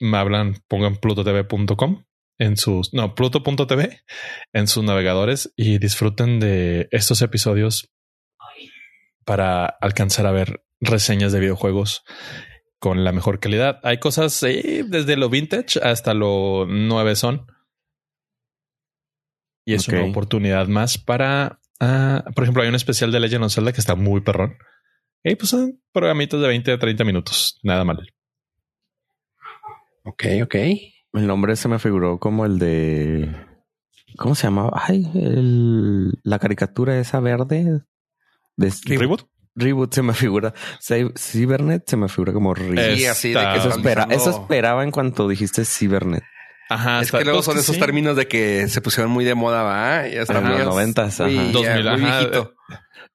Me 0.00 0.16
hablan, 0.16 0.54
pongan 0.68 0.96
plutotv.com 0.96 2.06
en 2.38 2.56
sus, 2.56 2.94
no, 2.94 3.14
pluto.tv 3.14 4.00
en 4.54 4.66
sus 4.66 4.82
navegadores 4.82 5.52
y 5.54 5.76
disfruten 5.76 6.40
de 6.40 6.88
estos 6.90 7.20
episodios 7.20 7.92
para 9.26 9.66
alcanzar 9.66 10.26
a 10.26 10.32
ver 10.32 10.64
reseñas 10.80 11.32
de 11.32 11.40
videojuegos 11.40 12.04
con 12.78 13.04
la 13.04 13.12
mejor 13.12 13.38
calidad. 13.38 13.80
Hay 13.82 13.98
cosas 13.98 14.42
eh, 14.44 14.82
desde 14.88 15.18
lo 15.18 15.28
vintage 15.28 15.78
hasta 15.82 16.14
lo 16.14 16.64
nueve 16.66 17.16
son. 17.16 17.48
Y 19.66 19.74
es 19.74 19.86
una 19.88 20.04
oportunidad 20.04 20.68
más 20.68 20.96
para, 20.96 21.60
ah, 21.80 22.24
por 22.34 22.44
ejemplo, 22.44 22.62
hay 22.62 22.70
un 22.70 22.76
especial 22.76 23.12
de 23.12 23.20
Legend 23.20 23.44
of 23.44 23.52
Zelda 23.52 23.74
que 23.74 23.80
está 23.82 23.94
muy 23.94 24.22
perrón. 24.22 24.56
Y 25.22 25.34
pues 25.34 25.50
son 25.50 25.82
programitos 25.92 26.40
de 26.40 26.48
20 26.48 26.72
a 26.72 26.78
30 26.78 27.04
minutos. 27.04 27.58
Nada 27.62 27.84
mal. 27.84 28.08
Ok, 30.08 30.24
ok. 30.44 30.54
El 31.14 31.26
nombre 31.26 31.56
se 31.56 31.68
me 31.68 31.78
figuró 31.78 32.18
como 32.18 32.44
el 32.46 32.58
de. 32.58 33.34
¿Cómo 34.16 34.34
se 34.34 34.46
llamaba? 34.46 34.82
Ay, 34.86 35.10
el, 35.14 36.12
la 36.22 36.38
caricatura 36.38 36.98
esa 36.98 37.20
verde. 37.20 37.82
De 38.56 38.72
Reboot. 38.86 39.22
Reboot 39.54 39.92
se 39.92 40.02
me 40.02 40.14
figura. 40.14 40.54
Cy- 40.80 41.12
Cybernet 41.18 41.82
se 41.88 41.96
me 41.96 42.08
figura 42.08 42.32
como 42.32 42.54
reboot. 42.54 42.78
Sí, 42.96 43.06
así 43.06 43.28
de 43.32 43.40
que 43.40 43.56
Eso, 43.58 43.68
espera, 43.70 44.06
eso 44.10 44.30
esperaba 44.30 44.84
en 44.84 44.90
cuanto 44.90 45.28
dijiste 45.28 45.64
Cybernet. 45.64 46.22
Ajá. 46.70 47.00
Es 47.00 47.06
está- 47.08 47.18
que 47.18 47.24
luego 47.24 47.42
son 47.42 47.54
que 47.54 47.60
esos 47.60 47.74
sí. 47.74 47.80
términos 47.80 48.14
de 48.16 48.28
que 48.28 48.68
se 48.68 48.80
pusieron 48.80 49.10
muy 49.10 49.24
de 49.24 49.34
moda, 49.34 49.62
¿va? 49.62 50.06
Ya 50.06 50.22
está 50.22 50.38
En 50.38 50.48
los 50.50 50.64
noventas, 50.66 51.20
ajá. 51.20 51.30
muy, 51.30 51.46
ya, 51.46 51.74
2000, 51.76 51.82
muy 52.00 52.08
ajá. 52.08 52.18
viejito. 52.18 52.54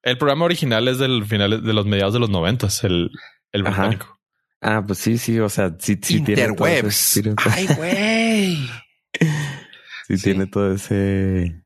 El 0.02 0.18
programa 0.18 0.44
original 0.44 0.86
es 0.88 0.98
del 0.98 1.24
final 1.24 1.62
de 1.64 1.72
los 1.72 1.86
mediados 1.86 2.12
de 2.12 2.20
los 2.20 2.28
noventas, 2.30 2.84
el, 2.84 3.10
el 3.52 3.66
Ajá. 3.66 3.86
británico. 3.88 4.18
Ah, 4.66 4.82
pues 4.86 4.98
sí, 4.98 5.18
sí, 5.18 5.38
o 5.40 5.48
sea, 5.50 5.76
sí, 5.78 5.98
sí 6.02 6.22
tiene 6.22 6.54
todo 6.54 6.66
ese. 6.66 7.34
Ay, 7.50 7.66
güey. 7.76 8.56
sí, 10.08 10.16
sí. 10.16 10.22
tiene 10.22 10.46
todo 10.46 10.72
ese 10.72 11.62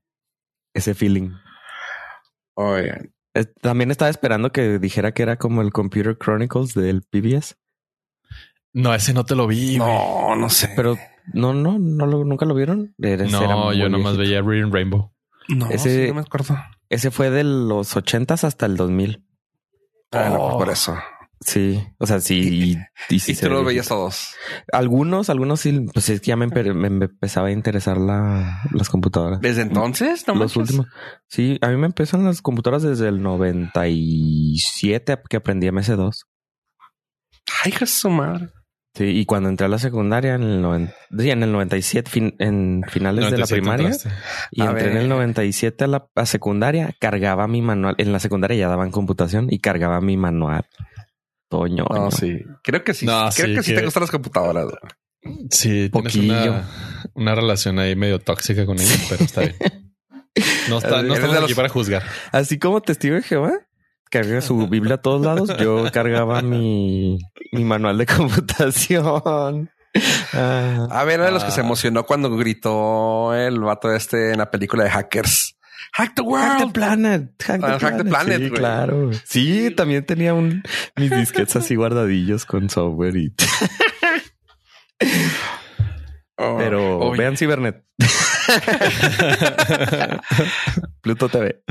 ese 0.75 0.95
feeling. 0.95 1.31
Oigan. 2.55 3.13
También 3.63 3.91
estaba 3.93 4.09
esperando 4.11 4.51
que 4.51 4.79
dijera 4.81 5.13
que 5.13 5.23
era 5.23 5.37
como 5.37 5.63
el 5.63 5.73
Computer 5.73 6.17
Chronicles 6.19 6.75
del 6.75 7.03
PBS, 7.03 7.55
No, 8.73 8.93
ese 8.95 9.15
no 9.15 9.25
te 9.25 9.37
lo 9.37 9.47
vi. 9.47 9.79
güey. 9.79 9.89
No, 9.89 10.35
no 10.35 10.49
sé. 10.51 10.71
pero 10.75 10.97
no, 11.33 11.55
no, 11.55 11.79
no 11.79 12.07
lo, 12.07 12.25
nunca 12.25 12.47
lo 12.47 12.55
vieron. 12.55 12.95
No, 12.99 13.73
yo 13.73 13.89
nomás 13.89 14.17
viejito. 14.17 14.19
veía 14.19 14.43
Reading 14.43 14.73
Rainbow. 14.73 15.13
no, 15.49 15.71
ese- 15.71 16.07
sí, 16.07 16.09
no 16.09 16.15
me 16.15 16.21
acuerdo. 16.23 16.57
Ese 16.89 17.11
fue 17.13 17.31
de 17.31 17.45
los 17.45 17.97
ochentas 17.97 18.43
hasta 18.45 18.67
el 18.67 18.77
2000. 18.77 19.25
Ah, 20.11 20.31
no, 20.31 20.39
pues 20.39 20.53
Oh. 20.55 20.59
por 20.59 20.71
eso. 20.71 20.99
Sí, 21.41 21.81
o 21.99 22.07
sea, 22.07 22.21
sí. 22.21 22.77
Y, 23.11 23.15
y 23.15 23.19
sí 23.21 23.33
y 23.33 23.37
tú 23.37 23.49
los 23.49 23.61
ve 23.63 23.69
veías 23.69 23.87
todos. 23.89 24.35
Algunos, 24.73 25.31
algunos 25.31 25.61
sí, 25.61 25.87
pues 25.95 26.09
es 26.09 26.21
que 26.21 26.27
ya 26.29 26.37
me, 26.37 26.47
empe- 26.49 26.75
me 26.75 26.89
empezaba 26.89 27.47
a 27.49 27.53
interesar 27.53 27.97
la, 27.97 28.61
las 28.73 28.89
computadoras. 28.91 29.41
¿Desde 29.41 29.63
entonces? 29.63 30.27
No 30.27 30.35
los 30.35 30.57
manches. 30.57 30.57
últimos. 30.77 30.87
Sí, 31.29 31.59
a 31.63 31.69
mí 31.69 31.77
me 31.77 31.87
empezaron 31.87 32.27
las 32.27 32.43
computadoras 32.43 32.83
desde 32.83 33.09
el 33.09 33.23
97 33.23 35.19
que 35.29 35.37
aprendí 35.37 35.69
MS2. 35.69 36.25
Ay, 37.65 37.73
de 37.79 37.87
su 37.87 38.11
madre. 38.11 38.49
Sí, 38.95 39.05
y 39.05 39.27
cuando 39.27 39.49
entré 39.49 39.67
a 39.67 39.69
la 39.69 39.79
secundaria 39.79 40.35
en 40.35 40.43
el, 40.43 40.61
noven- 40.63 40.93
sí, 41.17 41.31
en 41.31 41.43
el 41.45 41.53
97, 41.53 42.11
fin- 42.11 42.35
en 42.41 42.83
finales 42.89 43.27
de 43.27 43.39
la 43.39 43.47
97 43.47 43.61
primaria, 43.61 43.87
entraste. 43.87 44.11
y 44.51 44.63
A 44.63 44.71
entré 44.71 44.87
en 44.89 44.95
ver. 44.95 45.03
el 45.05 45.09
97 45.09 45.85
a 45.85 45.87
la 45.87 46.09
a 46.17 46.27
secundaria, 46.27 46.95
cargaba 46.99 47.47
mi 47.47 47.63
manual. 47.63 47.95
En 47.99 48.13
la 48.13 48.19
secundaria 48.19 48.57
ya 48.57 48.69
daban 48.69 48.91
computación 48.91 49.47
y 49.51 49.61
cargaba 49.61 50.01
mi 50.01 50.17
manual. 50.17 50.67
Toño. 51.49 51.85
No, 51.91 52.11
sí. 52.11 52.39
Creo 52.63 52.85
que 52.85 52.95
sí. 52.95 53.07
No, 53.07 53.29
Creo 53.35 53.47
sí, 53.49 53.55
que 53.55 53.63
sí 53.63 53.73
que- 53.73 53.79
te 53.79 53.85
gustan 53.85 54.03
las 54.03 54.11
computadoras. 54.11 54.67
Sí, 55.51 55.89
tienes 55.91 55.91
Poquillo. 55.91 56.35
una, 56.35 56.69
una 57.15 57.35
relación 57.35 57.79
ahí 57.79 57.97
medio 57.97 58.19
tóxica 58.21 58.65
con 58.67 58.79
ella, 58.79 58.95
pero 59.09 59.25
está 59.25 59.41
bien. 59.41 59.57
No, 60.69 60.79
está, 60.79 61.03
no 61.03 61.15
estamos 61.15 61.33
de 61.33 61.39
aquí 61.39 61.49
los- 61.49 61.55
para 61.55 61.69
juzgar. 61.69 62.03
Así 62.33 62.59
como 62.59 62.81
testigo 62.81 63.17
de 63.17 63.23
Jehová, 63.23 63.53
carga 64.11 64.41
su 64.41 64.69
Biblia 64.69 64.95
a 64.97 65.03
todos 65.03 65.25
lados, 65.25 65.51
yo 65.59 65.85
cargaba 65.93 66.43
mi, 66.43 67.19
mi 67.53 67.65
manual 67.65 67.99
de 67.99 68.07
computación. 68.07 69.71
Ah, 70.33 70.87
A 70.91 71.05
ver, 71.05 71.15
era 71.15 71.27
de 71.27 71.33
los 71.33 71.43
que 71.43 71.49
Ah. 71.51 71.55
se 71.55 71.61
emocionó 71.63 72.05
cuando 72.05 72.31
gritó 72.37 73.35
el 73.35 73.59
vato 73.61 73.93
este 73.93 74.33
en 74.33 74.39
la 74.39 74.51
película 74.51 74.85
de 74.85 74.91
Hackers. 74.91 75.58
Hack 75.93 76.15
the 76.15 76.15
Hack 76.15 76.15
the 76.15 76.23
world. 76.23 76.73
Planet. 76.75 77.31
Hack 77.47 77.61
the 77.61 77.67
Ah, 77.67 77.79
Hack 77.81 77.97
the 77.99 78.05
Planet. 78.05 78.43
Sí, 78.43 78.51
claro. 78.51 79.11
Sí, 79.25 79.71
también 79.71 80.05
tenía 80.05 80.35
un 80.35 80.63
mis 80.97 81.11
disquetes 81.11 81.57
así 81.57 81.75
guardadillos 81.77 82.45
con 82.45 82.69
software 82.71 83.17
y 83.17 83.35
Oh, 86.41 86.57
pero 86.57 86.99
oye. 87.01 87.19
vean 87.19 87.37
Cibernet. 87.37 87.85
Pluto 91.01 91.29
TV. 91.29 91.63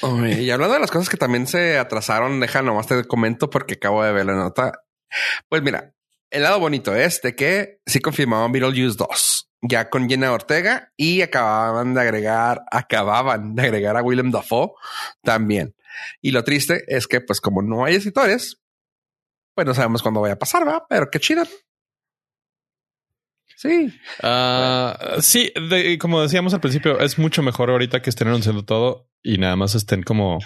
Oye, 0.00 0.42
y 0.42 0.50
hablando 0.50 0.74
de 0.74 0.80
las 0.80 0.90
cosas 0.90 1.08
que 1.08 1.16
también 1.16 1.46
se 1.46 1.78
atrasaron, 1.78 2.40
deja 2.40 2.62
nomás 2.62 2.88
te 2.88 3.04
comento 3.04 3.48
porque 3.48 3.74
acabo 3.74 4.02
de 4.02 4.12
ver 4.12 4.26
la 4.26 4.34
nota. 4.34 4.72
Pues 5.48 5.62
mira, 5.62 5.94
el 6.30 6.42
lado 6.42 6.58
bonito 6.58 6.94
es 6.96 7.20
de 7.22 7.36
que 7.36 7.78
sí 7.86 8.00
confirmaban 8.00 8.50
Beetlejuice 8.52 8.96
2 8.98 9.37
ya 9.62 9.90
con 9.90 10.08
Jenna 10.08 10.32
Ortega 10.32 10.92
y 10.96 11.22
acababan 11.22 11.94
de 11.94 12.00
agregar, 12.00 12.62
acababan 12.70 13.54
de 13.54 13.62
agregar 13.62 13.96
a 13.96 14.02
Willem 14.02 14.30
Dafoe 14.30 14.72
también. 15.22 15.74
Y 16.20 16.30
lo 16.30 16.44
triste 16.44 16.84
es 16.86 17.06
que, 17.06 17.20
pues, 17.20 17.40
como 17.40 17.62
no 17.62 17.84
hay 17.84 17.96
escritores, 17.96 18.60
pues 19.54 19.66
no 19.66 19.74
sabemos 19.74 20.02
cuándo 20.02 20.20
vaya 20.20 20.34
a 20.34 20.38
pasar, 20.38 20.66
va, 20.66 20.86
pero 20.88 21.10
qué 21.10 21.18
chido. 21.18 21.42
Sí. 23.56 23.92
Ah, 24.22 25.16
sí, 25.20 25.52
como 25.98 26.22
decíamos 26.22 26.54
al 26.54 26.60
principio, 26.60 27.00
es 27.00 27.18
mucho 27.18 27.42
mejor 27.42 27.70
ahorita 27.70 28.00
que 28.00 28.10
estén 28.10 28.28
anunciando 28.28 28.64
todo 28.64 29.10
y 29.20 29.38
nada 29.38 29.56
más 29.56 29.74
estén 29.74 30.04
como 30.04 30.38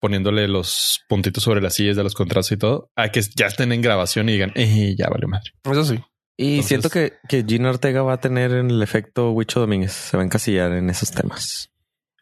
poniéndole 0.00 0.46
los 0.46 1.00
puntitos 1.08 1.42
sobre 1.42 1.62
las 1.62 1.74
sillas 1.74 1.96
de 1.96 2.02
los 2.02 2.14
contratos 2.14 2.52
y 2.52 2.58
todo, 2.58 2.90
a 2.94 3.08
que 3.08 3.22
ya 3.22 3.46
estén 3.46 3.72
en 3.72 3.80
grabación 3.80 4.28
y 4.28 4.32
digan, 4.32 4.52
eh, 4.54 4.94
ya 4.98 5.08
vale 5.08 5.26
madre. 5.26 5.52
Eso 5.64 5.84
sí. 5.84 5.98
Y 6.36 6.62
siento 6.62 6.90
que, 6.90 7.14
que 7.28 7.44
Gina 7.44 7.70
Ortega 7.70 8.02
va 8.02 8.14
a 8.14 8.20
tener 8.20 8.52
el 8.52 8.82
efecto 8.82 9.30
Huicho 9.30 9.60
Domínguez. 9.60 9.92
Se 9.92 10.16
va 10.16 10.22
a 10.22 10.26
encasillar 10.26 10.72
en 10.72 10.90
esos 10.90 11.10
temas. 11.10 11.70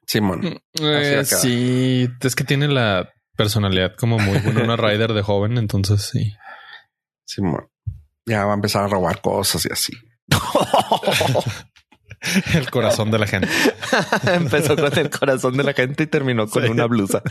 Simón. 0.07 0.41
Mm, 0.41 0.83
eh, 0.83 1.25
sí, 1.25 2.09
es 2.21 2.37
que 2.37 2.45
tiene 2.45 2.69
la 2.69 3.11
personalidad 3.37 3.95
como 3.97 4.19
muy 4.19 4.39
buena, 4.39 4.63
una 4.63 4.77
rider 4.77 5.13
de 5.13 5.23
joven, 5.23 5.59
entonces 5.59 6.03
sí. 6.03 6.35
Simón. 7.25 7.69
Ya 8.27 8.45
va 8.45 8.53
a 8.53 8.55
empezar 8.55 8.85
a 8.85 8.89
robar 8.89 9.21
cosas 9.21 9.67
y 9.67 9.73
así. 9.73 9.93
el 12.55 12.71
corazón 12.71 13.11
de 13.11 13.19
la 13.19 13.27
gente. 13.27 13.49
Empezó 14.33 14.77
con 14.77 14.99
el 14.99 15.11
corazón 15.11 15.57
de 15.57 15.65
la 15.65 15.73
gente 15.73 16.05
y 16.05 16.07
terminó 16.07 16.49
con 16.49 16.69
una 16.69 16.87
blusa. 16.87 17.23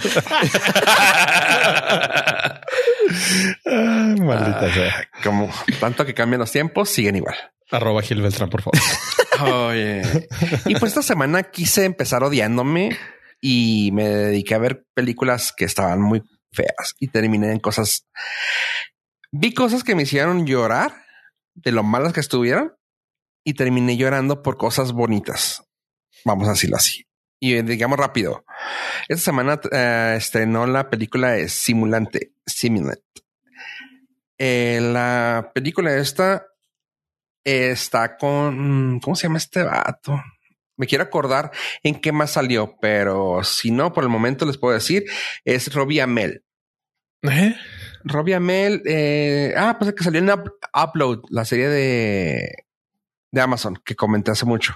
Maldita 4.19 4.73
sea. 4.73 5.09
Como 5.23 5.49
tanto 5.79 6.05
que 6.05 6.13
cambian 6.13 6.39
los 6.39 6.51
tiempos, 6.51 6.89
siguen 6.89 7.15
igual. 7.15 7.35
Arroba 7.71 8.01
Gil 8.01 8.21
Beltrán, 8.21 8.49
por 8.49 8.61
favor. 8.61 8.79
Oye. 9.69 10.01
Y 10.65 10.75
pues 10.75 10.91
esta 10.91 11.01
semana 11.01 11.43
quise 11.43 11.85
empezar 11.85 12.23
odiándome 12.23 12.97
y 13.41 13.91
me 13.93 14.07
dediqué 14.07 14.55
a 14.55 14.59
ver 14.59 14.85
películas 14.93 15.53
que 15.55 15.65
estaban 15.65 16.01
muy 16.01 16.21
feas 16.51 16.95
y 16.99 17.07
terminé 17.07 17.51
en 17.51 17.59
cosas. 17.59 18.07
Vi 19.31 19.53
cosas 19.53 19.83
que 19.83 19.95
me 19.95 20.03
hicieron 20.03 20.45
llorar 20.45 20.93
de 21.55 21.71
lo 21.71 21.83
malas 21.83 22.13
que 22.13 22.19
estuvieron 22.19 22.73
y 23.43 23.55
terminé 23.55 23.97
llorando 23.97 24.43
por 24.43 24.57
cosas 24.57 24.91
bonitas. 24.91 25.63
Vamos 26.25 26.47
a 26.47 26.51
decirlo 26.51 26.77
así. 26.77 27.05
Y 27.45 27.61
digamos 27.61 27.99
rápido. 27.99 28.45
Esta 29.09 29.25
semana 29.25 29.55
uh, 29.55 30.15
estrenó 30.15 30.65
la 30.65 30.89
película 30.89 31.35
Simulante, 31.49 32.31
Simulant. 32.45 33.01
Eh, 34.37 34.79
la 34.81 35.51
película 35.53 35.93
esta 35.93 36.45
está 37.43 38.15
con, 38.15 39.01
¿cómo 39.01 39.17
se 39.17 39.23
llama 39.23 39.39
este 39.39 39.61
vato? 39.61 40.23
Me 40.77 40.87
quiero 40.87 41.03
acordar 41.03 41.51
en 41.83 41.99
qué 41.99 42.13
más 42.13 42.31
salió, 42.31 42.77
pero 42.79 43.43
si 43.43 43.71
no, 43.71 43.91
por 43.91 44.05
el 44.05 44.09
momento 44.09 44.45
les 44.45 44.57
puedo 44.57 44.73
decir, 44.73 45.03
es 45.43 45.73
Robbie 45.73 45.99
Amell. 45.99 46.45
¿Eh? 47.23 47.57
Robbie 48.05 48.35
Amell, 48.35 48.83
eh, 48.85 49.53
ah, 49.57 49.75
pues 49.77 49.89
es 49.89 49.95
que 49.95 50.05
salió 50.05 50.21
en 50.21 50.29
Upload, 50.29 51.23
la 51.29 51.43
serie 51.43 51.67
de, 51.67 52.67
de 53.31 53.41
Amazon 53.41 53.77
que 53.83 53.97
comenté 53.97 54.31
hace 54.31 54.45
mucho. 54.45 54.75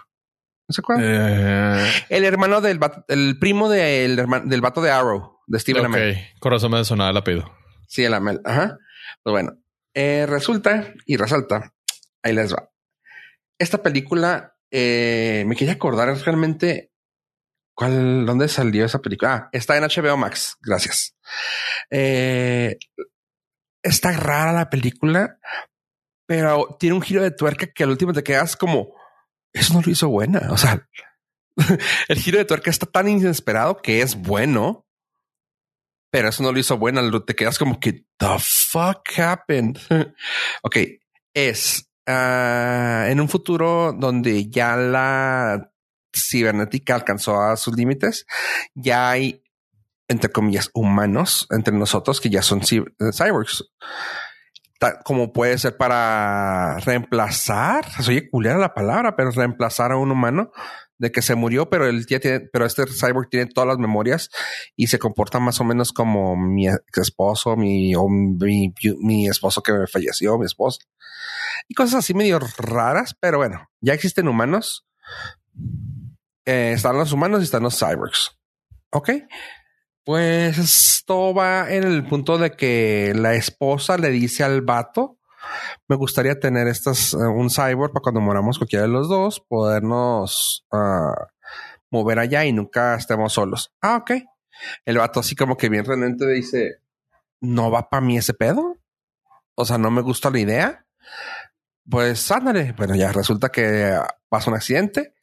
¿No 0.67 0.73
se 0.73 0.81
acuerdan? 0.81 1.05
Eh... 1.07 1.91
El 2.09 2.25
hermano 2.25 2.59
del 2.61 2.79
el 3.07 3.39
primo 3.39 3.69
del, 3.69 4.15
del 4.45 4.61
vato 4.61 4.81
de 4.81 4.91
Arrow, 4.91 5.39
de 5.47 5.59
Steven 5.59 5.85
okay. 5.85 6.01
Amell. 6.01 6.17
Corazón 6.39 6.71
me 6.71 6.83
sonaba 6.83 7.11
el 7.11 7.17
apellido. 7.17 7.51
Sí, 7.87 8.03
el 8.03 8.13
Amell. 8.13 8.41
Ajá. 8.43 8.77
Pues 9.23 9.31
bueno, 9.31 9.57
eh, 9.93 10.25
resulta 10.27 10.93
y 11.05 11.15
resalta. 11.17 11.73
Ahí 12.21 12.33
les 12.33 12.53
va. 12.53 12.69
Esta 13.57 13.81
película 13.81 14.55
eh, 14.71 15.43
me 15.47 15.55
quería 15.55 15.73
acordar 15.73 16.15
realmente 16.17 16.91
cuál, 17.73 18.25
dónde 18.25 18.49
salió 18.49 18.85
esa 18.85 18.99
película. 18.99 19.33
Ah, 19.33 19.49
está 19.53 19.77
en 19.77 19.83
HBO 19.83 20.17
Max. 20.17 20.57
Gracias. 20.61 21.15
Eh, 21.89 22.77
está 23.81 24.11
rara 24.11 24.51
la 24.51 24.69
película, 24.69 25.39
pero 26.25 26.75
tiene 26.79 26.95
un 26.95 27.01
giro 27.01 27.23
de 27.23 27.31
tuerca 27.31 27.67
que 27.67 27.83
al 27.83 27.91
último 27.91 28.13
te 28.13 28.23
quedas 28.23 28.57
como 28.57 28.93
eso 29.59 29.73
no 29.73 29.81
lo 29.81 29.91
hizo 29.91 30.09
buena. 30.09 30.47
O 30.51 30.57
sea, 30.57 30.87
el 32.07 32.19
giro 32.19 32.37
de 32.37 32.45
tuerca 32.45 32.69
está 32.69 32.85
tan 32.85 33.07
inesperado 33.07 33.77
que 33.77 34.01
es 34.01 34.15
bueno, 34.15 34.85
pero 36.11 36.29
eso 36.29 36.43
no 36.43 36.51
lo 36.51 36.59
hizo 36.59 36.77
buena. 36.77 37.01
Te 37.25 37.35
quedas 37.35 37.57
como 37.57 37.79
que 37.79 38.05
the 38.17 38.37
fuck 38.39 39.07
happened. 39.17 39.77
ok, 40.63 40.77
es 41.33 41.89
uh, 42.07 43.09
en 43.09 43.19
un 43.19 43.29
futuro 43.29 43.93
donde 43.93 44.49
ya 44.49 44.75
la 44.75 45.71
cibernética 46.15 46.95
alcanzó 46.95 47.41
a 47.41 47.57
sus 47.57 47.75
límites, 47.75 48.25
ya 48.73 49.09
hay 49.11 49.43
entre 50.07 50.31
comillas 50.31 50.69
humanos 50.73 51.47
entre 51.51 51.73
nosotros 51.73 52.21
que 52.21 52.29
ya 52.29 52.41
son 52.41 52.61
cyborgs 52.61 53.65
como 55.03 55.33
puede 55.33 55.57
ser 55.57 55.77
para 55.77 56.77
reemplazar, 56.79 57.85
oye 58.07 58.29
culera 58.29 58.57
la 58.57 58.73
palabra, 58.73 59.15
pero 59.15 59.31
reemplazar 59.31 59.91
a 59.91 59.97
un 59.97 60.11
humano 60.11 60.51
de 60.97 61.11
que 61.11 61.21
se 61.21 61.35
murió, 61.35 61.69
pero 61.69 61.87
él 61.87 62.05
ya 62.07 62.19
tiene, 62.19 62.41
pero 62.51 62.65
este 62.65 62.85
cyborg 62.87 63.29
tiene 63.29 63.47
todas 63.47 63.67
las 63.67 63.77
memorias 63.77 64.29
y 64.75 64.87
se 64.87 64.99
comporta 64.99 65.39
más 65.39 65.59
o 65.61 65.63
menos 65.63 65.93
como 65.93 66.35
mi 66.35 66.67
ex 66.67 66.97
esposo, 66.97 67.55
mi, 67.55 67.93
mi 68.99 69.27
esposo 69.27 69.61
que 69.61 69.73
me 69.73 69.87
falleció, 69.87 70.37
mi 70.37 70.45
esposo. 70.45 70.79
Y 71.67 71.75
cosas 71.75 71.99
así 71.99 72.13
medio 72.13 72.39
raras, 72.57 73.15
pero 73.19 73.37
bueno, 73.37 73.69
ya 73.81 73.93
existen 73.93 74.27
humanos. 74.27 74.87
Eh, 76.45 76.71
están 76.73 76.97
los 76.97 77.11
humanos 77.11 77.41
y 77.41 77.43
están 77.43 77.63
los 77.63 77.77
cyborgs. 77.77 78.37
Ok. 78.91 79.09
Pues 80.07 80.57
esto 80.57 81.33
va 81.33 81.69
en 81.69 81.83
el 81.83 82.05
punto 82.05 82.37
de 82.37 82.51
que 82.51 83.11
la 83.13 83.33
esposa 83.33 83.97
le 83.97 84.09
dice 84.09 84.41
al 84.41 84.61
vato, 84.61 85.19
me 85.89 85.97
gustaría 85.97 86.39
tener 86.39 86.69
estas, 86.69 87.13
eh, 87.13 87.17
un 87.17 87.49
cyborg 87.49 87.91
para 87.91 88.03
cuando 88.03 88.21
moramos 88.21 88.57
cualquiera 88.57 88.83
de 88.83 88.87
los 88.87 89.09
dos, 89.09 89.41
podernos 89.41 90.65
uh, 90.71 91.11
mover 91.91 92.19
allá 92.19 92.45
y 92.45 92.53
nunca 92.53 92.95
estemos 92.95 93.33
solos. 93.33 93.73
Ah, 93.81 93.97
ok. 93.97 94.11
El 94.85 94.97
vato 94.97 95.19
así 95.19 95.35
como 95.35 95.57
que 95.57 95.67
bien 95.67 95.83
renente 95.83 96.25
dice, 96.25 96.77
no 97.41 97.69
va 97.69 97.89
para 97.89 97.99
mí 97.99 98.17
ese 98.17 98.33
pedo. 98.33 98.77
O 99.55 99.65
sea, 99.65 99.77
no 99.77 99.91
me 99.91 100.03
gusta 100.03 100.29
la 100.29 100.39
idea. 100.39 100.85
Pues 101.89 102.31
ándale. 102.31 102.71
Bueno, 102.77 102.95
ya 102.95 103.11
resulta 103.11 103.49
que 103.49 103.99
pasa 104.29 104.51
un 104.51 104.55
accidente 104.55 105.15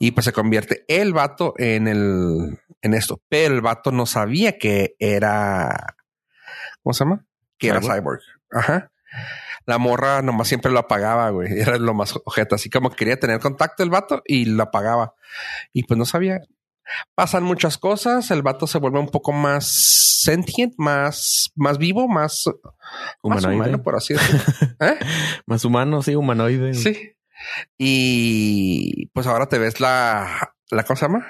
y 0.00 0.10
pues 0.10 0.24
se 0.24 0.32
convierte 0.32 0.84
el 0.88 1.12
vato 1.12 1.54
en 1.58 1.86
el, 1.86 2.58
en 2.82 2.94
esto. 2.94 3.20
Pero 3.28 3.54
el 3.54 3.60
vato 3.60 3.92
no 3.92 4.06
sabía 4.06 4.58
que 4.58 4.94
era, 4.98 5.96
¿cómo 6.82 6.92
se 6.94 7.04
llama? 7.04 7.26
Que 7.58 7.68
era 7.68 7.80
cyborg. 7.80 8.20
Ajá. 8.50 8.90
La 9.66 9.78
morra 9.78 10.22
nomás 10.22 10.48
siempre 10.48 10.72
lo 10.72 10.78
apagaba, 10.78 11.30
güey. 11.30 11.52
Era 11.60 11.78
lo 11.78 11.94
más 11.94 12.14
ojeta. 12.24 12.56
Así 12.56 12.70
como 12.70 12.90
quería 12.90 13.18
tener 13.18 13.40
contacto 13.40 13.82
el 13.82 13.90
vato 13.90 14.22
y 14.24 14.46
lo 14.46 14.62
apagaba. 14.62 15.14
Y 15.72 15.84
pues 15.84 15.98
no 15.98 16.04
sabía. 16.04 16.40
Pasan 17.14 17.44
muchas 17.44 17.78
cosas. 17.78 18.30
El 18.30 18.42
vato 18.42 18.66
se 18.66 18.78
vuelve 18.78 18.98
un 18.98 19.08
poco 19.08 19.32
más 19.32 20.20
sentient, 20.22 20.74
más, 20.76 21.52
más 21.54 21.78
vivo, 21.78 22.08
más 22.08 22.44
humanoide, 23.22 23.56
más 23.56 23.66
humano, 23.66 23.82
por 23.82 23.96
así 23.96 24.14
decirlo. 24.14 24.40
¿Eh? 24.80 24.98
más 25.46 25.64
humano, 25.64 26.02
sí, 26.02 26.14
humanoide. 26.14 26.74
Sí. 26.74 27.14
Y 27.78 29.06
pues 29.14 29.26
ahora 29.26 29.46
te 29.46 29.58
ves 29.58 29.80
la, 29.80 30.54
la 30.70 30.84
cosa 30.84 31.08
más, 31.08 31.24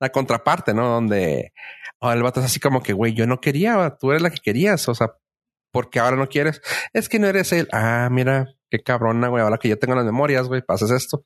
la 0.00 0.10
contraparte, 0.10 0.74
¿no? 0.74 0.88
Donde 0.88 1.52
oh, 2.00 2.12
el 2.12 2.22
vato 2.22 2.40
es 2.40 2.46
así 2.46 2.60
como 2.60 2.82
que, 2.82 2.92
güey, 2.92 3.14
yo 3.14 3.26
no 3.26 3.40
quería, 3.40 3.96
tú 3.98 4.10
eres 4.10 4.22
la 4.22 4.30
que 4.30 4.40
querías, 4.40 4.88
o 4.88 4.94
sea, 4.94 5.12
porque 5.72 5.98
ahora 5.98 6.16
no 6.16 6.28
quieres? 6.28 6.60
Es 6.92 7.08
que 7.08 7.18
no 7.18 7.26
eres 7.26 7.52
él. 7.52 7.68
Ah, 7.72 8.08
mira, 8.10 8.54
qué 8.70 8.82
cabrona, 8.82 9.28
güey, 9.28 9.42
ahora 9.42 9.58
que 9.58 9.68
yo 9.68 9.78
tengo 9.78 9.94
las 9.94 10.04
memorias, 10.04 10.48
güey, 10.48 10.62
pasas 10.62 10.90
esto. 10.90 11.24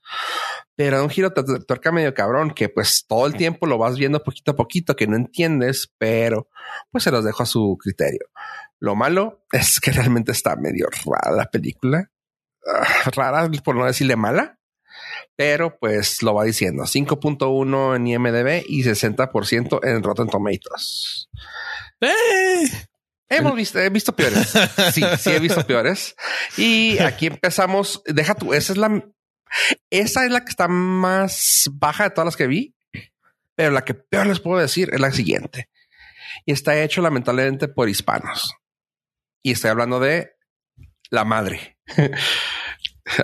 Pero 0.76 1.03
un 1.03 1.11
giro 1.11 1.32
te 1.32 1.43
tuerca 1.66 1.93
medio 1.93 2.14
cabrón, 2.14 2.53
que 2.53 2.68
pues 2.68 3.05
todo 3.07 3.26
el 3.26 3.34
tiempo 3.34 3.66
lo 3.66 3.78
vas 3.78 3.99
viendo 3.99 4.22
poquito 4.22 4.53
a 4.53 4.57
poquito, 4.57 4.97
que 4.97 5.07
no 5.07 5.16
entiendes, 5.16 5.93
pero 5.99 6.49
pues 6.91 7.05
se 7.05 7.11
los 7.11 7.24
dejo 7.24 7.43
a 7.43 7.47
su 7.47 7.76
criterio. 7.80 8.26
Lo 8.78 8.97
malo 8.97 9.45
es 9.53 9.78
que 9.80 9.93
realmente 9.93 10.32
está 10.32 10.57
medio 10.57 10.88
rara 11.05 11.36
la 11.36 11.47
película. 11.47 12.11
Ah, 12.66 13.11
rara, 13.14 13.51
por 13.64 13.76
no 13.76 13.86
decirle 13.86 14.16
mala, 14.16 14.59
pero 15.41 15.78
pues 15.78 16.22
lo 16.22 16.34
va 16.34 16.45
diciendo. 16.45 16.82
5.1 16.82 17.97
en 17.97 18.07
IMDB 18.07 18.62
y 18.68 18.84
60% 18.84 19.80
en 19.82 20.03
Rotten 20.03 20.28
Tomatoes. 20.28 21.30
¡Eh! 21.99 22.70
Hemos 23.26 23.55
visto, 23.55 23.78
he 23.78 23.88
visto 23.88 24.14
peores. 24.14 24.53
Sí, 24.93 25.03
sí 25.18 25.30
he 25.30 25.38
visto 25.38 25.66
peores. 25.66 26.14
Y 26.59 26.99
aquí 26.99 27.28
empezamos. 27.28 28.03
Deja 28.05 28.34
tú, 28.34 28.53
esa 28.53 28.74
es 28.74 28.76
la, 28.76 29.03
esa 29.88 30.26
es 30.26 30.30
la 30.30 30.45
que 30.45 30.51
está 30.51 30.68
más 30.68 31.70
baja 31.72 32.05
de 32.05 32.11
todas 32.11 32.26
las 32.26 32.36
que 32.36 32.47
vi, 32.47 32.76
pero 33.55 33.70
la 33.70 33.82
que 33.82 33.95
peor 33.95 34.26
les 34.26 34.41
puedo 34.41 34.61
decir 34.61 34.91
es 34.93 35.01
la 35.01 35.11
siguiente. 35.11 35.70
Y 36.45 36.53
está 36.53 36.78
hecho 36.82 37.01
lamentablemente 37.01 37.66
por 37.66 37.88
hispanos. 37.88 38.57
Y 39.43 39.53
estoy 39.53 39.70
hablando 39.70 40.01
de 40.01 40.34
la 41.09 41.24
madre. 41.24 41.78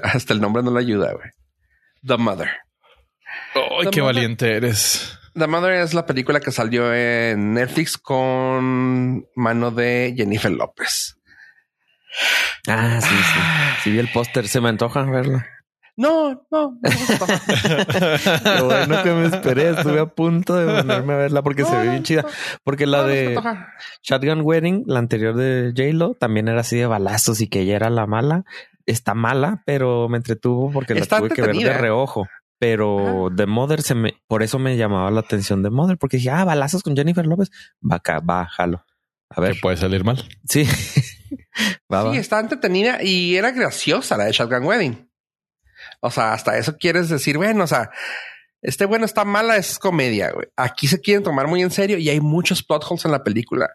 Hasta 0.02 0.32
el 0.32 0.40
nombre 0.40 0.62
no 0.62 0.70
le 0.70 0.80
ayuda, 0.80 1.12
güey. 1.12 1.35
The 2.06 2.16
Mother. 2.16 2.48
¡Ay, 3.54 3.88
qué 3.90 4.00
valiente 4.00 4.56
eres! 4.56 5.18
The 5.34 5.46
Mother 5.46 5.72
es 5.74 5.92
la 5.92 6.06
película 6.06 6.40
que 6.40 6.50
salió 6.50 6.94
en 6.94 7.54
Netflix 7.54 7.98
con 7.98 9.26
mano 9.34 9.70
de 9.70 10.14
Jennifer 10.16 10.50
López. 10.50 11.18
Ah, 12.68 13.00
sí, 13.00 13.08
sí. 13.14 13.40
Si 13.84 13.90
vi 13.90 13.98
el 13.98 14.10
póster, 14.10 14.48
se 14.48 14.60
me 14.60 14.68
antoja 14.70 15.02
verla. 15.02 15.46
No, 15.98 16.46
no, 16.50 16.78
no. 16.80 16.80
Lo 18.58 18.64
bueno 18.66 19.02
que 19.02 19.12
me 19.12 19.26
esperé, 19.26 19.70
estuve 19.70 20.00
a 20.00 20.06
punto 20.06 20.54
de 20.54 20.82
ponerme 20.82 21.14
a 21.14 21.16
verla 21.16 21.42
porque 21.42 21.62
No, 21.62 21.70
se 21.70 21.76
ve 21.78 21.88
bien 21.88 22.02
chida. 22.02 22.26
Porque 22.64 22.86
la 22.86 22.98
No, 23.02 23.06
de. 23.06 23.40
Shotgun 24.02 24.42
Wedding, 24.42 24.84
la 24.86 24.98
anterior 24.98 25.34
de 25.34 25.72
J-Lo, 25.74 26.14
también 26.14 26.48
era 26.48 26.60
así 26.60 26.76
de 26.76 26.86
balazos 26.86 27.40
y 27.40 27.48
que 27.48 27.60
ella 27.60 27.76
era 27.76 27.88
la 27.90 28.06
mala. 28.06 28.44
Está 28.86 29.14
mala, 29.14 29.62
pero 29.66 30.08
me 30.08 30.16
entretuvo 30.16 30.70
porque 30.72 30.94
la 30.94 31.00
Está 31.00 31.18
tuve 31.18 31.30
que 31.30 31.42
ver 31.42 31.56
de 31.56 31.72
reojo. 31.72 32.28
Pero 32.58 33.28
The 33.36 33.46
Mother 33.46 33.82
se 33.82 33.94
me, 33.94 34.14
por 34.28 34.42
eso 34.42 34.58
me 34.58 34.76
llamaba 34.76 35.10
la 35.10 35.20
atención 35.20 35.62
The 35.62 35.70
Mother, 35.70 35.98
porque 35.98 36.16
dije, 36.16 36.30
ah, 36.30 36.44
balazos 36.44 36.82
con 36.82 36.96
Jennifer 36.96 37.26
López. 37.26 37.50
Va 37.82 37.96
acá, 37.96 38.20
va, 38.20 38.46
jalo. 38.46 38.84
A 39.28 39.34
Que 39.36 39.40
ver, 39.42 39.56
puede 39.60 39.76
salir 39.76 40.04
mal. 40.04 40.24
sí. 40.48 40.64
va, 41.92 42.04
va. 42.04 42.12
Sí, 42.12 42.18
está 42.18 42.40
entretenida 42.40 43.02
y 43.02 43.36
era 43.36 43.50
graciosa 43.50 44.16
la 44.16 44.24
de 44.24 44.32
Shotgun 44.32 44.64
Wedding. 44.64 45.10
O 46.00 46.10
sea, 46.10 46.32
hasta 46.32 46.56
eso 46.56 46.76
quieres 46.78 47.08
decir, 47.08 47.36
bueno, 47.36 47.64
o 47.64 47.66
sea, 47.66 47.90
este 48.62 48.86
bueno 48.86 49.04
está 49.04 49.24
mala, 49.24 49.56
es 49.56 49.78
comedia, 49.78 50.30
güey. 50.30 50.46
Aquí 50.56 50.86
se 50.86 51.00
quieren 51.00 51.22
tomar 51.22 51.46
muy 51.48 51.62
en 51.62 51.70
serio 51.70 51.98
y 51.98 52.08
hay 52.08 52.20
muchos 52.20 52.62
plot 52.62 52.84
holes 52.88 53.04
en 53.04 53.12
la 53.12 53.22
película. 53.22 53.70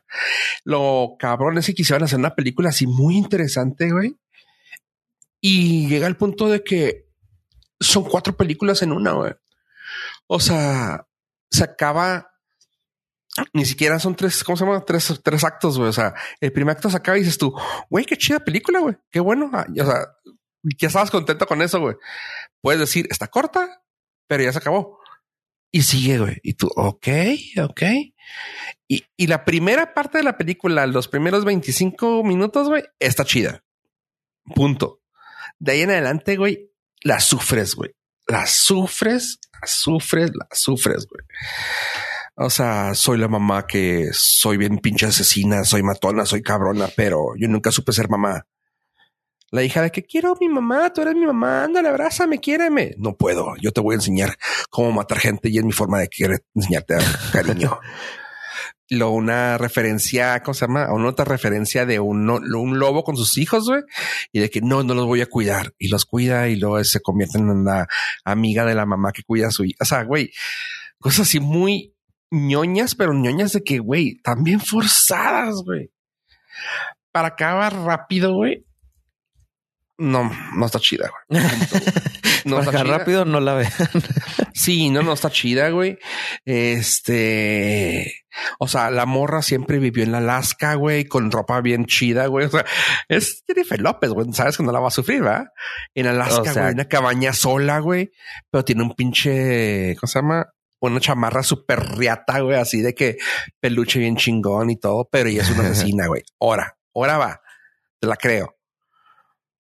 Lo 0.64 1.16
cabrón 1.20 1.58
es 1.58 1.68
que 1.68 1.74
quisieran 1.74 2.04
hacer 2.04 2.20
una 2.20 2.36
película 2.36 2.70
así 2.70 2.88
muy 2.88 3.16
interesante, 3.16 3.92
güey. 3.92 4.18
Y 5.42 5.88
llega 5.88 6.08
al 6.08 6.18
punto 6.18 6.48
de 6.48 6.64
que 6.64 7.08
son 7.80 8.04
cuatro 8.04 8.38
películas 8.38 8.82
en 8.84 8.92
una, 8.92 9.12
güey. 9.14 9.34
O 10.28 10.40
sea, 10.40 11.08
se 11.50 11.64
acaba. 11.64 12.28
Ni 13.54 13.66
siquiera 13.66 13.98
son 13.98 14.16
tres, 14.16 14.44
¿cómo 14.44 14.58
se 14.58 14.66
llama? 14.66 14.84
Tres, 14.86 15.20
tres 15.24 15.44
actos, 15.44 15.78
güey. 15.78 15.90
O 15.90 15.94
sea, 15.94 16.14
el 16.40 16.52
primer 16.52 16.76
acto 16.76 16.90
se 16.90 16.98
acaba 16.98 17.18
y 17.18 17.22
dices 17.22 17.38
tú, 17.38 17.54
güey, 17.90 18.06
qué 18.06 18.18
chida 18.18 18.40
película, 18.40 18.80
güey. 18.80 18.96
Qué 19.10 19.20
bueno. 19.20 19.50
Ah, 19.54 19.66
O 19.70 19.86
sea, 19.86 20.08
ya 20.80 20.88
estabas 20.88 21.10
contento 21.10 21.46
con 21.48 21.62
eso, 21.62 21.80
güey. 21.80 21.96
Puedes 22.62 22.80
decir, 22.80 23.08
está 23.10 23.28
corta, 23.28 23.82
pero 24.28 24.44
ya 24.44 24.52
se 24.52 24.60
acabó. 24.60 25.00
Y 25.72 25.84
sigue, 25.84 26.20
güey. 26.20 26.38
Y 26.44 26.54
tú, 26.54 26.70
ok, 26.76 27.08
ok. 27.64 27.82
Y, 28.88 29.06
y 29.16 29.28
la 29.28 29.46
primera 29.46 29.94
parte 29.94 30.18
de 30.18 30.26
la 30.26 30.38
película, 30.38 30.86
los 30.86 31.08
primeros 31.08 31.46
25 31.46 32.24
minutos, 32.24 32.68
güey, 32.68 32.84
está 33.00 33.24
chida. 33.24 33.64
Punto. 34.54 35.01
De 35.62 35.74
ahí 35.74 35.82
en 35.82 35.92
adelante, 35.92 36.38
güey, 36.38 36.72
la 37.04 37.20
sufres, 37.20 37.76
güey. 37.76 37.92
La 38.28 38.48
sufres, 38.48 39.38
la 39.62 39.68
sufres, 39.68 40.32
la 40.34 40.48
sufres, 40.52 41.06
güey. 41.08 41.24
O 42.36 42.50
sea, 42.50 42.96
soy 42.96 43.20
la 43.20 43.28
mamá 43.28 43.68
que 43.68 44.10
soy 44.12 44.58
bien 44.58 44.80
pinche 44.80 45.06
asesina, 45.06 45.64
soy 45.64 45.84
matona, 45.84 46.26
soy 46.26 46.42
cabrona, 46.42 46.90
pero 46.96 47.34
yo 47.38 47.48
nunca 47.48 47.72
supe 47.72 47.92
ser 47.92 48.10
mamá. 48.10 48.48
La 49.52 49.62
hija 49.64 49.84
de 49.84 49.92
que 49.92 50.04
quiero 50.04 50.32
a 50.32 50.38
mi 50.40 50.50
mamá, 50.50 50.92
tú 50.92 51.04
eres 51.04 51.14
mi 51.14 51.28
mamá, 51.28 51.66
ándale, 51.66 51.90
abrázame, 51.90 52.40
quiéreme. 52.40 52.96
No 52.98 53.16
puedo, 53.16 53.54
yo 53.62 53.72
te 53.72 53.82
voy 53.82 53.94
a 53.94 53.98
enseñar 53.98 54.38
cómo 54.72 54.92
matar 54.92 55.20
gente 55.20 55.50
y 55.50 55.60
es 55.60 55.64
mi 55.64 55.74
forma 55.74 56.00
de 56.00 56.08
querer 56.08 56.44
enseñarte 56.56 56.96
cariño. 57.32 57.80
Lo, 58.94 59.12
una 59.12 59.58
referencia, 59.58 60.44
¿cómo 60.44 60.54
se 60.54 60.68
llama? 60.68 60.92
Una 60.92 61.08
otra 61.08 61.24
referencia 61.24 61.86
de 61.86 62.02
un, 62.02 62.30
un 62.30 62.78
lobo 62.78 63.06
con 63.06 63.16
sus 63.16 63.38
hijos, 63.38 63.66
güey, 63.70 63.84
y 64.34 64.42
de 64.42 64.50
que 64.50 64.60
no, 64.60 64.84
no 64.84 64.94
los 64.94 65.06
voy 65.06 65.22
a 65.22 65.28
cuidar 65.28 65.74
y 65.80 65.88
los 65.88 66.04
cuida 66.04 66.50
y 66.50 66.58
luego 66.58 66.84
se 66.84 67.00
convierten 67.00 67.48
en 67.50 67.64
la 67.64 67.88
amiga 68.26 68.66
de 68.66 68.76
la 68.76 68.86
mamá 68.86 69.14
que 69.14 69.24
cuida 69.24 69.48
a 69.48 69.52
su 69.52 69.64
hija. 69.64 69.78
O 69.80 69.86
sea, 69.86 70.04
güey, 70.04 70.32
cosas 71.00 71.22
así 71.22 71.40
muy 71.40 71.96
ñoñas, 72.32 72.94
pero 72.96 73.14
ñoñas 73.14 73.54
de 73.54 73.64
que, 73.64 73.80
güey, 73.80 74.18
también 74.24 74.60
forzadas, 74.60 75.56
güey. 75.64 75.90
Para 77.14 77.30
acabar 77.30 77.74
rápido, 77.74 78.34
güey. 78.34 78.66
No, 80.02 80.32
no 80.56 80.66
está 80.66 80.80
chida, 80.80 81.10
güey. 81.30 81.44
No 82.44 82.60
está 82.60 82.72
chida. 82.84 82.98
rápido, 82.98 83.24
no 83.24 83.40
la 83.40 83.54
vean. 83.54 83.72
Sí, 84.52 84.90
no, 84.90 85.04
no 85.04 85.14
está 85.14 85.30
chida, 85.30 85.70
güey. 85.70 86.00
Este, 86.92 88.12
o 88.60 88.68
sea, 88.68 88.90
la 88.90 89.06
morra 89.06 89.42
siempre 89.44 89.78
vivió 89.78 90.04
en 90.04 90.16
Alaska, 90.16 90.74
güey, 90.74 91.06
con 91.06 91.30
ropa 91.32 91.62
bien 91.62 91.86
chida, 91.86 92.26
güey. 92.26 92.48
O 92.48 92.50
sea, 92.50 92.66
es 93.08 93.44
Jennifer 93.48 93.80
López, 93.80 94.10
güey. 94.10 94.34
Sabes 94.34 94.58
que 94.58 94.64
no 94.64 94.72
la 94.72 94.80
va 94.80 94.88
a 94.88 94.92
sufrir, 94.92 95.24
¿va? 95.26 95.50
En 95.94 96.08
Alaska, 96.08 96.42
O 96.42 96.46
sea- 96.46 96.64
güey, 96.64 96.74
una 96.74 96.86
cabaña 96.86 97.32
sola, 97.34 97.78
güey, 97.80 98.10
pero 98.50 98.66
tiene 98.66 98.82
un 98.84 98.96
pinche, 98.96 99.96
¿cómo 100.00 100.08
se 100.10 100.20
llama? 100.20 100.48
Una 100.80 101.00
chamarra 101.00 101.44
súper 101.44 101.80
riata, 101.96 102.40
güey, 102.40 102.58
así 102.58 102.82
de 102.82 102.96
que 102.96 103.18
peluche 103.60 104.00
bien 104.00 104.16
chingón 104.18 104.72
y 104.72 104.78
todo, 104.80 105.08
pero 105.12 105.30
ella 105.30 105.44
es 105.44 105.50
una 105.52 105.64
asesina, 105.70 106.08
güey. 106.08 106.24
Ahora, 106.40 106.76
ahora 106.96 107.18
va. 107.20 107.42
Te 108.00 108.08
la 108.08 108.16
creo. 108.16 108.56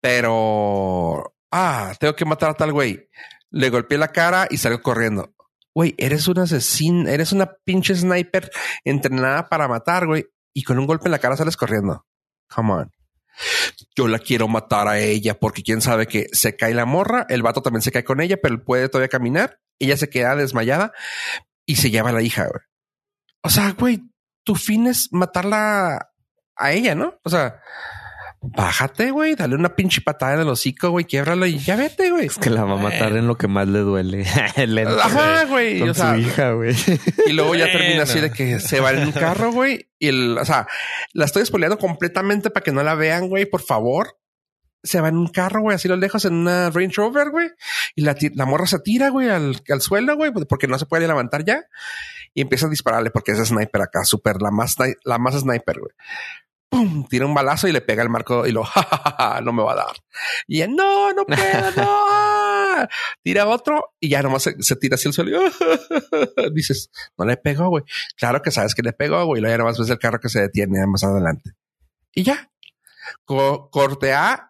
Pero, 0.03 1.33
ah, 1.49 1.93
tengo 1.97 2.13
que 2.13 2.25
matar 2.25 2.49
a 2.49 2.53
tal 2.55 2.73
güey. 2.73 3.07
Le 3.51 3.69
golpeé 3.69 3.97
la 3.97 4.09
cara 4.09 4.47
y 4.49 4.57
salgo 4.57 4.81
corriendo. 4.81 5.33
Güey, 5.73 5.95
eres 5.97 6.27
un 6.27 6.39
asesino, 6.39 7.09
eres 7.09 7.31
una 7.31 7.53
pinche 7.63 7.95
sniper 7.95 8.51
entrenada 8.83 9.47
para 9.47 9.69
matar, 9.69 10.05
güey. 10.05 10.25
Y 10.53 10.63
con 10.63 10.77
un 10.77 10.87
golpe 10.87 11.05
en 11.07 11.13
la 11.13 11.19
cara 11.19 11.37
sales 11.37 11.55
corriendo. 11.55 12.05
Come 12.53 12.73
on. 12.73 12.91
Yo 13.95 14.09
la 14.09 14.19
quiero 14.19 14.49
matar 14.49 14.89
a 14.89 14.99
ella 14.99 15.39
porque 15.39 15.63
quién 15.63 15.79
sabe 15.79 16.05
que 16.05 16.27
se 16.33 16.57
cae 16.57 16.73
la 16.73 16.85
morra, 16.85 17.25
el 17.29 17.41
vato 17.41 17.61
también 17.61 17.81
se 17.81 17.93
cae 17.93 18.03
con 18.03 18.19
ella, 18.19 18.35
pero 18.43 18.61
puede 18.61 18.89
todavía 18.89 19.07
caminar. 19.07 19.61
Ella 19.79 19.95
se 19.95 20.09
queda 20.09 20.35
desmayada 20.35 20.91
y 21.65 21.77
se 21.77 21.91
lleva 21.91 22.09
a 22.09 22.13
la 22.13 22.21
hija, 22.21 22.49
güey. 22.49 22.61
O 23.41 23.49
sea, 23.49 23.71
güey, 23.71 24.03
tu 24.43 24.55
fin 24.55 24.85
es 24.87 25.07
matarla 25.13 26.09
a 26.57 26.71
ella, 26.73 26.93
¿no? 26.93 27.17
O 27.23 27.29
sea, 27.29 27.61
bájate, 28.45 29.11
güey, 29.11 29.35
dale 29.35 29.55
una 29.55 29.75
pinche 29.75 30.01
patada 30.01 30.33
en 30.35 30.41
el 30.41 30.49
hocico, 30.49 30.89
güey, 30.89 31.05
quiebralo 31.05 31.45
y 31.45 31.57
ya 31.59 31.75
vete, 31.77 32.11
güey. 32.11 32.25
Es 32.27 32.37
que 32.37 32.49
la 32.49 32.65
va 32.65 32.73
a 32.73 32.83
matar 32.83 33.13
en 33.15 33.25
lo 33.25 33.37
que 33.37 33.47
más 33.47 33.67
le 33.67 33.79
duele. 33.79 34.25
Lento, 34.67 34.99
Ajá, 34.99 35.45
güey. 35.45 35.79
Con 35.79 35.89
O 35.89 35.93
sea, 35.93 36.13
su 36.13 36.19
hija, 36.19 36.51
güey. 36.51 36.75
y 37.25 37.31
luego 37.31 37.55
ya 37.55 37.71
termina 37.71 38.03
así 38.03 38.19
de 38.19 38.31
que 38.31 38.59
se 38.59 38.79
va 38.81 38.91
en 38.91 39.03
un 39.05 39.11
carro, 39.13 39.51
güey. 39.51 39.89
Y 39.97 40.09
el, 40.09 40.37
o 40.37 40.45
sea, 40.45 40.67
la 41.13 41.25
estoy 41.25 41.45
spoileando 41.45 41.77
completamente 41.77 42.49
para 42.49 42.63
que 42.63 42.71
no 42.73 42.83
la 42.83 42.95
vean, 42.95 43.29
güey, 43.29 43.45
por 43.45 43.61
favor. 43.61 44.19
Se 44.83 44.99
va 44.99 45.07
en 45.07 45.15
un 45.15 45.27
carro, 45.29 45.61
güey, 45.61 45.75
así 45.75 45.87
lo 45.87 45.95
lejos 45.95 46.25
en 46.25 46.33
una 46.33 46.69
Range 46.69 46.93
Rover, 46.97 47.29
güey. 47.29 47.49
Y 47.95 48.01
la, 48.01 48.17
la 48.35 48.45
morra 48.45 48.67
se 48.67 48.79
tira, 48.79 49.07
güey, 49.09 49.29
al, 49.29 49.61
al 49.69 49.79
suelo, 49.81 50.17
güey, 50.17 50.31
porque 50.49 50.67
no 50.67 50.77
se 50.77 50.85
puede 50.85 51.07
levantar 51.07 51.45
ya. 51.45 51.63
Y 52.33 52.41
empieza 52.41 52.65
a 52.65 52.69
dispararle 52.69 53.09
porque 53.09 53.31
es 53.31 53.37
sniper 53.47 53.81
acá, 53.81 54.03
súper 54.03 54.41
la 54.41 54.51
más, 54.51 54.75
la 55.05 55.17
más 55.19 55.39
sniper, 55.39 55.79
güey. 55.79 55.91
Pum, 56.73 57.05
tira 57.07 57.25
un 57.27 57.33
balazo 57.35 57.67
y 57.67 57.71
le 57.71 57.81
pega 57.81 58.01
el 58.01 58.09
marco 58.09 58.47
y 58.47 58.51
lo, 58.51 58.63
ja, 58.63 58.81
ja, 58.83 58.97
ja, 58.97 59.15
ja, 59.35 59.41
no 59.41 59.53
me 59.53 59.61
va 59.61 59.73
a 59.73 59.75
dar. 59.75 59.95
Y 60.47 60.57
ella, 60.57 60.67
no, 60.67 61.13
no 61.13 61.25
puedo, 61.27 61.71
no. 61.77 62.05
ah". 62.09 62.87
Tira 63.21 63.47
otro 63.47 63.93
y 63.99 64.09
ya 64.09 64.23
nomás 64.23 64.43
se, 64.43 64.55
se 64.61 64.75
tira 64.75 64.95
hacia 64.95 65.09
el 65.09 65.13
suelo. 65.13 65.39
y, 65.47 65.51
Dices, 66.53 66.89
no 67.17 67.25
le 67.25 67.37
pegó, 67.37 67.69
güey. 67.69 67.83
Claro 68.17 68.41
que 68.41 68.49
sabes 68.49 68.73
que 68.73 68.81
le 68.81 68.93
pegó, 68.93 69.23
güey. 69.25 69.41
Luego 69.41 69.53
ya 69.53 69.57
nomás 69.59 69.77
ves 69.77 69.89
el 69.89 69.99
carro 69.99 70.19
que 70.19 70.29
se 70.29 70.41
detiene 70.41 70.85
más 70.87 71.03
adelante. 71.03 71.51
Y 72.13 72.23
ya. 72.23 72.49
Co- 73.25 73.69
corte 73.69 74.13
A. 74.13 74.49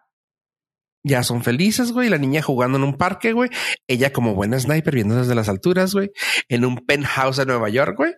Ya 1.02 1.22
son 1.22 1.44
felices, 1.44 1.92
güey. 1.92 2.08
La 2.08 2.16
niña 2.16 2.40
jugando 2.40 2.78
en 2.78 2.84
un 2.84 2.96
parque, 2.96 3.32
güey. 3.34 3.50
Ella 3.86 4.12
como 4.14 4.34
buena 4.34 4.58
sniper 4.58 4.94
viendo 4.94 5.16
desde 5.16 5.34
las 5.34 5.50
alturas, 5.50 5.92
güey. 5.92 6.10
En 6.48 6.64
un 6.64 6.76
penthouse 6.86 7.36
de 7.36 7.44
Nueva 7.46 7.68
York, 7.68 7.94
güey. 7.98 8.14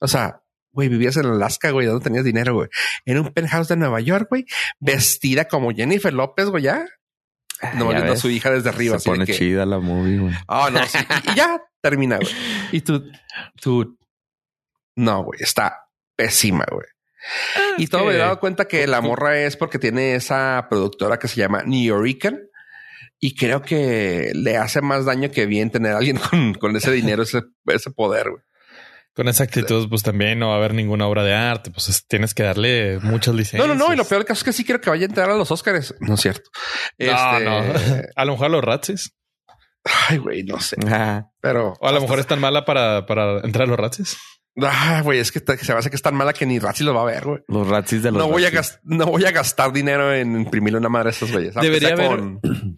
O 0.00 0.06
sea, 0.06 0.42
güey, 0.72 0.88
vivías 0.88 1.16
en 1.16 1.26
Alaska, 1.26 1.70
güey. 1.70 1.86
¿Dónde 1.86 2.04
tenías 2.04 2.24
dinero, 2.24 2.54
güey? 2.54 2.68
En 3.04 3.18
un 3.18 3.32
penthouse 3.32 3.68
de 3.68 3.76
Nueva 3.76 4.00
York, 4.00 4.26
güey. 4.30 4.46
Vestida 4.78 5.46
como 5.46 5.70
Jennifer 5.72 6.12
López, 6.12 6.46
güey, 6.46 6.64
ya. 6.64 6.86
No 7.74 7.90
Ya 7.90 7.96
viendo 7.98 8.12
a 8.14 8.16
su 8.16 8.30
hija 8.30 8.50
desde 8.50 8.70
arriba. 8.70 8.98
Se 8.98 9.10
pone 9.10 9.26
que- 9.26 9.34
chida 9.34 9.66
la 9.66 9.78
movie, 9.78 10.18
güey. 10.18 10.34
Ah, 10.48 10.70
no, 10.72 10.84
sí. 10.86 10.98
Y, 11.32 11.34
ya 11.36 11.60
termina, 11.82 12.16
güey. 12.16 12.28
Y 12.72 12.80
tú, 12.82 13.04
tú, 13.60 13.98
no, 14.96 15.24
güey, 15.24 15.40
está 15.42 15.88
pésima, 16.16 16.64
güey. 16.70 16.86
y 17.76 17.86
todo 17.88 18.06
me 18.06 18.14
he 18.14 18.16
dado 18.16 18.40
cuenta 18.40 18.66
que 18.66 18.86
la 18.86 19.00
morra 19.02 19.38
es 19.40 19.56
porque 19.56 19.78
tiene 19.78 20.14
esa 20.14 20.66
productora 20.70 21.18
que 21.18 21.28
se 21.28 21.36
llama 21.36 21.62
New 21.64 21.82
Yorican. 21.84 22.40
Y 23.22 23.34
creo 23.36 23.60
que 23.60 24.32
le 24.34 24.56
hace 24.56 24.80
más 24.80 25.04
daño 25.04 25.30
que 25.30 25.44
bien 25.44 25.70
tener 25.70 25.92
a 25.92 25.98
alguien 25.98 26.16
con, 26.30 26.54
con 26.54 26.74
ese 26.76 26.90
dinero, 26.92 27.22
ese, 27.24 27.42
ese 27.66 27.90
poder, 27.90 28.30
güey. 28.30 28.42
Con 29.14 29.28
esa 29.28 29.44
actitud, 29.44 29.88
pues 29.88 30.02
también 30.02 30.38
no 30.38 30.48
va 30.48 30.54
a 30.54 30.56
haber 30.58 30.72
ninguna 30.72 31.06
obra 31.06 31.24
de 31.24 31.34
arte. 31.34 31.70
Pues 31.70 31.88
es- 31.88 32.06
tienes 32.06 32.32
que 32.32 32.42
darle 32.44 32.98
muchas 33.02 33.34
No, 33.34 33.38
licencias. 33.38 33.68
no, 33.68 33.74
no. 33.74 33.92
Y 33.92 33.96
lo 33.96 34.04
peor 34.04 34.20
del 34.20 34.26
caso 34.26 34.38
es 34.40 34.44
que 34.44 34.52
sí 34.52 34.64
quiero 34.64 34.80
que 34.80 34.88
vaya 34.90 35.04
a 35.06 35.08
entrar 35.08 35.28
a 35.30 35.34
los 35.34 35.50
Oscars. 35.50 35.94
No 36.00 36.14
es 36.14 36.20
cierto. 36.20 36.48
No, 36.98 37.06
Este, 37.06 37.44
no. 37.44 37.62
A 38.16 38.24
lo 38.24 38.32
mejor 38.32 38.46
a 38.46 38.50
los 38.50 38.64
Ratsis. 38.64 39.14
Ay, 40.08 40.18
güey, 40.18 40.42
no 40.44 40.60
sé. 40.60 40.76
Ah, 40.88 41.24
Pero. 41.40 41.74
O 41.80 41.88
a 41.88 41.92
lo 41.92 42.00
mejor 42.00 42.18
es 42.20 42.26
tan 42.26 42.38
mala 42.40 42.64
para, 42.64 43.06
para 43.06 43.40
entrar 43.40 43.64
a 43.66 43.70
los 43.70 43.78
Razzies. 43.78 44.16
Ah, 44.62 45.00
güey, 45.02 45.18
es 45.20 45.32
que 45.32 45.40
te- 45.40 45.56
se 45.56 45.72
me 45.72 45.78
hace 45.78 45.88
que 45.90 45.96
es 45.96 46.02
tan 46.02 46.14
mala 46.14 46.32
que 46.32 46.44
ni 46.44 46.58
Razzie 46.58 46.84
lo 46.84 46.92
va 46.92 47.02
a 47.02 47.04
ver, 47.06 47.24
güey. 47.24 47.38
los 47.48 47.66
ratis 47.66 48.02
de 48.02 48.10
los 48.10 48.18
No 48.18 48.28
voy, 48.28 48.44
a 48.44 48.50
no 48.82 49.06
voy 49.06 49.24
a 49.24 49.30
gastar 49.30 49.72
dinero 49.72 50.12
en 50.12 50.36
imprimirle 50.38 50.78
una 50.78 50.88
madre 50.88 51.08
a 51.08 51.12
esos 51.12 51.32
güeyes. 51.32 51.56
aunque 51.56 51.68
Debería 51.70 51.96
sea 51.96 52.06
haber- 52.06 52.18
con- 52.20 52.40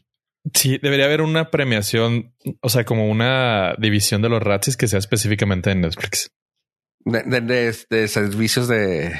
Sí, 0.54 0.78
debería 0.82 1.04
haber 1.06 1.20
una 1.22 1.50
premiación, 1.50 2.34
o 2.60 2.68
sea, 2.68 2.84
como 2.84 3.08
una 3.08 3.74
división 3.78 4.22
de 4.22 4.28
los 4.28 4.42
Razzies 4.42 4.76
que 4.76 4.88
sea 4.88 4.98
específicamente 4.98 5.70
en 5.70 5.82
Netflix. 5.82 6.30
de, 7.04 7.22
de- 7.22 7.40
de- 7.40 7.76
de 7.90 8.08
servicios 8.08 8.66
de. 8.68 9.12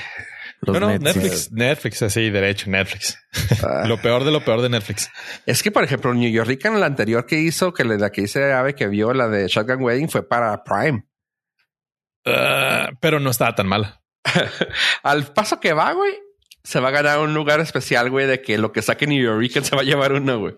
Los 0.65 0.75
no, 0.79 0.81
no, 0.81 0.89
Netflix. 0.99 1.15
Netflix, 1.17 1.53
Netflix, 1.53 2.03
así, 2.03 2.31
derecho, 2.31 2.71
Netflix. 2.71 3.19
ah. 3.65 3.85
Lo 3.89 4.01
peor 4.01 4.23
de 4.25 4.31
lo 4.31 4.45
peor 4.45 4.63
de 4.63 4.69
Netflix. 4.69 5.11
Es 5.47 5.63
que, 5.63 5.71
por 5.73 5.83
ejemplo, 5.83 6.15
New 6.15 6.31
York, 6.31 6.59
la 6.65 6.87
anterior 6.87 7.27
que 7.27 7.39
hizo, 7.41 7.73
que 7.73 7.85
la 7.85 8.11
que 8.11 8.23
hice 8.23 8.53
Ave 8.53 8.75
que 8.75 8.87
vio, 8.89 9.13
la 9.13 9.29
de 9.29 9.49
Shotgun 9.49 9.83
Wedding, 9.83 10.09
fue 10.09 10.27
para 10.29 10.63
Prime. 10.63 11.05
Ah, 12.25 12.91
pero 13.01 13.19
no 13.21 13.31
estaba 13.31 13.55
tan 13.55 13.67
mala. 13.67 14.03
Al 15.03 15.33
paso 15.33 15.59
que 15.61 15.73
va, 15.73 15.93
güey, 15.93 16.15
se 16.63 16.79
va 16.81 16.89
a 16.89 16.93
ganar 16.93 17.19
un 17.19 17.35
lugar 17.35 17.59
especial, 17.61 18.11
güey, 18.11 18.27
de 18.27 18.41
que 18.41 18.59
lo 18.59 18.73
que 18.73 18.83
saque 18.83 19.07
New 19.09 19.21
York 19.23 19.65
se 19.65 19.75
va 19.75 19.83
a 19.83 19.85
llevar 19.85 20.13
uno, 20.13 20.39
güey. 20.39 20.55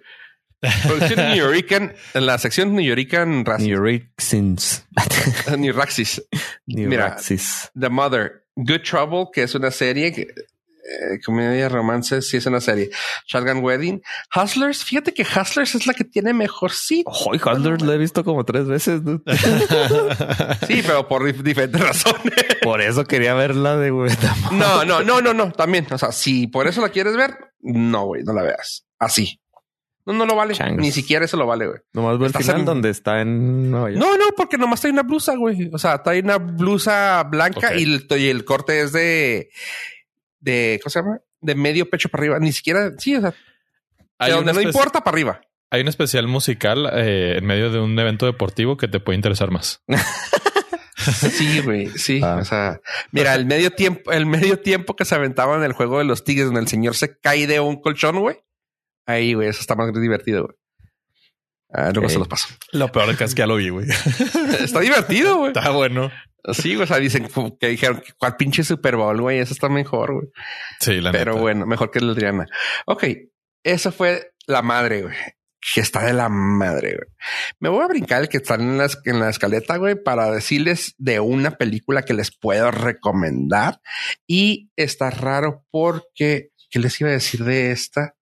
Producción 0.86 1.28
New 1.28 1.36
York 1.36 1.70
en 2.14 2.26
la 2.26 2.38
sección 2.38 2.74
New 2.74 2.84
York 2.84 3.12
New 3.58 3.68
Yorkins. 3.68 4.86
New 5.58 5.72
Raxis. 5.72 6.22
New 6.66 6.88
Mira. 6.88 7.08
Raxis. 7.10 7.70
The 7.78 7.88
Mother, 7.88 8.44
Good 8.56 8.80
Trouble, 8.88 9.26
que 9.32 9.42
es 9.42 9.54
una 9.54 9.70
serie, 9.70 10.12
que, 10.12 10.22
eh, 10.22 11.18
comedia, 11.24 11.68
romance, 11.70 12.20
sí 12.20 12.36
es 12.36 12.46
una 12.46 12.60
serie. 12.60 12.90
Shotgun 13.26 13.64
Wedding. 13.64 14.02
Hustlers, 14.36 14.84
fíjate 14.84 15.14
que 15.14 15.22
Hustlers 15.22 15.74
es 15.74 15.86
la 15.86 15.94
que 15.94 16.04
tiene 16.04 16.34
mejor 16.34 16.72
sí. 16.72 17.02
Hoy 17.06 17.38
Hustlers 17.38 17.82
lo 17.82 17.92
he 17.92 17.98
visto 17.98 18.22
como 18.22 18.44
tres 18.44 18.66
veces. 18.66 19.02
dude. 19.02 19.22
Sí, 20.66 20.82
pero 20.86 21.06
por 21.08 21.22
dif- 21.22 21.42
diferentes 21.42 21.80
razones. 21.80 22.32
Por 22.62 22.80
eso 22.80 23.04
quería 23.04 23.34
verla 23.34 23.76
de 23.76 23.90
güey. 23.90 24.10
No, 24.52 24.84
no, 24.84 25.02
no, 25.02 25.20
no, 25.20 25.32
no. 25.34 25.52
También, 25.52 25.86
o 25.90 25.98
sea, 25.98 26.12
si 26.12 26.46
por 26.46 26.66
eso 26.66 26.80
la 26.80 26.88
quieres 26.90 27.16
ver, 27.16 27.34
no, 27.60 28.06
güey, 28.06 28.22
no 28.22 28.32
la 28.32 28.42
veas. 28.42 28.86
Así. 28.98 29.40
No, 30.06 30.12
no 30.12 30.26
lo 30.26 30.36
vale. 30.36 30.54
Changos. 30.54 30.80
Ni 30.80 30.92
siquiera 30.92 31.24
eso 31.24 31.36
lo 31.36 31.46
vale, 31.46 31.66
güey. 31.66 31.80
Nomás 31.94 32.20
el 32.20 32.42
final 32.42 32.60
en- 32.60 32.64
donde 32.66 32.90
está 32.90 33.20
en 33.22 33.70
Nueva 33.70 33.90
York. 33.90 34.00
No, 34.00 34.16
no, 34.18 34.24
porque 34.36 34.58
nomás 34.58 34.80
trae 34.80 34.92
una 34.92 35.02
blusa, 35.02 35.34
güey. 35.36 35.70
O 35.72 35.78
sea, 35.78 36.02
trae 36.02 36.20
una 36.20 36.36
blusa 36.36 37.22
blanca 37.24 37.74
y, 37.74 37.84
el, 37.84 38.06
y 38.20 38.28
el 38.28 38.44
corte 38.44 38.80
es 38.82 38.92
de, 38.92 39.48
de, 40.40 40.78
¿cómo 40.82 40.90
se 40.90 41.00
llama? 41.00 41.20
De 41.40 41.54
medio 41.54 41.88
pecho 41.88 42.08
para 42.10 42.22
arriba. 42.22 42.38
Ni 42.38 42.52
siquiera, 42.52 42.92
sí, 42.98 43.16
o 43.16 43.20
sea, 43.22 43.30
de 43.30 43.36
Hay 44.18 44.32
donde 44.32 44.52
una 44.52 44.60
no 44.60 44.66
importa 44.68 45.02
para 45.02 45.14
arriba. 45.14 45.40
Hay 45.70 45.80
un 45.80 45.88
especial 45.88 46.28
musical 46.28 46.88
eh, 46.92 47.36
en 47.38 47.46
medio 47.46 47.70
de 47.70 47.80
un 47.80 47.98
evento 47.98 48.26
deportivo 48.26 48.76
que 48.76 48.86
te 48.88 49.00
puede 49.00 49.16
interesar 49.16 49.50
más. 49.50 49.82
Sí, 50.96 51.60
güey, 51.60 51.88
sí. 51.90 52.20
Ah. 52.22 52.38
O 52.40 52.44
sea, 52.44 52.80
mira, 53.10 53.34
el 53.34 53.44
medio 53.44 53.70
tiempo, 53.72 54.10
el 54.12 54.24
medio 54.24 54.58
tiempo 54.60 54.96
que 54.96 55.04
se 55.04 55.14
aventaba 55.14 55.54
en 55.56 55.62
el 55.62 55.72
juego 55.74 55.98
de 55.98 56.04
los 56.04 56.24
tigres, 56.24 56.46
donde 56.46 56.60
el 56.60 56.68
señor 56.68 56.94
se 56.94 57.18
cae 57.18 57.46
de 57.46 57.60
un 57.60 57.80
colchón, 57.80 58.20
güey. 58.20 58.36
Ahí, 59.06 59.34
güey, 59.34 59.48
eso 59.48 59.60
está 59.60 59.74
más 59.74 59.92
divertido, 59.92 60.44
güey. 60.44 60.56
Ah, 61.76 61.90
luego 61.92 62.08
se 62.08 62.18
los 62.18 62.28
paso. 62.28 62.48
Lo 62.72 62.92
peor 62.92 63.08
de 63.08 63.16
que 63.16 63.24
es 63.24 63.34
que 63.34 63.40
ya 63.40 63.46
lo 63.46 63.56
vi, 63.56 63.68
güey. 63.68 63.88
está 64.60 64.80
divertido, 64.80 65.38
güey. 65.38 65.52
Está 65.52 65.70
bueno. 65.70 66.10
Sí, 66.52 66.76
o 66.76 66.86
sea, 66.86 66.98
dicen 66.98 67.28
que 67.58 67.68
dijeron 67.68 68.02
cuál 68.18 68.36
pinche 68.36 68.62
Super 68.62 68.96
Bowl, 68.96 69.20
güey. 69.20 69.38
Eso 69.40 69.54
está 69.54 69.68
mejor, 69.68 70.12
güey. 70.14 70.28
Sí, 70.78 71.00
la 71.00 71.10
Pero 71.10 71.32
neta. 71.32 71.42
bueno, 71.42 71.66
mejor 71.66 71.90
que 71.90 71.98
el 71.98 72.06
de 72.06 72.12
Adriana. 72.12 72.46
Ok, 72.86 73.04
eso 73.64 73.90
fue 73.90 74.32
la 74.46 74.62
madre, 74.62 75.02
güey. 75.02 75.16
Que 75.74 75.80
está 75.80 76.04
de 76.04 76.12
la 76.12 76.28
madre, 76.28 76.96
güey. 76.96 77.08
Me 77.58 77.70
voy 77.70 77.82
a 77.82 77.88
brincar 77.88 78.20
el 78.20 78.28
que 78.28 78.36
están 78.36 78.60
en 78.60 78.78
la, 78.78 78.88
en 79.04 79.18
la 79.18 79.30
escaleta, 79.30 79.76
güey, 79.78 79.96
para 80.00 80.30
decirles 80.30 80.94
de 80.98 81.18
una 81.18 81.52
película 81.52 82.02
que 82.02 82.14
les 82.14 82.30
puedo 82.36 82.70
recomendar. 82.70 83.80
Y 84.28 84.70
está 84.76 85.10
raro 85.10 85.64
porque, 85.70 86.50
¿qué 86.70 86.78
les 86.78 87.00
iba 87.00 87.08
a 87.10 87.14
decir 87.14 87.42
de 87.44 87.72
esta? 87.72 88.14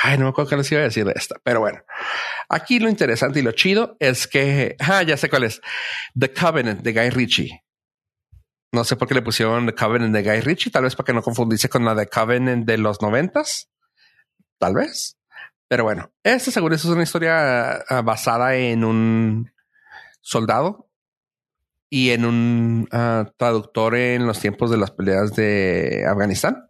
Ay, 0.00 0.16
no 0.16 0.24
me 0.24 0.30
acuerdo 0.30 0.50
qué 0.50 0.56
les 0.56 0.70
iba 0.70 0.80
a 0.80 0.84
decir 0.84 1.04
de 1.04 1.12
esta, 1.16 1.36
pero 1.42 1.60
bueno. 1.60 1.80
Aquí 2.48 2.78
lo 2.78 2.88
interesante 2.88 3.40
y 3.40 3.42
lo 3.42 3.52
chido 3.52 3.96
es 3.98 4.28
que, 4.28 4.76
ah, 4.78 5.02
ya 5.02 5.16
sé 5.16 5.28
cuál 5.28 5.44
es. 5.44 5.60
The 6.18 6.32
Covenant 6.32 6.82
de 6.82 6.92
Guy 6.92 7.10
Ritchie. 7.10 7.64
No 8.72 8.84
sé 8.84 8.96
por 8.96 9.08
qué 9.08 9.14
le 9.14 9.22
pusieron 9.22 9.66
The 9.66 9.74
Covenant 9.74 10.14
de 10.14 10.22
Guy 10.22 10.40
Ritchie, 10.40 10.70
tal 10.70 10.84
vez 10.84 10.94
para 10.94 11.06
que 11.06 11.12
no 11.12 11.22
confundirse 11.22 11.68
con 11.68 11.84
la 11.84 11.96
The 11.96 12.06
Covenant 12.06 12.64
de 12.64 12.78
los 12.78 13.02
noventas. 13.02 13.70
Tal 14.58 14.74
vez. 14.74 15.18
Pero 15.68 15.84
bueno, 15.84 16.12
esta 16.22 16.50
seguro 16.50 16.74
es 16.74 16.84
una 16.84 17.02
historia 17.02 17.82
ah, 17.88 18.02
basada 18.02 18.54
en 18.56 18.84
un 18.84 19.52
soldado 20.20 20.88
y 21.90 22.10
en 22.10 22.24
un 22.24 22.88
ah, 22.92 23.30
traductor 23.36 23.94
en 23.96 24.26
los 24.26 24.38
tiempos 24.40 24.70
de 24.70 24.76
las 24.76 24.90
peleas 24.90 25.34
de 25.34 26.06
Afganistán, 26.08 26.67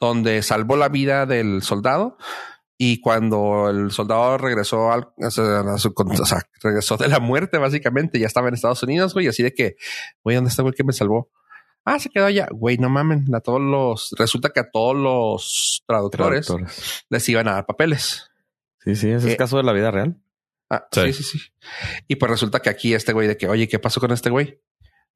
donde 0.00 0.42
salvó 0.42 0.76
la 0.76 0.88
vida 0.88 1.26
del 1.26 1.62
soldado. 1.62 2.16
Y 2.82 3.00
cuando 3.02 3.68
el 3.68 3.90
soldado 3.90 4.38
regresó 4.38 4.90
al, 4.90 5.08
o 5.18 5.30
sea, 5.30 5.60
a 5.60 5.76
su- 5.78 5.92
o 5.96 6.24
sea, 6.26 6.40
regresó 6.62 6.96
de 6.96 7.08
la 7.08 7.20
muerte, 7.20 7.58
básicamente, 7.58 8.18
ya 8.18 8.26
estaba 8.26 8.48
en 8.48 8.54
Estados 8.54 8.82
Unidos, 8.82 9.12
güey, 9.12 9.28
así 9.28 9.42
de 9.42 9.52
que, 9.52 9.76
güey, 10.24 10.36
¿dónde 10.36 10.48
está 10.48 10.62
el 10.62 10.64
güey 10.64 10.74
que 10.74 10.84
me 10.84 10.94
salvó? 10.94 11.30
Ah, 11.84 11.98
se 11.98 12.08
quedó 12.08 12.24
allá. 12.26 12.48
Güey, 12.50 12.78
no 12.78 12.88
mamen. 12.88 13.26
A 13.34 13.40
todos 13.40 13.60
los, 13.60 14.14
resulta 14.18 14.48
que 14.50 14.60
a 14.60 14.70
todos 14.70 14.96
los 14.96 15.82
traductores, 15.86 16.46
Traductores. 16.46 17.04
les 17.10 17.28
iban 17.28 17.48
a 17.48 17.52
dar 17.52 17.66
papeles. 17.66 18.30
Sí, 18.82 18.94
sí, 18.96 19.10
ese 19.10 19.28
Eh, 19.28 19.32
es 19.32 19.36
caso 19.36 19.58
de 19.58 19.62
la 19.62 19.72
vida 19.72 19.90
real. 19.90 20.16
Ah, 20.70 20.86
sí. 20.92 21.12
Sí. 21.12 21.22
sí, 21.22 21.38
sí, 21.38 21.38
Y 22.08 22.16
pues 22.16 22.30
resulta 22.30 22.60
que 22.60 22.70
aquí 22.70 22.94
este 22.94 23.12
güey 23.12 23.28
de 23.28 23.36
que, 23.36 23.48
oye, 23.48 23.68
¿qué 23.68 23.78
pasó 23.78 24.00
con 24.00 24.10
este 24.12 24.30
güey? 24.30 24.60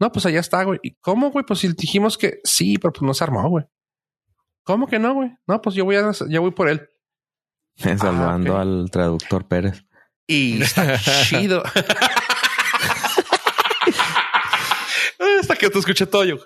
No, 0.01 0.11
pues 0.13 0.27
allá 0.27 0.41
está, 0.41 0.65
güey. 0.65 0.81
¿Y 0.83 0.97
cómo, 0.97 1.31
güey? 1.31 1.45
Pues 1.47 1.61
si 1.61 1.69
dijimos 1.69 2.19
que 2.19 2.41
sí, 2.45 2.77
pero 2.79 2.93
pues 2.93 3.03
no 3.03 3.15
se 3.15 3.25
armó, 3.25 3.49
güey. 3.49 3.65
¿Cómo 4.65 4.87
que 4.87 4.99
no, 4.99 5.15
güey? 5.15 5.31
No, 5.47 5.61
pues 5.63 5.77
yo 5.77 5.85
voy 5.85 5.97
a, 5.97 6.11
yo 6.29 6.41
voy 6.43 6.51
por 6.51 6.69
él. 6.69 6.89
Salvando 7.77 8.55
ok. 8.55 8.61
al 8.61 8.91
traductor 8.91 9.47
Pérez. 9.47 9.85
Y 10.27 10.63
está 10.63 10.99
chido. 11.25 11.63
Hasta 15.41 15.57
que 15.57 15.69
te 15.71 15.79
escuché 15.79 16.07
todo 16.07 16.25
yo. 16.25 16.37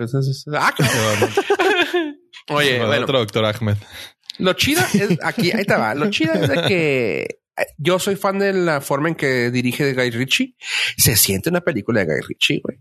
Ah, 0.54 0.74
cabrón. 0.76 1.30
Oye, 2.48 2.84
Bueno, 2.84 3.06
doctor 3.06 3.44
Ahmed. 3.44 3.76
Lo 4.38 4.52
chido 4.54 4.82
es 4.94 5.18
aquí, 5.22 5.52
ahí 5.52 5.64
te 5.64 5.74
va. 5.74 5.94
Lo 5.94 6.10
chido 6.10 6.32
es 6.34 6.48
de 6.48 6.62
que 6.62 7.20
eh, 7.56 7.66
yo 7.76 7.98
soy 7.98 8.16
fan 8.16 8.38
de 8.38 8.52
la 8.52 8.80
forma 8.80 9.08
en 9.08 9.14
que 9.14 9.50
dirige 9.50 9.94
Guy 9.94 10.10
Ritchie. 10.10 10.56
Se 10.96 11.16
siente 11.16 11.50
una 11.50 11.60
película 11.60 12.00
de 12.00 12.06
Guy 12.06 12.20
Ritchie, 12.28 12.60
güey. 12.62 12.78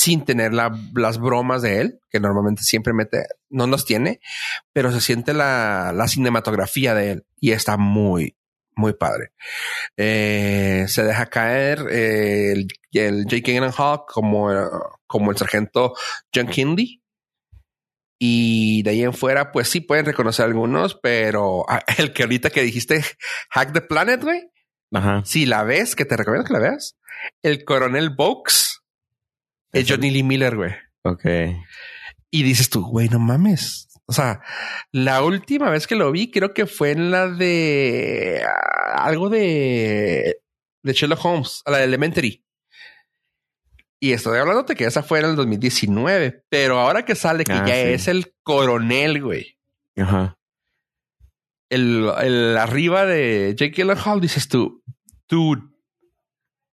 Sin 0.00 0.24
tener 0.24 0.54
la- 0.54 0.78
las 0.94 1.18
bromas 1.18 1.60
de 1.62 1.80
él, 1.80 2.00
que 2.08 2.20
normalmente 2.20 2.62
siempre 2.62 2.92
mete, 2.92 3.24
no 3.50 3.66
los 3.66 3.84
tiene, 3.84 4.20
pero 4.72 4.92
se 4.92 5.00
siente 5.00 5.32
la, 5.34 5.92
la 5.92 6.06
cinematografía 6.06 6.94
de 6.94 7.10
él 7.10 7.26
y 7.40 7.50
está 7.50 7.76
muy, 7.76 8.36
muy 8.76 8.92
padre. 8.92 9.32
Eh, 9.96 10.84
se 10.86 11.02
deja 11.02 11.26
caer 11.26 11.80
eh, 11.90 12.52
el, 12.52 12.68
el 12.92 13.24
Jake 13.26 13.52
Gyllenhaal 13.54 14.02
como, 14.06 14.50
como 15.08 15.32
el 15.32 15.36
sargento 15.36 15.94
John 16.32 16.46
Kinley. 16.46 17.02
Y 18.20 18.82
de 18.84 18.90
ahí 18.90 19.02
en 19.02 19.14
fuera, 19.14 19.50
pues 19.52 19.68
sí 19.68 19.80
pueden 19.80 20.04
reconocer 20.06 20.44
algunos, 20.44 20.94
pero 20.94 21.64
el 21.98 22.12
que 22.12 22.22
ahorita 22.22 22.50
que 22.50 22.62
dijiste 22.62 23.04
Hack 23.50 23.72
the 23.72 23.80
Planet, 23.80 24.22
güey, 24.22 24.48
Ajá. 24.92 25.22
si 25.24 25.44
la 25.46 25.64
ves, 25.64 25.96
que 25.96 26.04
te 26.04 26.16
recomiendo 26.16 26.46
que 26.46 26.52
la 26.52 26.60
veas, 26.60 26.96
el 27.42 27.64
coronel 27.64 28.10
Box 28.10 28.77
es 29.72 29.88
Johnny 29.88 30.10
Lee 30.10 30.22
Miller, 30.22 30.56
güey. 30.56 30.72
Ok. 31.02 31.24
Y 32.30 32.42
dices 32.42 32.68
tú, 32.70 32.84
güey, 32.84 33.08
no 33.08 33.18
mames. 33.18 33.88
O 34.06 34.12
sea, 34.12 34.40
la 34.90 35.22
última 35.22 35.68
vez 35.70 35.86
que 35.86 35.94
lo 35.94 36.10
vi, 36.10 36.30
creo 36.30 36.54
que 36.54 36.66
fue 36.66 36.92
en 36.92 37.10
la 37.10 37.28
de 37.28 38.42
ah, 38.46 39.04
algo 39.04 39.28
de, 39.28 40.38
de 40.82 40.92
Sherlock 40.92 41.24
Holmes, 41.24 41.62
a 41.66 41.70
la 41.72 41.78
de 41.78 41.84
Elementary. 41.84 42.44
Y 44.00 44.12
estoy 44.12 44.38
hablándote 44.38 44.74
que 44.76 44.84
esa 44.84 45.02
fue 45.02 45.18
en 45.18 45.26
el 45.26 45.36
2019, 45.36 46.44
pero 46.48 46.78
ahora 46.78 47.04
que 47.04 47.14
sale 47.14 47.44
que 47.44 47.52
Ah, 47.52 47.64
ya 47.66 47.74
sí. 47.74 47.80
es 47.90 48.08
el 48.08 48.32
coronel, 48.42 49.22
güey. 49.22 49.58
Ajá. 49.96 50.38
El, 51.68 52.10
el 52.22 52.56
arriba 52.56 53.04
de 53.04 53.54
Jake 53.58 53.72
Gyllenhaal, 53.82 54.20
dices 54.20 54.48
tú, 54.48 54.82
dude, 55.28 55.62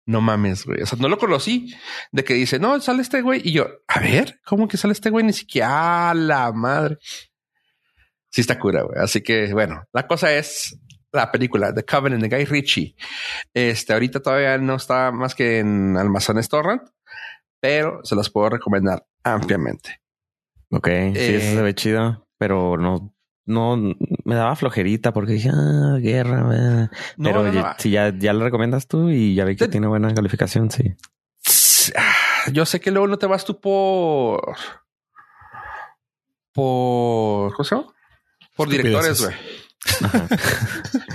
no 0.06 0.20
mames, 0.20 0.64
güey. 0.66 0.82
O 0.82 0.86
sea, 0.86 0.98
no 1.00 1.08
lo 1.08 1.18
conocí 1.18 1.74
de 2.12 2.24
que 2.24 2.34
dice, 2.34 2.58
no, 2.58 2.80
sale 2.80 3.02
este 3.02 3.22
güey. 3.22 3.40
Y 3.44 3.52
yo, 3.52 3.66
a 3.88 4.00
ver, 4.00 4.40
¿cómo 4.44 4.68
que 4.68 4.76
sale 4.76 4.92
este 4.92 5.10
güey? 5.10 5.24
Ni 5.24 5.32
siquiera 5.32 6.10
a 6.10 6.14
la 6.14 6.52
madre. 6.52 6.98
Sí 8.30 8.40
está 8.40 8.58
cura, 8.58 8.82
güey. 8.82 8.98
Así 9.00 9.22
que, 9.22 9.52
bueno, 9.52 9.84
la 9.92 10.06
cosa 10.06 10.32
es 10.34 10.78
la 11.12 11.30
película 11.30 11.72
The 11.72 11.84
Covenant 11.84 12.22
de 12.22 12.28
Guy 12.28 12.44
Ritchie. 12.44 12.96
Este, 13.54 13.92
ahorita 13.92 14.20
todavía 14.20 14.58
no 14.58 14.74
está 14.74 15.12
más 15.12 15.34
que 15.34 15.60
en 15.60 15.96
Almacenes 15.96 16.48
Torrent, 16.48 16.82
pero 17.60 18.00
se 18.04 18.16
las 18.16 18.28
puedo 18.30 18.50
recomendar 18.50 19.06
ampliamente. 19.22 20.00
Ok. 20.70 20.88
Sí, 20.88 20.92
Eh, 20.92 21.36
eso 21.36 21.54
se 21.54 21.62
ve 21.62 21.74
chido, 21.74 22.28
pero 22.36 22.76
no, 22.76 23.13
no 23.46 23.76
me 24.24 24.34
daba 24.34 24.56
flojerita 24.56 25.12
porque 25.12 25.32
dije, 25.34 25.50
ah, 25.52 25.98
guerra. 26.00 26.88
No, 27.16 27.28
Pero 27.30 27.42
no, 27.44 27.52
ya- 27.52 27.60
no. 27.62 27.74
si 27.78 27.90
ya, 27.90 28.12
ya 28.16 28.32
lo 28.32 28.44
recomiendas 28.44 28.86
tú 28.88 29.10
y 29.10 29.34
ya 29.34 29.44
vi 29.44 29.56
que 29.56 29.66
Te- 29.66 29.72
tiene 29.72 29.86
buena 29.86 30.12
calificación, 30.14 30.70
sí. 30.70 30.94
Ah, 31.96 32.50
Yo 32.52 32.64
sé 32.66 32.80
que 32.80 32.90
luego 32.90 33.06
no 33.06 33.18
te 33.18 33.26
vas 33.26 33.44
tú 33.44 33.60
por. 33.60 34.56
Por. 36.52 37.52
¿Cómo 37.54 37.64
se 37.64 37.74
llama? 37.74 37.88
Por 38.56 38.68
directores, 38.68 39.20
güey. 39.22 39.34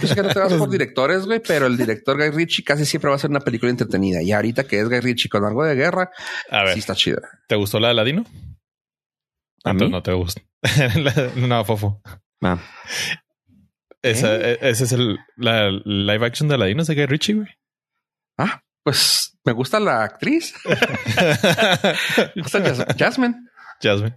Yo 0.01 0.07
sé 0.07 0.15
que 0.15 0.21
no 0.23 0.30
te 0.30 0.39
vas 0.39 0.53
por 0.53 0.69
directores, 0.69 1.25
güey, 1.25 1.41
pero 1.45 1.65
el 1.65 1.77
director 1.77 2.17
Guy 2.17 2.30
Ritchie 2.32 2.63
casi 2.63 2.86
siempre 2.86 3.09
va 3.09 3.15
a 3.15 3.19
ser 3.19 3.30
una 3.30 3.39
película 3.39 3.71
entretenida. 3.71 4.21
Y 4.21 4.32
ahorita 4.32 4.65
que 4.65 4.80
es 4.80 4.89
Guy 4.89 4.99
Ritchie 4.99 5.30
con 5.30 5.45
algo 5.45 5.63
de 5.63 5.75
guerra, 5.75 6.11
A 6.51 6.63
ver, 6.63 6.73
sí 6.73 6.80
está 6.80 6.93
chida. 6.95 7.21
¿te 7.47 7.55
gustó 7.55 7.80
la 7.80 7.88
de 7.89 7.93
Ladino? 7.95 8.25
¿A 9.63 9.73
mí? 9.73 9.89
no 9.89 10.03
te 10.03 10.13
gusta. 10.13 10.41
No, 11.36 11.64
Fofo. 11.66 12.01
Ah, 12.41 12.57
Esa, 14.01 14.36
¿Eh? 14.36 14.57
e- 14.62 14.70
Ese 14.70 14.84
es 14.86 14.91
el 14.93 15.18
la 15.38 15.70
live 15.86 16.26
action 16.26 16.47
de 16.49 16.57
Ladino 16.57 16.82
es 16.82 16.88
de 16.88 16.95
Guy 16.95 17.05
Ritchie, 17.05 17.34
güey. 17.36 17.47
Ah, 18.38 18.62
pues 18.84 19.38
me 19.45 19.51
gusta 19.53 19.80
la 19.80 20.03
actriz. 20.03 20.53
Me 22.36 22.41
gusta 22.41 22.60
Jas- 22.60 22.86
Jasmine. 22.97 23.36
Jasmine. 23.82 24.16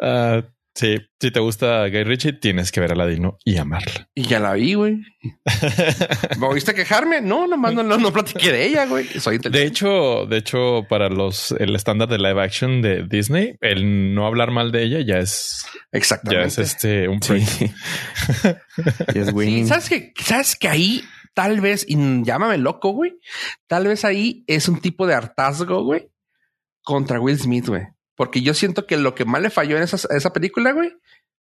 Ah, 0.00 0.42
sí, 0.74 0.98
si 1.20 1.30
te 1.30 1.40
gusta 1.40 1.88
Guy 1.88 2.04
Ritchie, 2.04 2.32
tienes 2.34 2.72
que 2.72 2.80
ver 2.80 2.92
a 2.92 2.94
Ladino 2.94 3.38
y 3.44 3.56
amarla. 3.56 4.08
Y 4.14 4.22
ya 4.24 4.40
la 4.40 4.54
vi, 4.54 4.74
güey. 4.74 5.00
¿Me 6.38 6.46
oíste 6.46 6.74
quejarme? 6.74 7.20
No, 7.20 7.46
nomás 7.46 7.74
no, 7.74 7.82
no, 7.82 7.96
no 7.96 8.12
platiqué 8.12 8.52
de 8.52 8.66
ella, 8.66 8.86
güey. 8.86 9.06
Soy. 9.06 9.38
De 9.38 9.64
hecho, 9.64 10.26
de 10.26 10.38
hecho, 10.38 10.86
para 10.88 11.08
los 11.08 11.52
el 11.52 11.74
estándar 11.74 12.08
de 12.08 12.18
live 12.18 12.42
action 12.42 12.82
de 12.82 13.04
Disney, 13.06 13.56
el 13.60 14.14
no 14.14 14.26
hablar 14.26 14.50
mal 14.50 14.72
de 14.72 14.82
ella 14.82 15.00
ya 15.00 15.18
es, 15.18 15.64
ya 15.72 15.98
Exactamente. 15.98 16.46
es 16.46 16.58
este 16.58 17.08
un 17.08 17.22
sí. 17.22 17.40
freak. 17.40 17.74
Y 19.14 19.18
es 19.18 19.28
Sí. 19.28 19.66
¿sabes 19.66 19.88
que 19.88 20.12
¿Sabes 20.22 20.56
que 20.56 20.68
ahí 20.68 21.04
tal 21.34 21.60
vez, 21.60 21.84
y 21.88 21.96
llámame 22.22 22.58
loco, 22.58 22.90
güey? 22.90 23.18
Tal 23.66 23.86
vez 23.86 24.04
ahí 24.04 24.44
es 24.46 24.68
un 24.68 24.80
tipo 24.80 25.06
de 25.06 25.14
hartazgo, 25.14 25.82
güey, 25.84 26.08
contra 26.82 27.20
Will 27.20 27.38
Smith, 27.38 27.66
güey. 27.68 27.82
Porque 28.16 28.42
yo 28.42 28.54
siento 28.54 28.86
que 28.86 28.96
lo 28.96 29.14
que 29.14 29.24
más 29.24 29.42
le 29.42 29.50
falló 29.50 29.76
en 29.76 29.82
esa, 29.82 29.96
esa 30.14 30.32
película, 30.32 30.72
güey, 30.72 30.92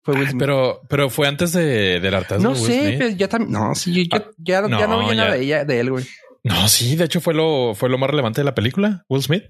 fue 0.04 0.14
Will 0.14 0.28
Smith. 0.28 0.40
Pero, 0.40 0.80
pero 0.88 1.10
fue 1.10 1.26
antes 1.28 1.52
de, 1.52 2.00
del 2.00 2.14
hartazgo. 2.14 2.42
no 2.42 2.54
sé, 2.54 2.80
Smith. 2.86 2.98
pero 2.98 3.08
ya 3.10 3.28
también. 3.28 3.52
No, 3.52 3.74
sí, 3.74 3.92
yo, 3.92 4.02
yo- 4.02 4.24
Ah, 4.24 4.30
ya, 4.38 4.54
ya 4.68 4.86
no 4.86 5.02
no, 5.02 5.08
vi 5.08 5.16
nada 5.16 5.32
de 5.34 5.42
ella, 5.42 5.64
de 5.64 5.80
él, 5.80 5.90
güey. 5.90 6.06
No, 6.44 6.68
sí, 6.68 6.96
de 6.96 7.04
hecho 7.04 7.20
fue 7.20 7.34
lo, 7.34 7.74
fue 7.74 7.88
lo 7.90 7.98
más 7.98 8.08
relevante 8.08 8.40
de 8.40 8.44
la 8.44 8.54
película, 8.54 9.04
Will 9.08 9.22
Smith. 9.22 9.44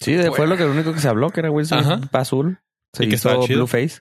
Sí, 0.00 0.12
de- 0.12 0.28
fue 0.28 0.30
Bueno. 0.46 0.46
lo 0.50 0.56
que 0.56 0.64
lo 0.64 0.70
único 0.72 0.92
que 0.94 1.00
se 1.00 1.08
habló, 1.08 1.30
que 1.30 1.40
era 1.40 1.50
Will 1.50 1.66
Smith 1.66 1.80
Ajá. 1.80 2.00
azul. 2.12 2.60
Se 2.92 3.04
Y 3.04 3.08
que 3.08 3.14
hizo 3.16 3.42
chido. 3.46 3.58
Blueface. 3.66 4.00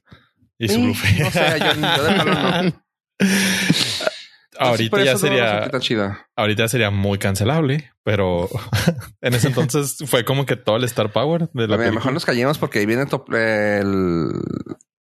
Y 0.59 0.67
su 0.67 0.75
Sí, 0.75 0.81
Blueface. 0.81 1.23
No 1.23 1.31
sé, 1.31 1.59
yo, 1.59 1.73
yo 1.73 2.03
de 2.03 2.19
plano 2.23 2.83
ahorita 4.59 5.03
ya 5.03 5.13
no 5.13 5.19
sería, 5.19 5.69
chida. 5.79 6.27
ahorita 6.35 6.67
sería 6.67 6.89
muy 6.91 7.17
cancelable, 7.17 7.91
pero 8.03 8.49
en 9.21 9.33
ese 9.33 9.47
entonces 9.47 9.97
fue 10.07 10.25
como 10.25 10.45
que 10.45 10.55
todo 10.55 10.77
el 10.77 10.83
star 10.85 11.11
power 11.11 11.49
de 11.53 11.67
la 11.67 11.75
A 11.75 11.91
mejor 11.91 12.13
nos 12.13 12.25
callemos 12.25 12.57
porque 12.57 12.79
ahí 12.79 12.85
viene 12.85 13.05
top- 13.05 13.33
el 13.33 14.31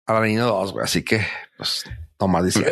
Aladino 0.05 0.45
2, 0.47 0.73
güey. 0.73 0.83
Así 0.83 1.03
que, 1.03 1.25
pues, 1.57 1.83
toma 2.17 2.41
diciendo. 2.43 2.71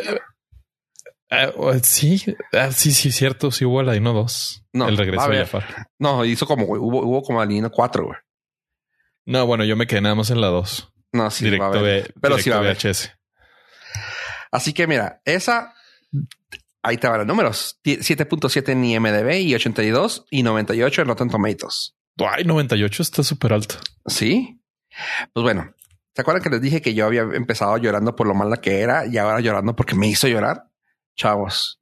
Ah, 1.30 1.52
oh, 1.56 1.74
sí, 1.82 2.24
ah, 2.52 2.72
sí, 2.72 2.92
sí, 2.92 3.12
cierto. 3.12 3.50
Sí 3.50 3.66
hubo 3.66 3.80
Aladino 3.80 4.14
2. 4.14 4.66
No, 4.74 4.88
el 4.88 4.98
regreso 4.98 5.28
de. 5.30 5.40
Jafar. 5.40 5.88
No, 5.98 6.24
hizo 6.26 6.46
como, 6.46 6.66
hubo, 6.66 7.02
hubo 7.04 7.24
como 7.24 7.42
Aladino 7.42 7.72
4, 7.72 8.06
güey. 8.06 8.18
No, 9.26 9.46
bueno, 9.48 9.64
yo 9.64 9.76
me 9.76 9.88
quedé 9.88 10.02
nada 10.02 10.14
más 10.16 10.30
en 10.30 10.42
la 10.42 10.48
2. 10.48 10.94
No, 11.14 11.32
sí, 11.32 11.46
va 11.46 11.50
a 11.50 11.52
directo 11.52 11.80
haber. 11.80 12.04
de, 12.04 12.14
Pero 12.22 12.36
directo 12.36 12.44
sí 12.44 12.50
va 12.52 12.56
a 12.58 12.60
haber. 12.60 12.78
VHS. 12.78 13.12
Así 14.52 14.74
que 14.74 14.86
mira, 14.86 15.22
esa 15.26 15.74
ahí 16.84 16.98
te 16.98 17.08
van 17.08 17.18
los 17.20 17.28
números: 17.28 17.80
Ti- 17.82 17.98
7.7 17.98 18.70
en 18.70 18.84
IMDb 18.86 19.40
y 19.42 19.56
82 19.56 20.26
y 20.30 20.44
98 20.44 21.02
en 21.02 21.08
Rotten 21.08 21.30
Tomatoes. 21.30 21.96
Ay, 22.20 22.44
98 22.44 23.02
está 23.02 23.24
súper 23.24 23.54
alto. 23.54 23.76
Sí. 24.06 24.62
Pues 25.34 25.42
bueno, 25.44 25.74
¿se 26.14 26.22
acuerdan 26.22 26.44
que 26.44 26.50
les 26.52 26.62
dije 26.62 26.82
que 26.82 26.94
yo 26.94 27.08
había 27.08 27.22
empezado 27.22 27.76
llorando 27.78 28.16
por 28.16 28.28
lo 28.28 28.36
mala 28.36 28.58
que 28.58 28.82
era 28.82 29.08
y 29.08 29.18
ahora 29.18 29.40
llorando 29.40 29.76
porque 29.76 29.96
me 29.96 30.08
hizo 30.08 30.28
llorar? 30.28 30.66
Chavos, 31.16 31.80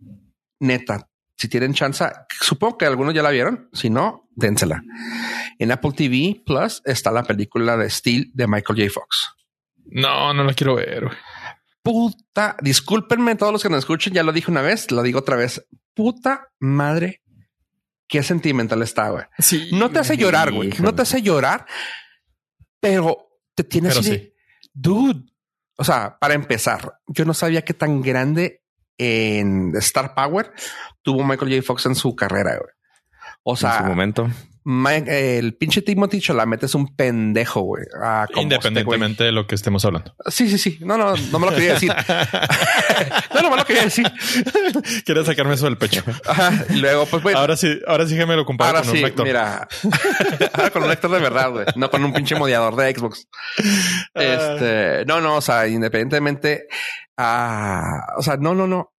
neta, 0.59 1.09
si 1.37 1.47
tienen 1.49 1.73
chance, 1.73 2.05
supongo 2.39 2.77
que 2.77 2.85
algunos 2.85 3.13
ya 3.13 3.23
la 3.23 3.31
vieron. 3.31 3.69
Si 3.73 3.89
no, 3.89 4.29
dénsela. 4.35 4.81
En 5.59 5.71
Apple 5.71 5.91
TV 5.93 6.41
Plus 6.45 6.81
está 6.85 7.11
la 7.11 7.23
película 7.23 7.75
de 7.75 7.89
Steel 7.89 8.31
de 8.33 8.47
Michael 8.47 8.79
J. 8.79 8.91
Fox. 8.93 9.29
No, 9.85 10.33
no 10.33 10.43
la 10.45 10.53
quiero 10.53 10.75
ver. 10.75 11.09
Puta, 11.83 12.55
discúlpenme 12.61 13.35
todos 13.35 13.51
los 13.51 13.63
que 13.63 13.69
nos 13.69 13.79
escuchen, 13.79 14.13
ya 14.13 14.23
lo 14.23 14.31
dije 14.31 14.51
una 14.51 14.61
vez, 14.61 14.91
lo 14.91 15.03
digo 15.03 15.19
otra 15.19 15.35
vez. 15.35 15.65
Puta 15.93 16.49
madre, 16.59 17.21
qué 18.07 18.23
sentimental 18.23 18.81
está, 18.81 19.09
güey. 19.09 19.25
Sí. 19.39 19.69
No 19.73 19.89
te 19.89 19.99
hace 19.99 20.17
llorar, 20.17 20.51
güey. 20.51 20.71
No 20.79 20.93
te 20.93 21.01
hace 21.03 21.21
llorar, 21.21 21.65
pero 22.79 23.29
te 23.55 23.63
tiene 23.63 23.89
Pero 23.89 23.99
así 24.01 24.09
de, 24.11 24.17
sí. 24.17 24.33
dude. 24.73 25.31
O 25.77 25.83
sea, 25.83 26.17
para 26.19 26.33
empezar, 26.35 26.99
yo 27.07 27.25
no 27.25 27.33
sabía 27.33 27.63
que 27.63 27.73
tan 27.73 28.01
grande 28.01 28.63
en 28.97 29.73
Star 29.77 30.13
Power 30.13 30.51
tuvo 31.01 31.23
Michael 31.23 31.51
J. 31.55 31.65
Fox 31.65 31.87
en 31.87 31.95
su 31.95 32.15
carrera, 32.15 32.57
güey. 32.57 32.71
O 33.43 33.53
en 33.53 33.57
su 33.57 33.61
sea, 33.61 33.81
momento. 33.81 34.29
Mike- 34.63 35.37
el 35.39 35.55
pinche 35.55 35.81
Timothy 35.81 36.21
Chalamet 36.21 36.63
es 36.63 36.75
un 36.75 36.95
pendejo, 36.95 37.61
güey. 37.61 37.83
Ah, 38.01 38.23
este 38.23 38.33
güey. 38.35 38.43
Independientemente 38.43 39.23
de 39.23 39.31
lo 39.31 39.47
que 39.47 39.55
estemos 39.55 39.83
hablando. 39.85 40.13
Sí, 40.27 40.49
sí, 40.49 40.57
sí. 40.57 40.77
No, 40.81 40.97
no, 40.97 41.15
no 41.15 41.39
me 41.39 41.47
lo 41.47 41.53
quería 41.55 41.73
decir. 41.73 41.91
no, 43.33 43.41
no 43.41 43.49
me 43.49 43.57
lo 43.57 43.65
quería 43.65 43.83
decir. 43.83 44.05
Quieres 45.05 45.25
sacarme 45.25 45.55
eso 45.55 45.65
del 45.65 45.77
pecho. 45.77 46.03
Ajá. 46.25 46.65
Y 46.69 46.75
luego, 46.75 47.05
pues, 47.07 47.23
bueno, 47.23 47.39
Ahora 47.39 47.55
sí, 47.57 47.79
ahora 47.87 48.05
sí 48.07 48.15
que 48.15 48.25
me 48.25 48.35
lo 48.35 48.45
comparo 48.45 48.69
ahora 48.77 48.81
con 48.81 48.91
sí, 48.91 48.97
un 48.97 49.03
vector. 49.03 49.25
mira. 49.25 49.67
ahora 50.53 50.69
con 50.69 50.83
un 50.83 50.89
lector 50.89 51.11
de 51.11 51.19
verdad, 51.19 51.51
güey. 51.51 51.65
No 51.75 51.89
con 51.89 52.03
un 52.03 52.13
pinche 52.13 52.35
modiador 52.35 52.75
de 52.75 52.93
Xbox. 52.95 53.27
Ah. 54.13 54.21
Este, 54.21 55.05
no, 55.05 55.21
no, 55.21 55.37
o 55.37 55.41
sea, 55.41 55.67
independientemente, 55.67 56.67
ah, 57.17 58.05
o 58.17 58.21
sea, 58.21 58.37
no, 58.37 58.53
no, 58.53 58.67
no. 58.67 58.93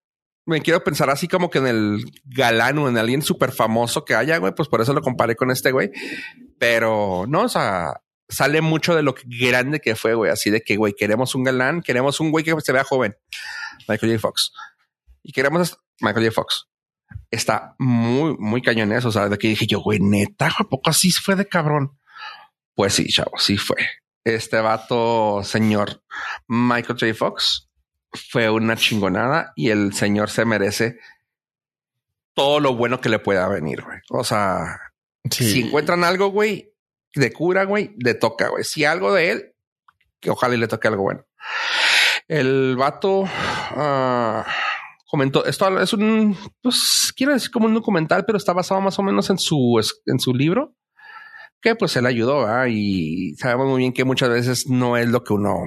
Me 0.45 0.61
quiero 0.61 0.83
pensar 0.83 1.09
así 1.09 1.27
como 1.27 1.49
que 1.49 1.59
en 1.59 1.67
el 1.67 2.05
galán 2.25 2.77
o 2.77 2.89
en 2.89 2.97
alguien 2.97 3.21
súper 3.21 3.51
famoso 3.51 4.03
que 4.03 4.15
haya, 4.15 4.37
güey, 4.37 4.53
pues 4.53 4.67
por 4.67 4.81
eso 4.81 4.93
lo 4.93 5.01
comparé 5.01 5.35
con 5.35 5.51
este 5.51 5.71
güey. 5.71 5.91
Pero 6.59 7.25
no, 7.27 7.43
o 7.43 7.49
sea, 7.49 8.01
sale 8.27 8.61
mucho 8.61 8.95
de 8.95 9.03
lo 9.03 9.15
grande 9.25 9.79
que 9.79 9.95
fue, 9.95 10.15
güey. 10.15 10.31
Así 10.31 10.49
de 10.49 10.61
que, 10.61 10.75
güey, 10.75 10.93
queremos 10.93 11.35
un 11.35 11.43
galán, 11.43 11.81
queremos 11.81 12.19
un 12.19 12.31
güey 12.31 12.43
que 12.43 12.53
se 12.61 12.73
vea 12.73 12.83
joven. 12.83 13.15
Michael 13.87 14.13
J. 14.13 14.19
Fox. 14.19 14.51
Y 15.21 15.31
queremos 15.31 15.77
Michael 16.01 16.25
J. 16.25 16.33
Fox. 16.33 16.67
Está 17.31 17.75
muy, 17.79 18.35
muy 18.37 18.61
cañón 18.61 18.91
eso. 18.91 19.09
O 19.09 19.11
sea, 19.11 19.29
de 19.29 19.37
que 19.37 19.47
dije 19.47 19.67
yo, 19.67 19.79
güey, 19.79 19.99
neta, 19.99 20.51
¿a 20.57 20.63
poco 20.65 20.89
así 20.89 21.11
fue 21.11 21.35
de 21.35 21.47
cabrón? 21.47 21.97
Pues 22.75 22.93
sí, 22.93 23.07
chavo, 23.07 23.37
sí 23.37 23.57
fue. 23.57 23.77
Este 24.25 24.59
vato, 24.61 25.41
señor 25.43 26.01
Michael 26.47 26.97
J. 26.99 27.13
Fox, 27.13 27.69
fue 28.29 28.49
una 28.49 28.75
chingonada 28.75 29.53
y 29.55 29.69
el 29.69 29.93
señor 29.93 30.29
se 30.29 30.45
merece 30.45 30.99
todo 32.35 32.59
lo 32.59 32.75
bueno 32.75 32.99
que 33.01 33.09
le 33.09 33.19
pueda 33.19 33.47
venir, 33.47 33.81
güey. 33.83 33.99
O 34.09 34.23
sea, 34.23 34.79
Sí. 35.29 35.49
si 35.51 35.61
encuentran 35.61 36.03
algo, 36.03 36.27
güey, 36.27 36.73
de 37.15 37.31
cura, 37.31 37.63
güey, 37.63 37.95
le 37.97 38.13
toca, 38.13 38.49
güey. 38.49 38.63
Si 38.63 38.83
algo 38.85 39.13
de 39.13 39.31
él, 39.31 39.55
que 40.19 40.29
ojalá 40.29 40.55
y 40.55 40.57
le 40.57 40.67
toque 40.67 40.87
algo 40.87 41.03
bueno. 41.03 41.25
El 42.27 42.75
vato 42.75 43.23
ah, 43.27 44.45
comentó, 45.05 45.45
esto 45.45 45.79
es 45.79 45.93
un, 45.93 46.37
pues 46.61 47.13
quiero 47.15 47.33
decir 47.33 47.51
como 47.51 47.67
un 47.67 47.73
documental, 47.73 48.25
pero 48.25 48.37
está 48.37 48.53
basado 48.53 48.81
más 48.81 48.97
o 48.99 49.03
menos 49.03 49.29
en 49.29 49.37
su, 49.37 49.79
en 50.05 50.19
su 50.19 50.33
libro, 50.33 50.75
que 51.61 51.75
pues 51.75 51.95
él 51.95 52.05
ayudó, 52.05 52.45
y 52.67 53.35
sabemos 53.37 53.67
muy 53.67 53.79
bien 53.79 53.93
que 53.93 54.03
muchas 54.03 54.29
veces 54.29 54.67
no 54.67 54.97
es 54.97 55.07
lo 55.07 55.23
que 55.23 55.33
uno 55.33 55.57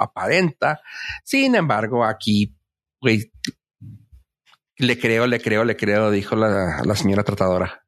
aparenta. 0.00 0.80
Sin 1.24 1.54
embargo, 1.54 2.04
aquí, 2.04 2.54
güey, 3.00 3.30
le 4.78 4.98
creo, 4.98 5.26
le 5.26 5.40
creo, 5.40 5.64
le 5.64 5.76
creo, 5.76 6.10
dijo 6.10 6.36
la, 6.36 6.82
la 6.84 6.94
señora 6.96 7.22
tratadora 7.24 7.84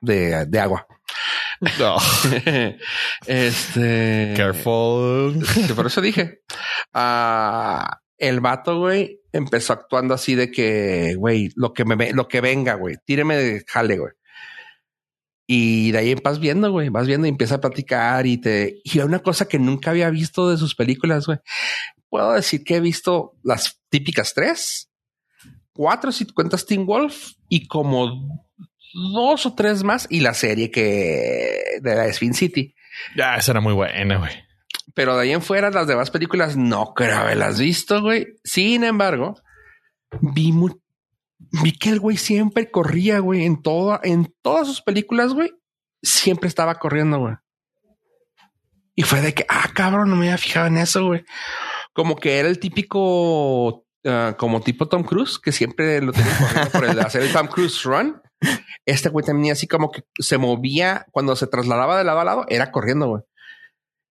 de, 0.00 0.46
de 0.46 0.60
agua. 0.60 0.86
No. 1.78 1.96
este. 3.26 4.34
Careful. 4.36 5.44
Por 5.74 5.86
eso 5.86 6.00
dije. 6.00 6.42
Ah, 6.92 8.00
el 8.16 8.40
vato, 8.40 8.78
güey, 8.78 9.20
empezó 9.32 9.72
actuando 9.72 10.14
así 10.14 10.34
de 10.34 10.50
que, 10.50 11.14
güey, 11.16 11.50
lo 11.56 11.72
que 11.72 11.84
me 11.84 11.94
ve- 11.96 12.12
lo 12.12 12.26
que 12.28 12.40
venga, 12.40 12.74
güey, 12.74 12.96
tíreme 13.04 13.36
de 13.36 13.64
jale, 13.66 13.98
güey. 13.98 14.12
Y 15.50 15.92
de 15.92 15.98
ahí 15.98 16.14
vas 16.14 16.40
viendo, 16.40 16.70
güey, 16.70 16.90
vas 16.90 17.06
viendo 17.06 17.26
y 17.26 17.30
empieza 17.30 17.54
a 17.54 17.60
platicar 17.60 18.26
y 18.26 18.36
te. 18.36 18.82
Y 18.84 18.98
una 18.98 19.20
cosa 19.20 19.48
que 19.48 19.58
nunca 19.58 19.90
había 19.90 20.10
visto 20.10 20.50
de 20.50 20.58
sus 20.58 20.74
películas, 20.74 21.24
güey. 21.24 21.38
Puedo 22.10 22.32
decir 22.34 22.64
que 22.64 22.76
he 22.76 22.80
visto 22.80 23.34
las 23.42 23.80
típicas 23.88 24.34
tres, 24.34 24.90
cuatro 25.72 26.12
si 26.12 26.26
cuentas 26.26 26.66
Teen 26.66 26.84
Wolf 26.84 27.32
y 27.48 27.66
como 27.66 28.46
dos 28.92 29.46
o 29.46 29.54
tres 29.54 29.84
más 29.84 30.06
y 30.10 30.20
la 30.20 30.34
serie 30.34 30.70
que 30.70 31.78
de 31.80 31.94
la 31.94 32.06
Spin 32.08 32.34
City. 32.34 32.74
Ya, 33.16 33.36
esa 33.36 33.52
era 33.52 33.62
muy 33.62 33.72
buena, 33.72 34.18
güey. 34.18 34.32
Pero 34.92 35.16
de 35.16 35.22
ahí 35.22 35.32
en 35.32 35.40
fuera, 35.40 35.70
las 35.70 35.86
demás 35.86 36.10
películas 36.10 36.58
no 36.58 36.92
creo 36.92 37.16
haberlas 37.16 37.58
visto, 37.58 38.02
güey. 38.02 38.26
Sin 38.44 38.84
embargo, 38.84 39.40
vi, 40.20 40.52
vi 41.38 41.72
que 41.72 41.90
el 41.90 42.00
güey 42.00 42.16
siempre 42.16 42.70
corría, 42.70 43.20
güey, 43.20 43.44
en 43.44 43.62
toda, 43.62 44.00
en 44.02 44.34
todas 44.42 44.66
sus 44.66 44.82
películas, 44.82 45.32
güey. 45.32 45.52
Siempre 46.02 46.48
estaba 46.48 46.74
corriendo, 46.76 47.18
güey. 47.18 47.34
Y 48.94 49.02
fue 49.02 49.20
de 49.20 49.32
que, 49.32 49.46
ah, 49.48 49.70
cabrón, 49.74 50.10
no 50.10 50.16
me 50.16 50.26
había 50.26 50.38
fijado 50.38 50.66
en 50.66 50.76
eso, 50.78 51.06
güey. 51.06 51.24
Como 51.92 52.16
que 52.16 52.38
era 52.38 52.48
el 52.48 52.58
típico, 52.58 53.86
ah, 54.04 54.34
como 54.36 54.60
tipo 54.60 54.88
Tom 54.88 55.04
Cruise, 55.04 55.38
que 55.38 55.52
siempre 55.52 56.00
lo 56.02 56.12
tenía 56.12 56.68
por 56.72 56.84
el 56.84 56.98
hacer 57.00 57.22
el 57.22 57.32
Tom 57.32 57.46
Cruise 57.46 57.82
Run. 57.84 58.20
Este 58.84 59.08
güey 59.08 59.24
también 59.24 59.52
así 59.52 59.66
como 59.66 59.90
que 59.90 60.02
se 60.18 60.38
movía 60.38 61.06
cuando 61.10 61.36
se 61.36 61.46
trasladaba 61.46 61.98
de 61.98 62.04
lado 62.04 62.20
a 62.20 62.24
lado, 62.24 62.46
era 62.48 62.72
corriendo, 62.72 63.08
güey. 63.08 63.22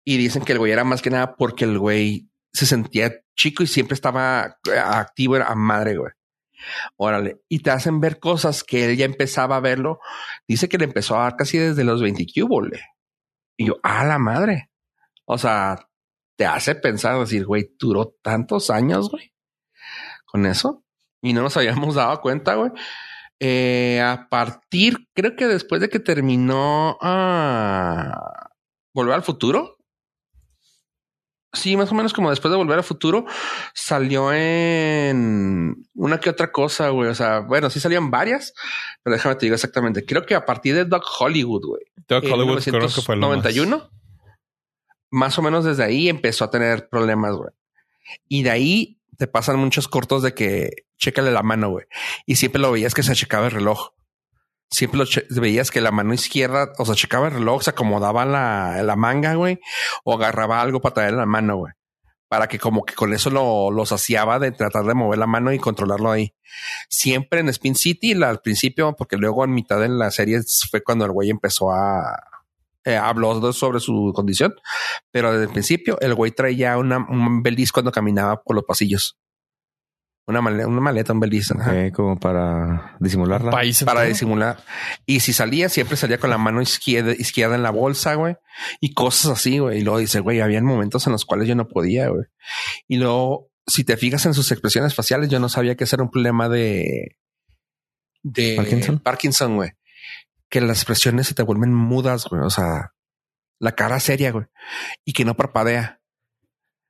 Y 0.05 0.17
dicen 0.17 0.43
que 0.43 0.53
el 0.53 0.59
güey 0.59 0.71
era 0.71 0.84
más 0.84 1.01
que 1.01 1.09
nada 1.09 1.36
porque 1.36 1.63
el 1.63 1.80
güey 1.80 2.30
se 2.51 2.65
sentía 2.65 3.13
chico 3.38 3.63
y 3.63 3.67
siempre 3.67 3.95
estaba 3.95 4.57
activo 4.86 5.36
a 5.36 5.55
madre, 5.55 5.97
güey. 5.97 6.11
Órale. 6.97 7.41
Y 7.49 7.59
te 7.59 7.72
hacen 7.72 7.99
ver 7.99 8.20
cosas 8.20 8.64
que 8.64 8.86
él 8.86 8.97
ya 8.97 9.05
empezaba 9.05 9.57
a 9.57 9.61
verlo. 9.61 9.99
Dice 10.47 10.70
que 10.70 10.78
le 10.78 10.86
empezó 10.86 11.16
a 11.16 11.24
dar 11.24 11.36
casi 11.36 11.57
desde 11.57 11.84
los 11.84 12.01
20 12.01 12.26
güey. 12.41 12.72
Y 13.57 13.68
yo, 13.68 13.78
a 13.84 14.03
la 14.05 14.20
madre. 14.20 14.70
O 15.26 15.38
sea, 15.38 15.89
te 16.36 16.45
hace 16.45 16.76
pensar, 16.76 17.20
decir, 17.20 17.45
güey, 17.45 17.72
duró 17.80 18.16
tantos 18.22 18.70
años, 18.70 19.09
güey, 19.09 19.34
con 20.26 20.45
eso. 20.45 20.84
Y 21.22 21.34
no 21.34 21.41
nos 21.41 21.55
habíamos 21.57 21.95
dado 21.95 22.20
cuenta, 22.22 22.55
güey. 22.55 22.72
Eh, 23.39 24.01
a 24.01 24.28
partir, 24.30 25.07
creo 25.14 25.36
que 25.36 25.47
después 25.47 25.82
de 25.82 25.89
que 25.89 25.99
terminó 25.99 26.97
a 27.01 28.49
Volver 28.93 29.16
al 29.16 29.24
Futuro, 29.24 29.78
Sí, 31.54 31.78
más 31.78 31.91
o 31.91 31.95
menos 31.95 32.14
como 32.14 32.32
después 32.32 32.51
de 32.51 32.58
volver 32.58 32.80
al 32.80 32.84
futuro, 32.84 33.26
salió 33.76 34.34
en 34.34 35.86
una 35.93 36.20
que 36.20 36.32
otra 36.32 36.51
cosa, 36.51 36.89
güey. 36.89 37.10
O 37.10 37.16
sea, 37.16 37.39
bueno, 37.41 37.70
sí 37.70 37.80
salían 37.80 38.10
varias, 38.10 38.54
pero 39.04 39.16
déjame 39.16 39.36
te 39.36 39.45
digo 39.45 39.54
exactamente. 39.54 40.04
Creo 40.04 40.26
que 40.26 40.34
a 40.34 40.45
partir 40.45 40.74
de 40.74 40.86
Doc 40.86 41.06
Hollywood, 41.20 41.62
güey. 41.64 41.84
Doc 42.08 42.24
Hollywood 42.24 42.64
creo 42.64 42.88
que 42.88 43.01
fue 43.01 43.16
el 43.16 43.22
91. 43.22 43.78
Más. 43.78 43.89
más 45.12 45.38
o 45.38 45.43
menos 45.43 45.64
desde 45.64 45.84
ahí 45.84 46.10
empezó 46.10 46.45
a 46.45 46.49
tener 46.49 46.89
problemas, 46.89 47.36
güey. 47.36 47.51
Y 48.28 48.41
de 48.41 48.49
ahí 48.49 48.99
te 49.18 49.28
pasan 49.28 49.60
muchos 49.60 49.88
cortos 49.88 50.24
de 50.24 50.34
que 50.34 50.72
chécale 50.97 51.32
la 51.32 51.43
mano, 51.43 51.70
güey. 51.70 51.86
Y 52.26 52.38
siempre 52.38 52.62
lo 52.62 52.72
veías 52.72 52.95
que 52.95 53.04
se 53.04 53.14
checaba 53.14 53.45
el 53.45 53.51
reloj 53.51 53.91
siempre 54.74 55.03
veías 55.30 55.71
que 55.71 55.82
la 55.82 55.91
mano 55.91 56.13
izquierda, 56.13 56.74
o 56.78 56.86
sea, 56.86 56.95
checaba 56.95 57.28
el 57.28 57.36
reloj, 57.36 57.61
se 57.61 57.69
acomodaba 57.69 58.26
la, 58.26 58.82
la 58.84 58.95
manga, 58.95 59.36
güey, 59.36 59.59
o 60.03 60.15
agarraba 60.15 60.61
algo 60.61 60.82
para 60.82 60.95
traer 60.95 61.13
la 61.13 61.26
mano, 61.26 61.57
güey. 61.57 61.74
Para 62.28 62.47
que 62.47 62.57
como 62.57 62.84
que 62.84 62.95
con 62.95 63.13
eso 63.13 63.30
lo, 63.30 63.69
lo 63.69 63.86
saciaba 63.86 64.39
de 64.39 64.51
tratar 64.51 64.86
de 64.86 64.95
mover 64.95 65.19
la 65.19 65.28
mano 65.28 65.53
y 65.53 65.59
controlarlo 65.59 66.09
ahí. 66.09 66.34
Siempre 66.89 67.41
en 67.41 67.49
Spin 67.49 67.76
City, 67.76 68.13
al 68.24 68.41
principio, 68.41 68.95
porque 68.97 69.17
luego 69.17 69.45
en 69.45 69.53
mitad 69.53 69.80
de 69.80 69.89
la 69.89 70.09
serie 70.09 70.39
fue 70.71 70.82
cuando 70.82 71.05
el 71.05 71.11
güey 71.11 71.30
empezó 71.30 71.71
a, 71.71 72.19
eh, 72.86 72.97
habló 72.97 73.53
sobre 73.53 73.80
su 73.80 74.11
condición, 74.15 74.55
pero 75.11 75.32
desde 75.32 75.45
el 75.45 75.51
principio 75.51 75.97
el 76.01 76.15
güey 76.15 76.32
traía 76.32 76.78
una, 76.78 76.97
un 76.97 77.43
beliz 77.43 77.71
cuando 77.71 77.91
caminaba 77.91 78.41
por 78.41 78.55
los 78.55 78.65
pasillos. 78.65 79.17
Una 80.26 80.41
maleta, 80.41 80.67
una 80.67 80.80
maleta, 80.80 81.11
un 81.13 81.19
beliz. 81.19 81.51
como 81.93 82.17
para 82.17 82.95
disimularla. 82.99 83.51
para 83.86 84.03
disimular. 84.03 84.57
Y 85.05 85.19
si 85.19 85.34
salía, 85.34 85.67
siempre 85.67 85.97
salía 85.97 86.17
con 86.17 86.30
la 86.30 86.38
mano 86.38 86.61
izquierda, 86.61 87.11
izquierda 87.11 87.55
en 87.55 87.63
la 87.63 87.71
bolsa, 87.71 88.15
güey. 88.15 88.38
Y 88.80 88.93
cosas 88.93 89.32
así, 89.32 89.59
güey. 89.59 89.80
Y 89.80 89.82
luego 89.82 89.99
dice, 89.99 90.21
güey, 90.21 90.39
había 90.39 90.61
momentos 90.61 91.05
en 91.07 91.11
los 91.11 91.26
cuales 91.26 91.47
yo 91.47 91.55
no 91.55 91.67
podía, 91.67 92.07
güey. 92.07 92.24
Y 92.88 92.97
luego, 92.97 93.49
si 93.67 93.84
te 93.84 93.97
fijas 93.97 94.26
en 94.26 94.34
sus 94.34 94.49
expresiones 94.51 94.95
faciales, 94.95 95.28
yo 95.28 95.39
no 95.39 95.49
sabía 95.49 95.76
que 95.76 95.84
ese 95.84 95.97
era 95.97 96.03
un 96.03 96.11
problema 96.11 96.47
de... 96.47 97.17
De 98.21 98.55
Parkinson. 98.55 98.99
Parkinson, 98.99 99.55
güey. 99.57 99.71
Que 100.49 100.61
las 100.61 100.78
expresiones 100.78 101.28
se 101.28 101.34
te 101.34 101.43
vuelven 101.43 101.74
mudas, 101.74 102.28
güey. 102.30 102.41
O 102.43 102.49
sea, 102.49 102.93
la 103.59 103.74
cara 103.74 103.99
seria, 103.99 104.32
güey. 104.32 104.45
Y 105.03 105.11
que 105.11 105.26
no 105.26 105.36
parpadea. 105.36 105.99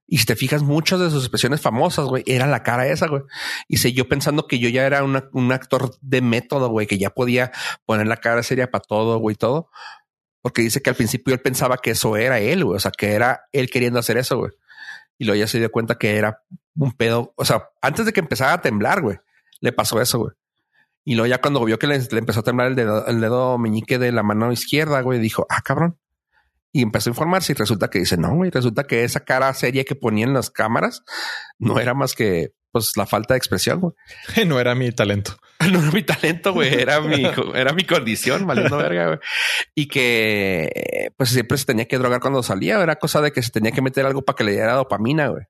Y 0.05 0.17
si 0.17 0.25
te 0.25 0.35
fijas, 0.35 0.63
muchas 0.63 0.99
de 0.99 1.09
sus 1.09 1.23
expresiones 1.23 1.61
famosas, 1.61 2.05
güey, 2.05 2.23
era 2.27 2.45
la 2.45 2.61
cara 2.61 2.87
esa, 2.87 3.07
güey. 3.07 3.23
Y 3.67 3.77
sé 3.77 3.93
yo 3.93 4.07
pensando 4.07 4.47
que 4.47 4.59
yo 4.59 4.69
ya 4.69 4.85
era 4.85 5.03
un 5.03 5.51
actor 5.51 5.95
de 6.01 6.21
método, 6.21 6.69
güey, 6.69 6.87
que 6.87 6.97
ya 6.97 7.09
podía 7.09 7.51
poner 7.85 8.07
la 8.07 8.17
cara 8.17 8.43
seria 8.43 8.69
para 8.69 8.83
todo, 8.83 9.17
güey, 9.19 9.35
todo. 9.35 9.69
Porque 10.41 10.61
dice 10.61 10.81
que 10.81 10.89
al 10.89 10.97
principio 10.97 11.33
él 11.33 11.39
pensaba 11.39 11.77
que 11.77 11.91
eso 11.91 12.17
era 12.17 12.39
él, 12.39 12.65
güey. 12.65 12.75
O 12.75 12.79
sea, 12.79 12.91
que 12.91 13.13
era 13.13 13.43
él 13.53 13.69
queriendo 13.69 13.99
hacer 13.99 14.17
eso, 14.17 14.37
güey. 14.37 14.51
Y 15.17 15.25
luego 15.25 15.39
ya 15.39 15.47
se 15.47 15.57
dio 15.57 15.71
cuenta 15.71 15.97
que 15.97 16.17
era 16.17 16.43
un 16.75 16.91
pedo. 16.91 17.33
O 17.37 17.45
sea, 17.45 17.69
antes 17.81 18.05
de 18.05 18.11
que 18.11 18.19
empezara 18.19 18.53
a 18.53 18.61
temblar, 18.61 19.01
güey, 19.01 19.17
le 19.61 19.71
pasó 19.71 20.01
eso, 20.01 20.19
güey. 20.19 20.31
Y 21.05 21.15
luego 21.15 21.27
ya 21.27 21.39
cuando 21.39 21.63
vio 21.63 21.79
que 21.79 21.87
le, 21.87 21.97
le, 21.99 22.19
empezó 22.19 22.41
a 22.41 22.43
temblar 22.43 22.67
el 22.67 22.75
dedo, 22.75 23.05
el 23.07 23.21
dedo 23.21 23.57
meñique 23.57 23.99
de 23.99 24.11
la 24.11 24.23
mano 24.23 24.51
izquierda, 24.51 25.01
güey, 25.01 25.19
dijo, 25.19 25.45
ah, 25.49 25.61
cabrón, 25.63 25.97
y 26.73 26.81
empezó 26.81 27.09
a 27.09 27.11
informarse 27.11 27.53
y 27.53 27.55
resulta 27.55 27.89
que 27.89 27.99
dice, 27.99 28.17
no, 28.17 28.35
güey, 28.35 28.49
resulta 28.49 28.85
que 28.85 29.03
esa 29.03 29.23
cara 29.23 29.53
seria 29.53 29.83
que 29.83 29.95
ponían 29.95 30.33
las 30.33 30.49
cámaras 30.49 31.03
no 31.59 31.79
era 31.79 31.93
más 31.93 32.15
que 32.15 32.53
pues 32.71 32.97
la 32.97 33.05
falta 33.05 33.35
de 33.35 33.37
expresión, 33.37 33.79
güey. 33.79 33.93
No 34.47 34.59
era 34.59 34.75
mi 34.75 34.91
talento. 34.91 35.37
No 35.71 35.79
era 35.79 35.91
mi 35.91 36.03
talento, 36.03 36.51
güey. 36.51 36.73
Era 36.73 36.99
mi, 36.99 37.23
era 37.55 37.71
mi 37.71 37.85
condición, 37.85 38.45
valiendo 38.47 38.75
verga, 38.75 39.05
güey. 39.05 39.19
Y 39.75 39.87
que 39.87 41.11
pues 41.15 41.29
siempre 41.29 41.57
se 41.57 41.65
tenía 41.65 41.87
que 41.87 41.99
drogar 41.99 42.19
cuando 42.19 42.41
salía. 42.41 42.81
Era 42.81 42.97
cosa 42.97 43.21
de 43.21 43.31
que 43.31 43.43
se 43.43 43.51
tenía 43.51 43.71
que 43.71 43.83
meter 43.83 44.05
algo 44.05 44.23
para 44.23 44.35
que 44.35 44.43
le 44.43 44.53
diera 44.53 44.73
dopamina, 44.73 45.27
güey. 45.27 45.43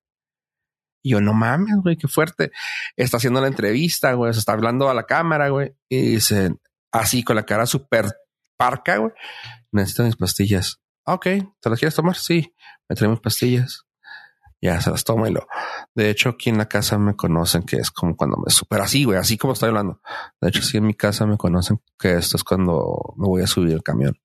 Y 1.02 1.12
yo, 1.12 1.22
no 1.22 1.34
mames, 1.34 1.78
güey, 1.82 1.96
qué 1.96 2.10
fuerte. 2.10 2.52
Está 2.98 3.18
haciendo 3.18 3.42
la 3.42 3.48
entrevista, 3.48 4.14
güey. 4.14 4.34
Se 4.34 4.40
está 4.40 4.52
hablando 4.52 4.90
a 4.90 4.94
la 4.94 5.06
cámara, 5.06 5.50
güey. 5.50 5.74
Y 5.90 6.02
dice, 6.02 6.54
así 6.92 7.24
con 7.24 7.38
la 7.38 7.44
cara 7.44 7.66
súper 7.66 8.12
parca, 8.58 8.98
güey. 8.98 9.14
Necesito 9.72 10.04
mis 10.04 10.18
pastillas. 10.18 10.83
Ah, 11.06 11.16
ok, 11.16 11.24
¿te 11.60 11.70
las 11.70 11.80
quieres 11.80 11.96
tomar? 11.96 12.16
Sí, 12.16 12.54
me 12.88 12.96
trae 12.96 13.10
mis 13.10 13.20
pastillas. 13.20 13.86
Ya 14.62 14.80
se 14.80 14.90
las 14.90 15.04
tomo 15.04 15.28
y 15.28 15.32
lo. 15.32 15.46
De 15.94 16.10
hecho, 16.10 16.30
aquí 16.30 16.50
en 16.50 16.58
la 16.58 16.70
casa 16.70 16.98
me 16.98 17.18
conocen 17.18 17.64
que 17.64 17.76
es 17.76 17.92
como 17.92 18.16
cuando 18.16 18.38
me 18.38 18.50
super 18.50 18.80
así, 18.80 19.04
güey, 19.04 19.18
así 19.18 19.38
como 19.38 19.52
estoy 19.52 19.70
hablando. 19.70 20.00
De 20.40 20.48
hecho, 20.48 20.62
sí 20.62 20.78
en 20.78 20.86
mi 20.86 20.94
casa 20.94 21.26
me 21.26 21.36
conocen 21.36 21.82
que 22.00 22.14
esto 22.14 22.38
es 22.38 22.46
cuando 22.46 23.14
me 23.18 23.28
voy 23.28 23.42
a 23.42 23.48
subir 23.48 23.74
el 23.74 23.84
camión. 23.84 24.18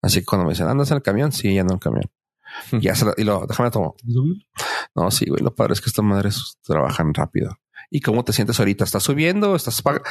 Así 0.00 0.20
que 0.20 0.24
cuando 0.24 0.46
me 0.46 0.52
dicen, 0.52 0.68
¿andas 0.68 0.90
en 0.90 0.96
el 0.96 1.02
camión? 1.02 1.32
Sí, 1.32 1.58
ando 1.58 1.74
en 1.74 1.76
el 1.76 1.80
camión. 1.80 2.10
ya 2.82 2.94
se 2.94 3.04
lo, 3.04 3.12
y 3.18 3.24
lo, 3.24 3.44
déjame 3.46 3.70
tomar. 3.70 3.90
No, 4.94 5.10
sí, 5.10 5.26
güey, 5.28 5.42
lo 5.42 5.54
padre 5.54 5.74
es 5.74 5.82
que 5.82 5.90
estas 5.90 6.04
madres 6.04 6.56
trabajan 6.62 7.12
rápido. 7.12 7.58
¿Y 7.90 8.00
cómo 8.00 8.24
te 8.24 8.32
sientes 8.32 8.58
ahorita? 8.58 8.84
¿Estás 8.84 9.02
subiendo? 9.02 9.54
¿Estás 9.54 9.82
pagando? 9.82 10.08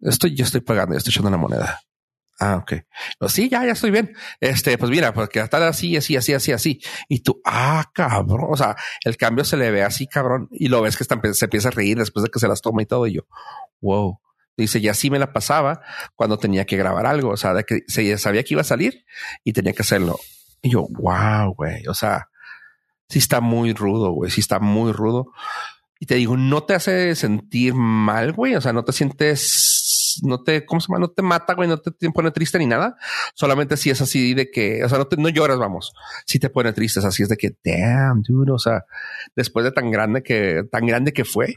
Estoy, 0.00 0.36
yo 0.36 0.44
estoy 0.44 0.60
pagando, 0.60 0.94
yo 0.94 0.98
estoy 0.98 1.10
echando 1.10 1.30
la 1.30 1.36
moneda. 1.36 1.80
Ah, 2.40 2.56
ok. 2.56 2.72
No, 3.20 3.28
sí, 3.28 3.48
ya, 3.48 3.64
ya 3.64 3.72
estoy 3.72 3.90
bien. 3.90 4.14
Este, 4.40 4.76
pues 4.76 4.90
mira, 4.90 5.14
porque 5.14 5.40
está 5.40 5.66
así, 5.68 5.96
así, 5.96 6.16
así, 6.16 6.34
así, 6.34 6.52
así. 6.52 6.80
Y 7.08 7.20
tú, 7.20 7.40
ah, 7.44 7.90
cabrón. 7.94 8.48
O 8.50 8.56
sea, 8.56 8.76
el 9.04 9.16
cambio 9.16 9.44
se 9.44 9.56
le 9.56 9.70
ve 9.70 9.82
así, 9.82 10.06
cabrón. 10.06 10.48
Y 10.50 10.68
lo 10.68 10.82
ves 10.82 10.96
que 10.96 11.04
se 11.04 11.14
empieza 11.14 11.68
a 11.68 11.70
reír 11.70 11.98
después 11.98 12.24
de 12.24 12.30
que 12.30 12.40
se 12.40 12.48
las 12.48 12.60
toma 12.60 12.82
y 12.82 12.86
todo. 12.86 13.06
Y 13.06 13.14
yo, 13.14 13.22
wow. 13.80 14.20
Dice, 14.56 14.78
y 14.78 14.88
así 14.88 15.10
me 15.10 15.18
la 15.18 15.32
pasaba 15.32 15.80
cuando 16.14 16.38
tenía 16.38 16.64
que 16.64 16.76
grabar 16.76 17.06
algo. 17.06 17.30
O 17.30 17.36
sea, 17.36 17.54
de 17.54 17.64
que 17.64 17.82
se 17.86 18.18
sabía 18.18 18.42
que 18.42 18.54
iba 18.54 18.62
a 18.62 18.64
salir 18.64 19.04
y 19.44 19.52
tenía 19.52 19.72
que 19.72 19.82
hacerlo. 19.82 20.18
Y 20.62 20.70
yo, 20.70 20.86
wow, 20.90 21.54
güey. 21.54 21.86
O 21.86 21.94
sea, 21.94 22.30
sí 23.08 23.20
está 23.20 23.40
muy 23.40 23.74
rudo, 23.74 24.10
güey. 24.10 24.30
Sí 24.30 24.40
está 24.40 24.58
muy 24.58 24.92
rudo. 24.92 25.32
Y 26.00 26.06
te 26.06 26.16
digo, 26.16 26.36
no 26.36 26.64
te 26.64 26.74
hace 26.74 27.14
sentir 27.14 27.74
mal, 27.74 28.32
güey. 28.32 28.56
O 28.56 28.60
sea, 28.60 28.72
no 28.72 28.84
te 28.84 28.92
sientes 28.92 29.73
no 30.22 30.42
te, 30.42 30.64
¿cómo 30.64 30.80
se 30.80 30.88
llama? 30.88 31.00
No 31.00 31.10
te 31.10 31.22
mata, 31.22 31.54
güey, 31.54 31.68
no 31.68 31.78
te, 31.78 31.92
pone 32.10 32.30
triste 32.30 32.58
ni 32.58 32.66
nada. 32.66 32.96
Solamente 33.34 33.76
si 33.76 33.90
es 33.90 34.00
así 34.00 34.34
de 34.34 34.50
que, 34.50 34.84
o 34.84 34.88
sea, 34.88 34.98
no 34.98 35.06
no 35.16 35.28
lloras, 35.28 35.58
vamos. 35.58 35.92
Si 36.26 36.38
te 36.38 36.50
pone 36.50 36.72
triste, 36.72 37.00
así 37.00 37.22
es 37.22 37.28
de 37.28 37.36
que, 37.36 37.56
damn, 37.64 38.22
dude, 38.22 38.52
o 38.52 38.58
sea, 38.58 38.84
después 39.34 39.64
de 39.64 39.72
tan 39.72 39.90
grande 39.90 40.22
que, 40.22 40.64
tan 40.70 40.86
grande 40.86 41.12
que 41.12 41.24
fue, 41.24 41.56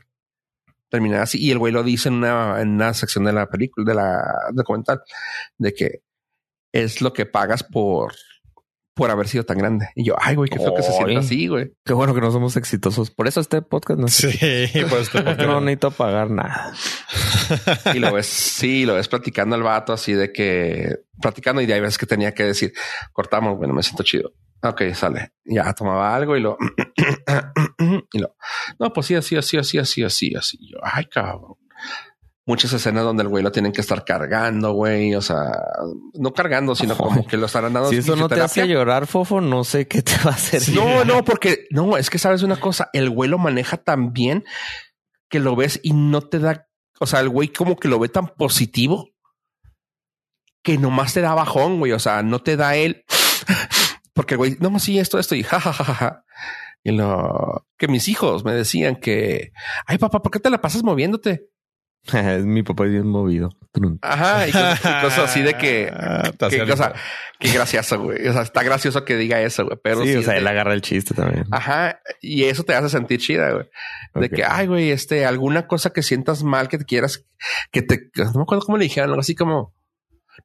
terminar 0.90 1.22
así. 1.22 1.40
Y 1.40 1.52
el 1.52 1.60
güey 1.60 1.74
lo 1.74 1.84
dice 1.84 2.10
en 2.10 2.16
una, 2.16 2.62
en 2.62 2.70
una 2.70 2.94
sección 2.94 3.26
de 3.26 3.34
la 3.34 3.48
película, 3.48 3.86
de 3.90 3.96
la 3.96 4.24
documental, 4.54 5.02
de 5.58 5.74
que 5.74 6.02
es 6.72 7.02
lo 7.02 7.14
que 7.14 7.26
pagas 7.26 7.64
por, 7.64 8.14
por 8.98 9.12
haber 9.12 9.28
sido 9.28 9.46
tan 9.46 9.58
grande. 9.58 9.90
Y 9.96 10.04
yo, 10.04 10.16
ay, 10.20 10.36
güey, 10.36 10.50
qué 10.50 10.58
feo 10.58 10.74
que 10.74 10.82
se 10.82 10.92
sienta 10.92 11.20
así, 11.20 11.48
güey. 11.48 11.72
Qué 11.86 11.94
bueno 11.94 12.14
que 12.14 12.20
no 12.20 12.32
somos 12.32 12.58
exitosos. 12.58 13.12
Por 13.12 13.28
eso 13.28 13.40
este 13.40 13.62
podcast 13.62 14.00
no 14.00 14.08
Sí, 14.08 14.28
por 14.90 15.00
este 15.00 15.22
podcast 15.22 15.40
no 15.42 15.62
necesito 15.62 15.92
pagar 15.92 16.32
nada. 16.32 16.74
y 17.94 18.00
lo 18.00 18.12
ves, 18.12 18.26
sí, 18.26 18.86
lo 18.86 18.96
ves 18.96 19.08
platicando 19.08 19.56
al 19.56 19.64
vato 19.64 19.94
así 19.94 20.14
de 20.14 20.34
que 20.34 20.98
platicando 21.22 21.62
y 21.62 21.68
de 21.68 21.76
ahí 21.76 21.80
ves 21.80 21.98
que 21.98 22.08
tenía 22.08 22.34
que 22.34 22.44
decir, 22.44 22.74
cortamos, 23.14 23.56
bueno, 23.58 23.74
me 23.74 23.84
siento 23.84 24.04
chido. 24.04 24.34
Ok, 24.64 24.82
sale. 24.94 25.34
Ya 25.46 25.72
tomaba 25.74 26.16
algo 26.16 26.36
y 26.36 26.42
lo, 26.42 26.58
y 28.12 28.20
lo, 28.20 28.36
no, 28.80 28.92
pues 28.92 29.06
sí, 29.06 29.16
así, 29.16 29.38
así, 29.38 29.58
así, 29.58 29.78
así, 29.78 30.04
así, 30.04 30.36
así. 30.36 30.58
Yo, 30.72 30.80
ay, 30.82 31.06
cabrón. 31.06 31.56
Muchas 32.48 32.74
escenas 32.74 33.04
donde 33.04 33.22
el 33.22 33.30
güey 33.30 33.44
lo 33.44 33.52
tienen 33.52 33.72
que 33.72 33.82
estar 33.82 34.04
cargando, 34.04 34.72
güey. 34.72 35.14
O 35.14 35.22
sea, 35.22 35.52
no 36.14 36.34
cargando, 36.34 36.74
sino 36.74 36.98
como 36.98 37.28
que 37.28 37.38
lo 37.38 37.46
están 37.46 37.72
dando. 37.74 37.90
Si 37.90 37.98
eso 37.98 38.16
no 38.16 38.28
te 38.28 38.42
hace 38.42 38.68
llorar, 38.68 39.06
Fofo, 39.06 39.40
no 39.42 39.64
sé 39.64 39.88
qué 39.88 40.02
te 40.02 40.14
va 40.26 40.32
a 40.32 40.36
hacer. 40.36 40.64
No, 40.74 41.06
no, 41.06 41.24
porque 41.24 41.68
no, 41.70 41.98
es 41.98 42.10
que 42.10 42.18
sabes 42.18 42.42
una 42.42 42.60
cosa, 42.60 42.90
el 42.94 43.10
güey 43.12 43.30
lo 43.30 43.38
maneja 43.38 43.78
tan 43.78 44.14
bien 44.14 44.44
que 45.30 45.40
lo 45.40 45.56
ves 45.56 45.80
y 45.84 45.94
no 45.94 46.22
te 46.22 46.40
da, 46.40 46.68
o 47.00 47.06
sea, 47.06 47.20
el 47.20 47.30
güey 47.30 47.50
como 47.50 47.76
que 47.76 47.90
lo 47.90 48.00
ve 48.00 48.10
tan 48.10 48.28
positivo 48.28 49.10
que 50.64 50.78
nomás 50.78 51.14
te 51.14 51.22
da 51.22 51.36
bajón, 51.36 51.80
güey. 51.80 51.92
O 51.92 52.00
sea, 52.00 52.24
no 52.24 52.40
te 52.42 52.56
da 52.56 52.76
él 52.76 53.04
porque 54.14 54.34
el 54.34 54.38
güey, 54.40 54.58
no, 54.60 54.80
sí, 54.80 54.98
esto, 54.98 55.20
esto 55.20 55.36
y 55.36 55.44
jajajaja. 55.44 56.24
Y 56.84 56.92
lo 56.92 57.68
que 57.78 57.88
mis 57.88 58.08
hijos 58.08 58.46
me 58.46 58.54
decían 58.54 58.96
que, 58.96 59.52
ay 59.86 59.98
papá, 59.98 60.22
¿por 60.22 60.32
qué 60.32 60.40
te 60.40 60.50
la 60.50 60.62
pasas 60.62 60.84
moviéndote? 60.84 61.50
Mi 62.46 62.64
papá 62.64 62.86
es 62.86 62.92
bien 62.92 63.08
movido. 63.08 63.50
Ajá, 64.02 64.48
y 64.48 64.52
cosas, 64.52 65.20
así 65.20 65.42
de 65.42 65.54
que, 65.56 65.92
Ah, 65.94 66.32
que 66.50 66.66
cosa, 66.66 66.94
qué 67.40 67.52
gracioso, 67.52 68.02
güey. 68.02 68.28
O 68.28 68.34
sea, 68.34 68.42
está 68.42 68.64
gracioso 68.64 69.06
que 69.06 69.16
diga 69.18 69.40
eso, 69.42 69.66
güey. 69.66 69.78
Pero 69.84 70.02
sí, 70.04 70.14
sí 70.14 70.18
o 70.18 70.22
sea, 70.24 70.34
de- 70.34 70.40
él 70.40 70.48
agarra 70.48 70.74
el 70.74 70.82
chiste 70.82 71.14
también. 71.14 71.46
Ajá, 71.52 72.00
y 72.22 72.46
eso 72.46 72.64
te 72.64 72.74
hace 72.74 72.90
sentir 72.90 73.20
chida, 73.20 73.52
güey. 73.52 73.66
De 74.16 74.30
que, 74.30 74.44
ay, 74.44 74.68
güey, 74.68 74.90
este, 74.90 75.26
alguna 75.26 75.68
cosa 75.68 75.92
que 75.92 76.02
sientas 76.02 76.44
mal, 76.44 76.70
que 76.70 76.80
te 76.80 76.86
quieras, 76.86 77.26
que 77.72 77.82
te, 77.84 78.10
no 78.16 78.32
me 78.34 78.42
acuerdo 78.44 78.66
cómo 78.66 78.78
le 78.78 78.86
dijeron, 78.86 79.10
algo 79.12 79.22
así 79.22 79.36
como, 79.36 79.76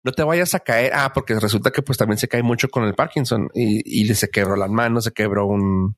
no 0.02 0.12
te 0.12 0.24
vayas 0.24 0.54
a 0.54 0.60
caer. 0.60 0.92
Ah, 0.94 1.12
porque 1.14 1.38
resulta 1.40 1.70
que 1.70 1.80
pues 1.80 1.96
también 1.96 2.18
se 2.18 2.28
cae 2.28 2.42
mucho 2.42 2.68
con 2.68 2.84
el 2.84 2.94
Parkinson 2.94 3.48
y, 3.54 3.80
y 4.02 4.04
le 4.04 4.14
se 4.14 4.28
quebró 4.28 4.56
las 4.56 4.70
manos, 4.70 5.04
se 5.04 5.12
quebró 5.12 5.46
un, 5.46 5.96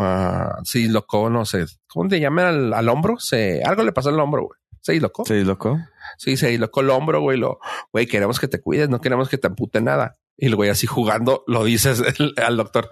ah, 0.00 0.58
sí, 0.64 0.88
loco, 0.88 1.28
no 1.30 1.44
sé, 1.44 1.66
¿cómo 1.88 2.08
te 2.08 2.20
llaman 2.20 2.46
al, 2.46 2.72
al 2.74 2.88
hombro? 2.88 3.18
Se, 3.18 3.62
algo 3.64 3.82
le 3.82 3.92
pasó 3.92 4.08
al 4.10 4.20
hombro, 4.20 4.42
güey. 4.46 4.58
Se 4.80 4.92
dislocó. 4.92 5.24
¿Se 5.26 5.34
dislocó? 5.34 5.78
Sí, 6.18 6.36
se 6.36 6.48
dislocó 6.48 6.80
el 6.80 6.90
hombro, 6.90 7.20
güey. 7.20 7.36
Lo, 7.38 7.58
güey, 7.92 8.06
queremos 8.06 8.40
que 8.40 8.48
te 8.48 8.60
cuides, 8.60 8.88
no 8.88 9.00
queremos 9.00 9.28
que 9.28 9.36
te 9.36 9.46
ampute 9.48 9.80
nada. 9.80 10.14
Y 10.36 10.46
el 10.46 10.56
güey 10.56 10.70
así 10.70 10.86
jugando, 10.86 11.42
lo 11.46 11.64
dices 11.64 12.00
el- 12.18 12.34
al 12.42 12.56
doctor, 12.56 12.90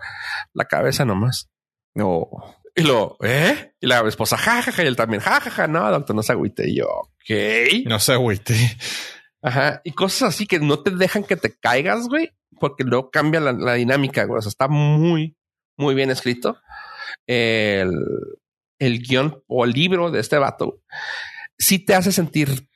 la 0.53 0.65
cabeza 0.67 1.05
nomás. 1.05 1.49
No. 1.95 2.29
Y 2.75 2.83
lo, 2.83 3.17
¿eh? 3.23 3.73
Y 3.81 3.87
la 3.87 4.01
esposa, 4.07 4.37
jajaja, 4.37 4.83
y 4.85 4.87
él 4.87 4.97
también, 4.97 5.23
jajaja, 5.23 5.67
no, 5.69 5.91
doctor, 5.91 6.15
no 6.15 6.23
se 6.23 6.33
agüite. 6.33 6.69
Y 6.69 6.77
yo, 6.77 6.87
ok. 6.89 7.87
No 7.87 7.99
sé, 7.99 8.17
güey. 8.17 8.37
te- 8.39 8.77
Ajá. 9.41 9.81
Y 9.85 9.93
cosas 9.93 10.31
así 10.35 10.47
que 10.47 10.59
no 10.59 10.81
te 10.81 10.91
dejan 10.91 11.25
que 11.25 11.37
te 11.37 11.57
caigas, 11.57 12.09
güey, 12.09 12.33
porque 12.61 12.85
luego 12.85 13.11
cambia 13.11 13.41
la, 13.41 13.53
la 13.53 13.75
dinámica, 13.75 14.25
güey. 14.25 14.39
O 14.39 14.43
sea, 14.43 14.51
está 14.51 14.69
muy, 14.69 15.37
muy 15.79 15.95
bien 15.95 16.11
escrito. 16.11 16.59
El, 17.27 17.93
el 18.79 19.03
guion 19.03 19.43
o 19.47 19.65
el 19.65 19.73
libro 19.73 20.11
de 20.11 20.21
este 20.21 20.39
vato 20.39 20.81
sí 21.59 21.79
te 21.79 21.95
hace 21.95 22.13
sentir 22.13 22.69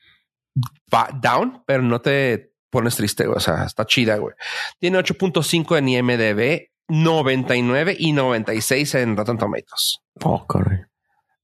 down, 1.20 1.62
pero 1.66 1.82
no 1.82 2.00
te 2.00 2.52
pones 2.70 2.96
triste, 2.96 3.26
güey. 3.26 3.36
O 3.36 3.40
sea, 3.40 3.64
está 3.64 3.86
chida, 3.86 4.16
güey. 4.16 4.34
Tiene 4.78 4.98
8.5 4.98 5.78
en 5.78 5.88
IMDB, 5.88 6.70
99 6.88 7.96
y 7.98 8.12
96 8.12 8.94
en 8.96 9.16
Rotten 9.16 9.38
Tomatoes. 9.38 9.98
Oh. 10.22 10.46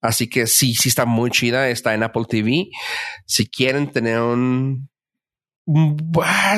Así 0.00 0.28
que 0.28 0.46
sí, 0.46 0.74
sí 0.74 0.88
está 0.88 1.04
muy 1.04 1.30
chida. 1.30 1.68
Está 1.68 1.94
en 1.94 2.02
Apple 2.02 2.24
TV. 2.28 2.68
Si 3.26 3.48
quieren 3.48 3.90
tener 3.90 4.20
un, 4.20 4.88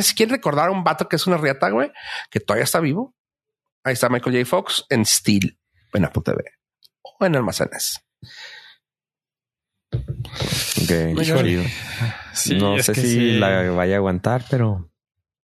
si 0.03 0.15
quieren 0.15 0.35
recordar 0.35 0.69
a 0.69 0.73
un 0.73 0.85
vato 0.85 1.09
que 1.09 1.17
es 1.17 1.27
una 1.27 1.39
riata, 1.39 1.71
güey, 1.71 1.91
que 2.31 2.41
todavía 2.41 2.65
está 2.65 2.81
vivo. 2.81 3.15
Ahí 3.85 3.95
está 3.95 4.09
Michael 4.09 4.37
J. 4.37 4.49
Fox 4.49 4.85
en 4.91 5.07
Steel 5.07 5.59
en 5.93 6.05
Apple 6.05 6.23
TV 6.25 6.45
o 7.03 7.25
en 7.27 7.37
almacenes. 7.37 8.01
Ok, 9.93 10.91
Muy 11.15 11.25
chido. 11.25 11.63
Sí, 12.35 12.57
no 12.59 12.79
sé 12.83 12.95
si 12.95 13.01
sí. 13.09 13.39
la 13.39 13.71
vaya 13.71 13.95
a 13.95 13.97
aguantar, 13.99 14.45
pero 14.51 14.91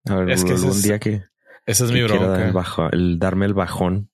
a 0.08 0.16
ver, 0.16 0.32
Es 0.32 0.44
que 0.44 0.54
algún 0.54 0.72
es- 0.72 0.84
día 0.84 1.00
que, 1.00 1.24
Esa 1.66 1.86
es 1.86 1.92
que 1.92 2.02
mi 2.02 2.08
quiera 2.08 2.28
dar 2.28 2.42
el, 2.42 2.52
bajo- 2.54 2.90
el 2.92 3.20
darme 3.20 3.46
el 3.46 3.54
bajón. 3.54 4.10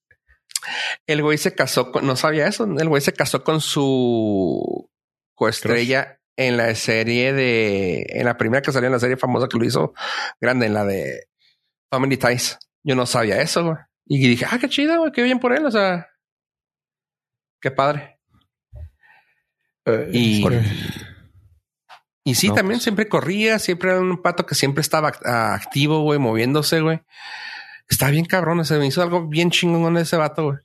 El 1.07 1.21
güey 1.21 1.37
se 1.37 1.53
casó 1.53 1.91
con, 1.91 2.05
no 2.07 2.15
sabía 2.15 2.47
eso. 2.47 2.65
El 2.65 2.89
güey 2.89 3.01
se 3.01 3.13
casó 3.13 3.43
con 3.43 3.61
su 3.61 4.89
coestrella 5.35 6.19
en 6.37 6.57
la 6.57 6.73
serie 6.75 7.31
de, 7.33 8.05
en 8.09 8.25
la 8.25 8.35
primera 8.37 8.61
que 8.61 8.71
salió 8.71 8.87
en 8.87 8.93
la 8.93 8.99
serie 8.99 9.15
famosa 9.17 9.47
que 9.47 9.57
lo 9.57 9.65
hizo 9.65 9.93
grande, 10.41 10.65
en 10.65 10.73
la 10.73 10.83
de 10.83 11.27
Family 11.91 12.17
Ties. 12.17 12.57
Yo 12.83 12.95
no 12.95 13.05
sabía 13.05 13.41
eso, 13.41 13.63
güey. 13.63 13.77
Y 14.07 14.27
dije, 14.27 14.45
ah, 14.49 14.57
qué 14.59 14.67
chido, 14.69 14.97
güey, 14.99 15.11
qué 15.11 15.21
bien 15.23 15.39
por 15.39 15.53
él. 15.53 15.65
O 15.65 15.71
sea, 15.71 16.07
qué 17.65 17.71
padre. 17.71 18.19
Y, 20.13 20.43
Por- 20.43 20.53
y 22.23 22.35
sí, 22.35 22.49
No, 22.49 22.53
también 22.53 22.77
pues. 22.77 22.83
siempre 22.83 23.09
corría, 23.09 23.57
siempre 23.57 23.89
era 23.89 23.99
un 24.01 24.21
pato 24.21 24.45
que 24.45 24.53
siempre 24.53 24.81
estaba 24.81 25.11
ah, 25.25 25.55
activo, 25.55 26.01
güey, 26.01 26.19
moviéndose, 26.19 26.79
güey. 26.81 27.01
Está 27.89 28.11
bien 28.11 28.25
cabrón, 28.25 28.63
se 28.65 28.77
me 28.77 28.85
hizo 28.85 29.01
algo 29.01 29.27
bien 29.27 29.49
chingón 29.49 29.97
ese 29.97 30.15
vato, 30.15 30.43
güey. 30.45 30.57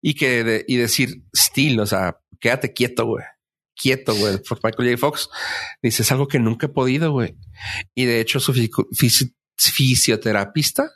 Y 0.00 0.14
que 0.14 0.44
de- 0.44 0.64
y 0.66 0.76
decir 0.76 1.22
steel, 1.36 1.78
o 1.80 1.86
sea, 1.86 2.18
quédate 2.40 2.72
quieto, 2.72 3.04
güey. 3.04 3.24
Quieto, 3.76 4.14
güey. 4.14 4.38
Por 4.38 4.60
Michael 4.64 4.88
J. 4.92 4.98
Fox 4.98 5.28
dice 5.82 6.00
es 6.04 6.10
algo 6.10 6.26
que 6.26 6.38
nunca 6.38 6.66
he 6.66 6.70
podido, 6.70 7.12
güey. 7.12 7.36
Y 7.94 8.06
de 8.06 8.20
hecho, 8.20 8.40
su 8.40 8.54
fisi- 8.54 8.70
fisi- 8.92 9.34
fisioterapista 9.58 10.90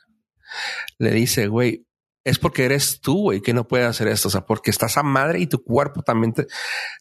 le 0.96 1.10
dice, 1.10 1.48
güey, 1.48 1.84
es 2.24 2.38
porque 2.38 2.64
eres 2.64 3.00
tú, 3.00 3.22
güey, 3.22 3.40
que 3.40 3.54
no 3.54 3.66
puedes 3.66 3.86
hacer 3.86 4.08
esto. 4.08 4.28
O 4.28 4.30
sea, 4.30 4.42
porque 4.46 4.70
estás 4.70 4.96
a 4.96 5.02
madre 5.02 5.40
y 5.40 5.46
tu 5.46 5.62
cuerpo 5.62 6.02
también 6.02 6.32
te 6.32 6.46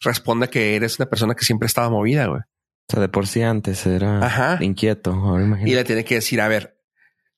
responde 0.01 0.49
que 0.49 0.76
eres 0.76 0.99
una 0.99 1.09
persona 1.09 1.36
que 1.36 1.45
siempre 1.45 1.68
estaba 1.68 1.89
movida, 1.89 2.28
güey. 2.28 2.41
O 2.41 2.91
sea, 2.93 3.01
de 3.01 3.09
por 3.09 3.28
sí 3.28 3.41
antes 3.41 3.86
era 3.86 4.26
Ajá. 4.26 4.57
inquieto. 4.61 5.11
Ahora 5.11 5.59
Y 5.65 5.76
le 5.76 5.84
tiene 5.84 6.05
que 6.05 6.15
decir, 6.15 6.39
a 6.39 6.47
ver, 6.47 6.80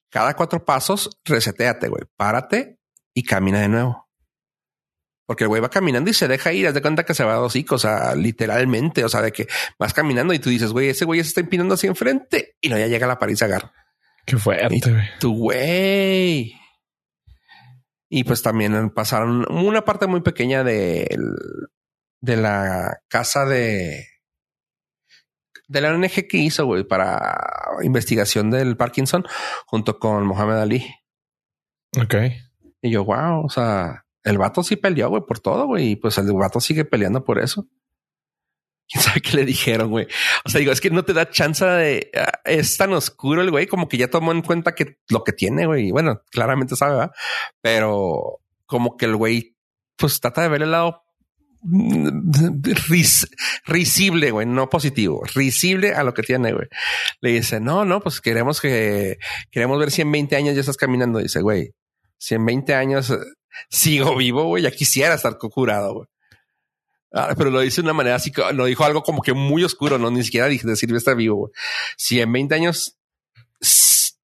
cada 0.10 0.36
cuatro 0.36 0.64
pasos, 0.64 1.10
reseteate, 1.26 1.88
güey. 1.88 2.04
Párate 2.16 2.80
y 3.14 3.24
camina 3.24 3.60
de 3.60 3.70
nuevo. 3.70 4.08
Porque 5.26 5.44
el 5.44 5.48
güey 5.48 5.62
va 5.62 5.70
caminando 5.70 6.10
y 6.10 6.14
se 6.14 6.28
deja 6.28 6.54
ir. 6.54 6.68
Haz 6.68 6.74
de 6.74 6.82
cuenta 6.82 7.04
que 7.04 7.14
se 7.14 7.24
va 7.24 7.34
a 7.34 7.36
dos 7.38 7.48
hocicos, 7.48 7.86
o 7.86 7.88
sea, 7.88 8.16
literalmente. 8.16 9.04
O 9.04 9.10
sea, 9.10 9.22
de 9.22 9.32
que 9.32 9.48
vas 9.78 9.94
caminando 9.94 10.34
y 10.34 10.40
tú 10.40 10.50
dices, 10.50 10.72
güey, 10.72 10.90
ese 10.90 11.06
güey 11.06 11.22
se 11.24 11.30
está 11.30 11.42
empinando 11.42 11.76
hacia 11.76 11.88
enfrente 11.88 12.58
y 12.62 12.70
luego 12.70 12.84
ya 12.84 12.90
llega 12.90 13.08
la 13.08 13.20
pared 13.20 13.34
y 13.34 13.38
se 13.38 13.46
agarra. 13.46 13.72
Qué 14.26 14.38
fuerte, 14.38 14.82
güey. 14.92 15.04
Tu 15.20 15.36
güey. 15.36 16.59
Y 18.10 18.24
pues 18.24 18.42
también 18.42 18.90
pasaron 18.90 19.46
una 19.52 19.86
parte 19.86 20.08
muy 20.08 20.22
pequeña 20.22 20.64
de, 20.64 21.08
de 22.22 22.38
la 22.38 23.02
casa 23.08 23.46
de 23.46 24.08
de 25.70 25.82
la 25.82 25.94
ONG 25.94 26.28
que 26.28 26.38
hizo, 26.38 26.66
güey, 26.66 26.84
para 26.84 27.38
investigación 27.84 28.50
del 28.50 28.76
Parkinson 28.76 29.24
junto 29.68 30.00
con 30.00 30.26
Mohamed 30.26 30.58
Ali. 30.58 30.96
Ok. 32.02 32.16
Y 32.82 32.92
yo, 32.92 33.06
wow, 33.06 33.46
o 33.46 33.50
sea, 33.50 34.06
el 34.24 34.38
vato 34.38 34.64
sí 34.64 34.76
peleó, 34.76 35.10
güey, 35.10 35.24
por 35.26 35.40
todo, 35.40 35.68
güey. 35.68 35.92
Y 35.92 35.96
pues 35.96 36.18
el 36.18 36.34
vato 36.34 36.60
sigue 36.60 36.86
peleando 36.86 37.24
por 37.24 37.40
eso. 37.40 37.68
¿Quién 38.92 39.04
sabe 39.04 39.22
qué 39.22 39.38
le 39.38 39.46
dijeron, 39.46 39.90
güey? 39.92 40.08
O 40.46 40.50
sea, 40.50 40.60
digo, 40.60 40.72
es 40.72 40.82
que 40.82 40.90
no 40.90 41.06
te 41.06 41.14
da 41.14 41.30
chance 41.30 41.64
de... 41.64 42.10
ah, 42.16 42.40
Es 42.44 42.76
tan 42.78 42.92
oscuro 42.94 43.42
el 43.42 43.52
güey 43.52 43.68
como 43.68 43.88
que 43.88 43.98
ya 43.98 44.08
tomó 44.10 44.32
en 44.32 44.42
cuenta 44.42 44.74
que 44.74 44.98
lo 45.10 45.24
que 45.24 45.32
tiene, 45.32 45.68
güey. 45.68 45.92
Bueno, 45.92 46.22
claramente 46.32 46.76
sabe, 46.76 46.94
¿verdad? 46.96 47.12
Pero 47.62 48.40
como 48.66 48.98
que 48.98 49.06
el 49.06 49.16
güey, 49.16 49.56
pues 49.96 50.20
trata 50.20 50.42
de 50.42 50.50
ver 50.50 50.64
el 50.64 50.72
lado 50.72 51.04
mm, 51.62 52.62
ris- 52.90 53.30
risible, 53.66 54.32
güey, 54.32 54.48
no 54.48 54.70
positivo, 54.70 55.24
risible 55.36 55.94
a 55.94 56.04
lo 56.04 56.14
que 56.14 56.24
tiene, 56.24 56.54
güey. 56.54 56.68
Le 57.22 57.32
dice, 57.32 57.60
no, 57.60 57.86
no, 57.86 58.00
pues 58.02 58.22
queremos 58.22 58.60
que, 58.62 59.20
queremos 59.52 59.78
ver 59.80 59.92
si 59.92 60.02
en 60.02 60.12
20 60.12 60.36
años 60.36 60.56
ya 60.56 60.62
estás 60.62 60.78
caminando. 60.78 61.20
Dice, 61.20 61.42
güey, 61.42 61.74
si 62.18 62.36
en 62.36 62.46
20 62.46 62.74
años 62.74 63.10
eh, 63.12 63.18
sigo 63.70 64.16
vivo, 64.16 64.46
güey, 64.46 64.64
ya 64.64 64.72
quisiera 64.72 65.14
estar 65.16 65.38
curado, 65.38 65.94
güey. 65.94 66.08
Ah, 67.12 67.34
pero 67.38 67.50
lo 67.50 67.60
dice 67.62 67.82
de 67.82 67.86
una 67.86 67.94
manera 67.94 68.16
así, 68.16 68.32
lo 68.54 68.66
dijo 68.66 68.84
algo 68.84 69.02
como 69.02 69.22
que 69.22 69.34
muy 69.34 69.64
oscuro, 69.64 69.98
no 69.98 70.12
ni 70.12 70.24
siquiera 70.24 70.48
dije 70.48 70.68
decir 70.68 70.94
estar 70.96 71.16
vivo, 71.16 71.36
güey. 71.36 71.52
Si 71.98 72.22
en 72.22 72.32
20 72.32 72.54
años 72.56 72.98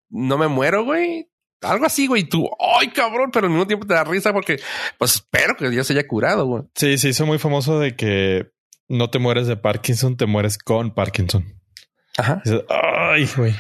no 0.09 0.37
me 0.37 0.47
muero, 0.47 0.83
güey, 0.83 1.27
algo 1.61 1.85
así, 1.85 2.07
güey, 2.07 2.23
tú, 2.23 2.49
ay, 2.79 2.89
cabrón, 2.89 3.31
pero 3.31 3.47
al 3.47 3.51
mismo 3.51 3.67
tiempo 3.67 3.87
te 3.87 3.93
da 3.95 4.03
risa 4.03 4.31
porque, 4.33 4.59
pues 4.97 5.15
espero 5.15 5.55
que 5.55 5.73
ya 5.73 5.83
se 5.83 5.93
haya 5.93 6.07
curado, 6.07 6.45
güey. 6.45 6.63
Sí, 6.75 6.97
se 6.97 7.09
hizo 7.09 7.25
muy 7.25 7.39
famoso 7.39 7.79
de 7.79 7.95
que 7.95 8.51
no 8.87 9.09
te 9.09 9.19
mueres 9.19 9.47
de 9.47 9.57
Parkinson, 9.57 10.15
te 10.15 10.27
mueres 10.27 10.57
con 10.57 10.93
Parkinson. 10.93 11.59
Ajá. 12.17 12.41
Dices, 12.45 12.61
Ay, 12.69 13.27
güey. 13.35 13.55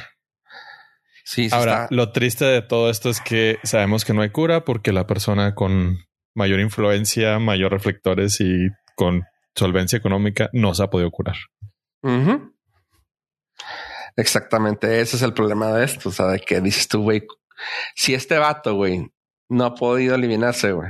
Sí, 1.23 1.49
sí 1.49 1.55
Ahora, 1.55 1.85
está. 1.85 1.95
lo 1.95 2.11
triste 2.11 2.45
de 2.45 2.61
todo 2.61 2.91
esto 2.91 3.09
es 3.09 3.19
que 3.19 3.57
sabemos 3.63 4.05
que 4.05 4.13
no 4.13 4.21
hay 4.21 4.29
cura 4.29 4.63
porque 4.63 4.91
la 4.93 5.07
persona 5.07 5.55
con 5.55 5.97
mayor 6.35 6.59
influencia, 6.59 7.39
mayor 7.39 7.71
reflectores 7.71 8.39
y 8.39 8.67
con 8.95 9.25
solvencia 9.55 9.97
económica 9.97 10.49
no 10.53 10.73
se 10.73 10.83
ha 10.83 10.89
podido 10.89 11.11
curar. 11.11 11.35
Exactamente, 14.15 15.01
ese 15.01 15.17
es 15.17 15.21
el 15.21 15.33
problema 15.33 15.71
de 15.73 15.85
esto, 15.85 16.09
o 16.09 16.11
sea, 16.11 16.27
de 16.27 16.39
que 16.39 16.61
dices 16.61 16.87
tú, 16.87 17.01
güey, 17.03 17.25
si 17.95 18.13
este 18.13 18.37
vato, 18.37 18.75
güey, 18.75 19.11
no 19.49 19.65
ha 19.65 19.75
podido 19.75 20.15
eliminarse, 20.15 20.71
güey. 20.71 20.89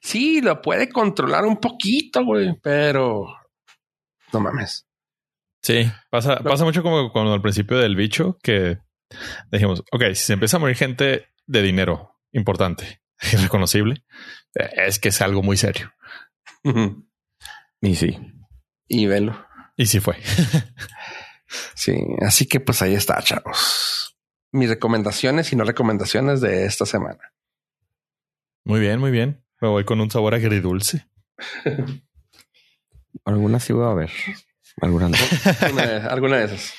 Sí, 0.00 0.40
lo 0.40 0.60
puede 0.60 0.88
controlar 0.88 1.44
un 1.44 1.58
poquito, 1.58 2.24
güey, 2.24 2.58
pero 2.62 3.26
no 4.32 4.40
mames. 4.40 4.86
Sí, 5.62 5.90
pasa, 6.10 6.36
pasa 6.40 6.64
mucho 6.64 6.82
como 6.82 7.12
cuando 7.12 7.32
al 7.32 7.42
principio 7.42 7.78
del 7.78 7.94
bicho 7.94 8.38
que 8.42 8.78
dijimos, 9.50 9.84
ok, 9.92 10.06
si 10.08 10.24
se 10.24 10.32
empieza 10.32 10.56
a 10.56 10.60
morir 10.60 10.76
gente 10.76 11.28
de 11.46 11.62
dinero 11.62 12.18
importante 12.32 13.02
y 13.32 13.36
reconocible, 13.36 14.04
eh, 14.54 14.70
es 14.86 14.98
que 14.98 15.10
es 15.10 15.20
algo 15.20 15.42
muy 15.42 15.56
serio. 15.56 15.92
Y 17.80 17.96
sí. 17.96 18.18
Y 18.88 19.06
velo. 19.06 19.46
Y 19.76 19.86
sí 19.86 20.00
fue. 20.00 20.16
sí, 21.74 21.96
así 22.20 22.46
que 22.46 22.60
pues 22.60 22.82
ahí 22.82 22.94
está, 22.94 23.20
chavos. 23.22 24.16
Mis 24.52 24.68
recomendaciones 24.68 25.52
y 25.52 25.56
no 25.56 25.64
recomendaciones 25.64 26.40
de 26.40 26.66
esta 26.66 26.86
semana. 26.86 27.32
Muy 28.64 28.80
bien, 28.80 29.00
muy 29.00 29.10
bien. 29.10 29.44
Me 29.60 29.68
voy 29.68 29.84
con 29.84 30.00
un 30.00 30.10
sabor 30.10 30.34
agridulce. 30.34 31.06
Algunas 33.24 33.64
sí 33.64 33.72
voy 33.72 33.90
a 33.90 33.94
ver. 33.94 34.10
Algunas 34.80 35.10
no. 35.10 35.16
alguna, 35.66 36.06
alguna 36.06 36.36
de 36.38 36.44
esas. 36.44 36.74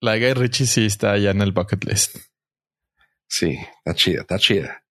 La 0.00 0.16
Guy 0.16 0.34
Richie 0.34 0.66
sí 0.66 0.86
está 0.86 1.12
allá 1.12 1.30
en 1.30 1.40
el 1.42 1.52
bucket 1.52 1.84
list. 1.84 2.16
Sí, 3.26 3.58
está 3.78 3.94
chida, 3.94 4.20
está 4.20 4.38
chida. 4.38 4.84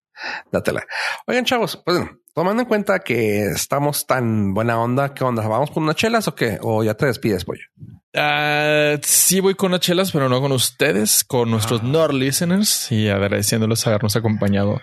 Dátela. 0.50 0.84
Oigan, 1.26 1.44
chavos, 1.44 1.80
pues 1.84 2.00
tomando 2.34 2.62
en 2.62 2.68
cuenta 2.68 3.00
que 3.00 3.46
estamos 3.46 4.06
tan 4.06 4.54
buena 4.54 4.80
onda, 4.80 5.14
¿qué 5.14 5.24
onda? 5.24 5.46
¿Vamos 5.46 5.70
con 5.70 5.82
unas 5.82 5.96
chelas 5.96 6.28
o 6.28 6.34
qué? 6.34 6.58
¿O 6.62 6.84
ya 6.84 6.94
te 6.94 7.06
despides, 7.06 7.44
pollo? 7.44 7.64
Uh, 8.14 8.98
sí 9.02 9.40
voy 9.40 9.54
con 9.54 9.70
unas 9.70 9.80
chelas, 9.80 10.12
pero 10.12 10.28
no 10.28 10.40
con 10.40 10.52
ustedes, 10.52 11.24
con 11.24 11.50
nuestros 11.50 11.80
ah. 11.82 11.86
Nord 11.86 12.14
listeners 12.14 12.90
y 12.90 13.08
agradeciéndoles 13.08 13.86
habernos 13.86 14.16
acompañado 14.16 14.80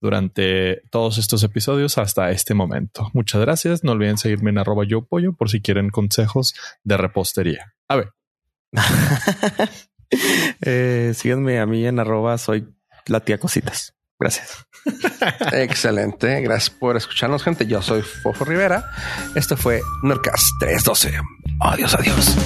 durante 0.00 0.82
todos 0.90 1.18
estos 1.18 1.42
episodios 1.42 1.98
hasta 1.98 2.30
este 2.30 2.54
momento. 2.54 3.10
Muchas 3.12 3.40
gracias. 3.40 3.84
No 3.84 3.92
olviden 3.92 4.18
seguirme 4.18 4.50
en 4.50 4.58
arroba 4.58 4.84
yo 4.86 5.04
pollo 5.04 5.34
por 5.34 5.50
si 5.50 5.60
quieren 5.60 5.90
consejos 5.90 6.54
de 6.84 6.96
repostería. 6.96 7.74
A 7.88 7.96
ver. 7.96 8.12
eh, 10.62 11.12
síganme 11.14 11.60
a 11.60 11.66
mí 11.66 11.86
en 11.86 11.98
arroba 11.98 12.38
soy 12.38 12.68
la 13.06 13.20
tía 13.20 13.38
cositas. 13.38 13.94
Gracias. 14.20 14.66
Excelente. 15.52 16.42
Gracias 16.42 16.70
por 16.70 16.96
escucharnos, 16.96 17.42
gente. 17.42 17.66
Yo 17.66 17.80
soy 17.80 18.02
Fofo 18.02 18.44
Rivera. 18.44 18.84
Esto 19.34 19.56
fue 19.56 19.80
Norcas 20.02 20.44
312. 20.60 21.18
Adiós, 21.60 21.94
adiós. 21.94 22.36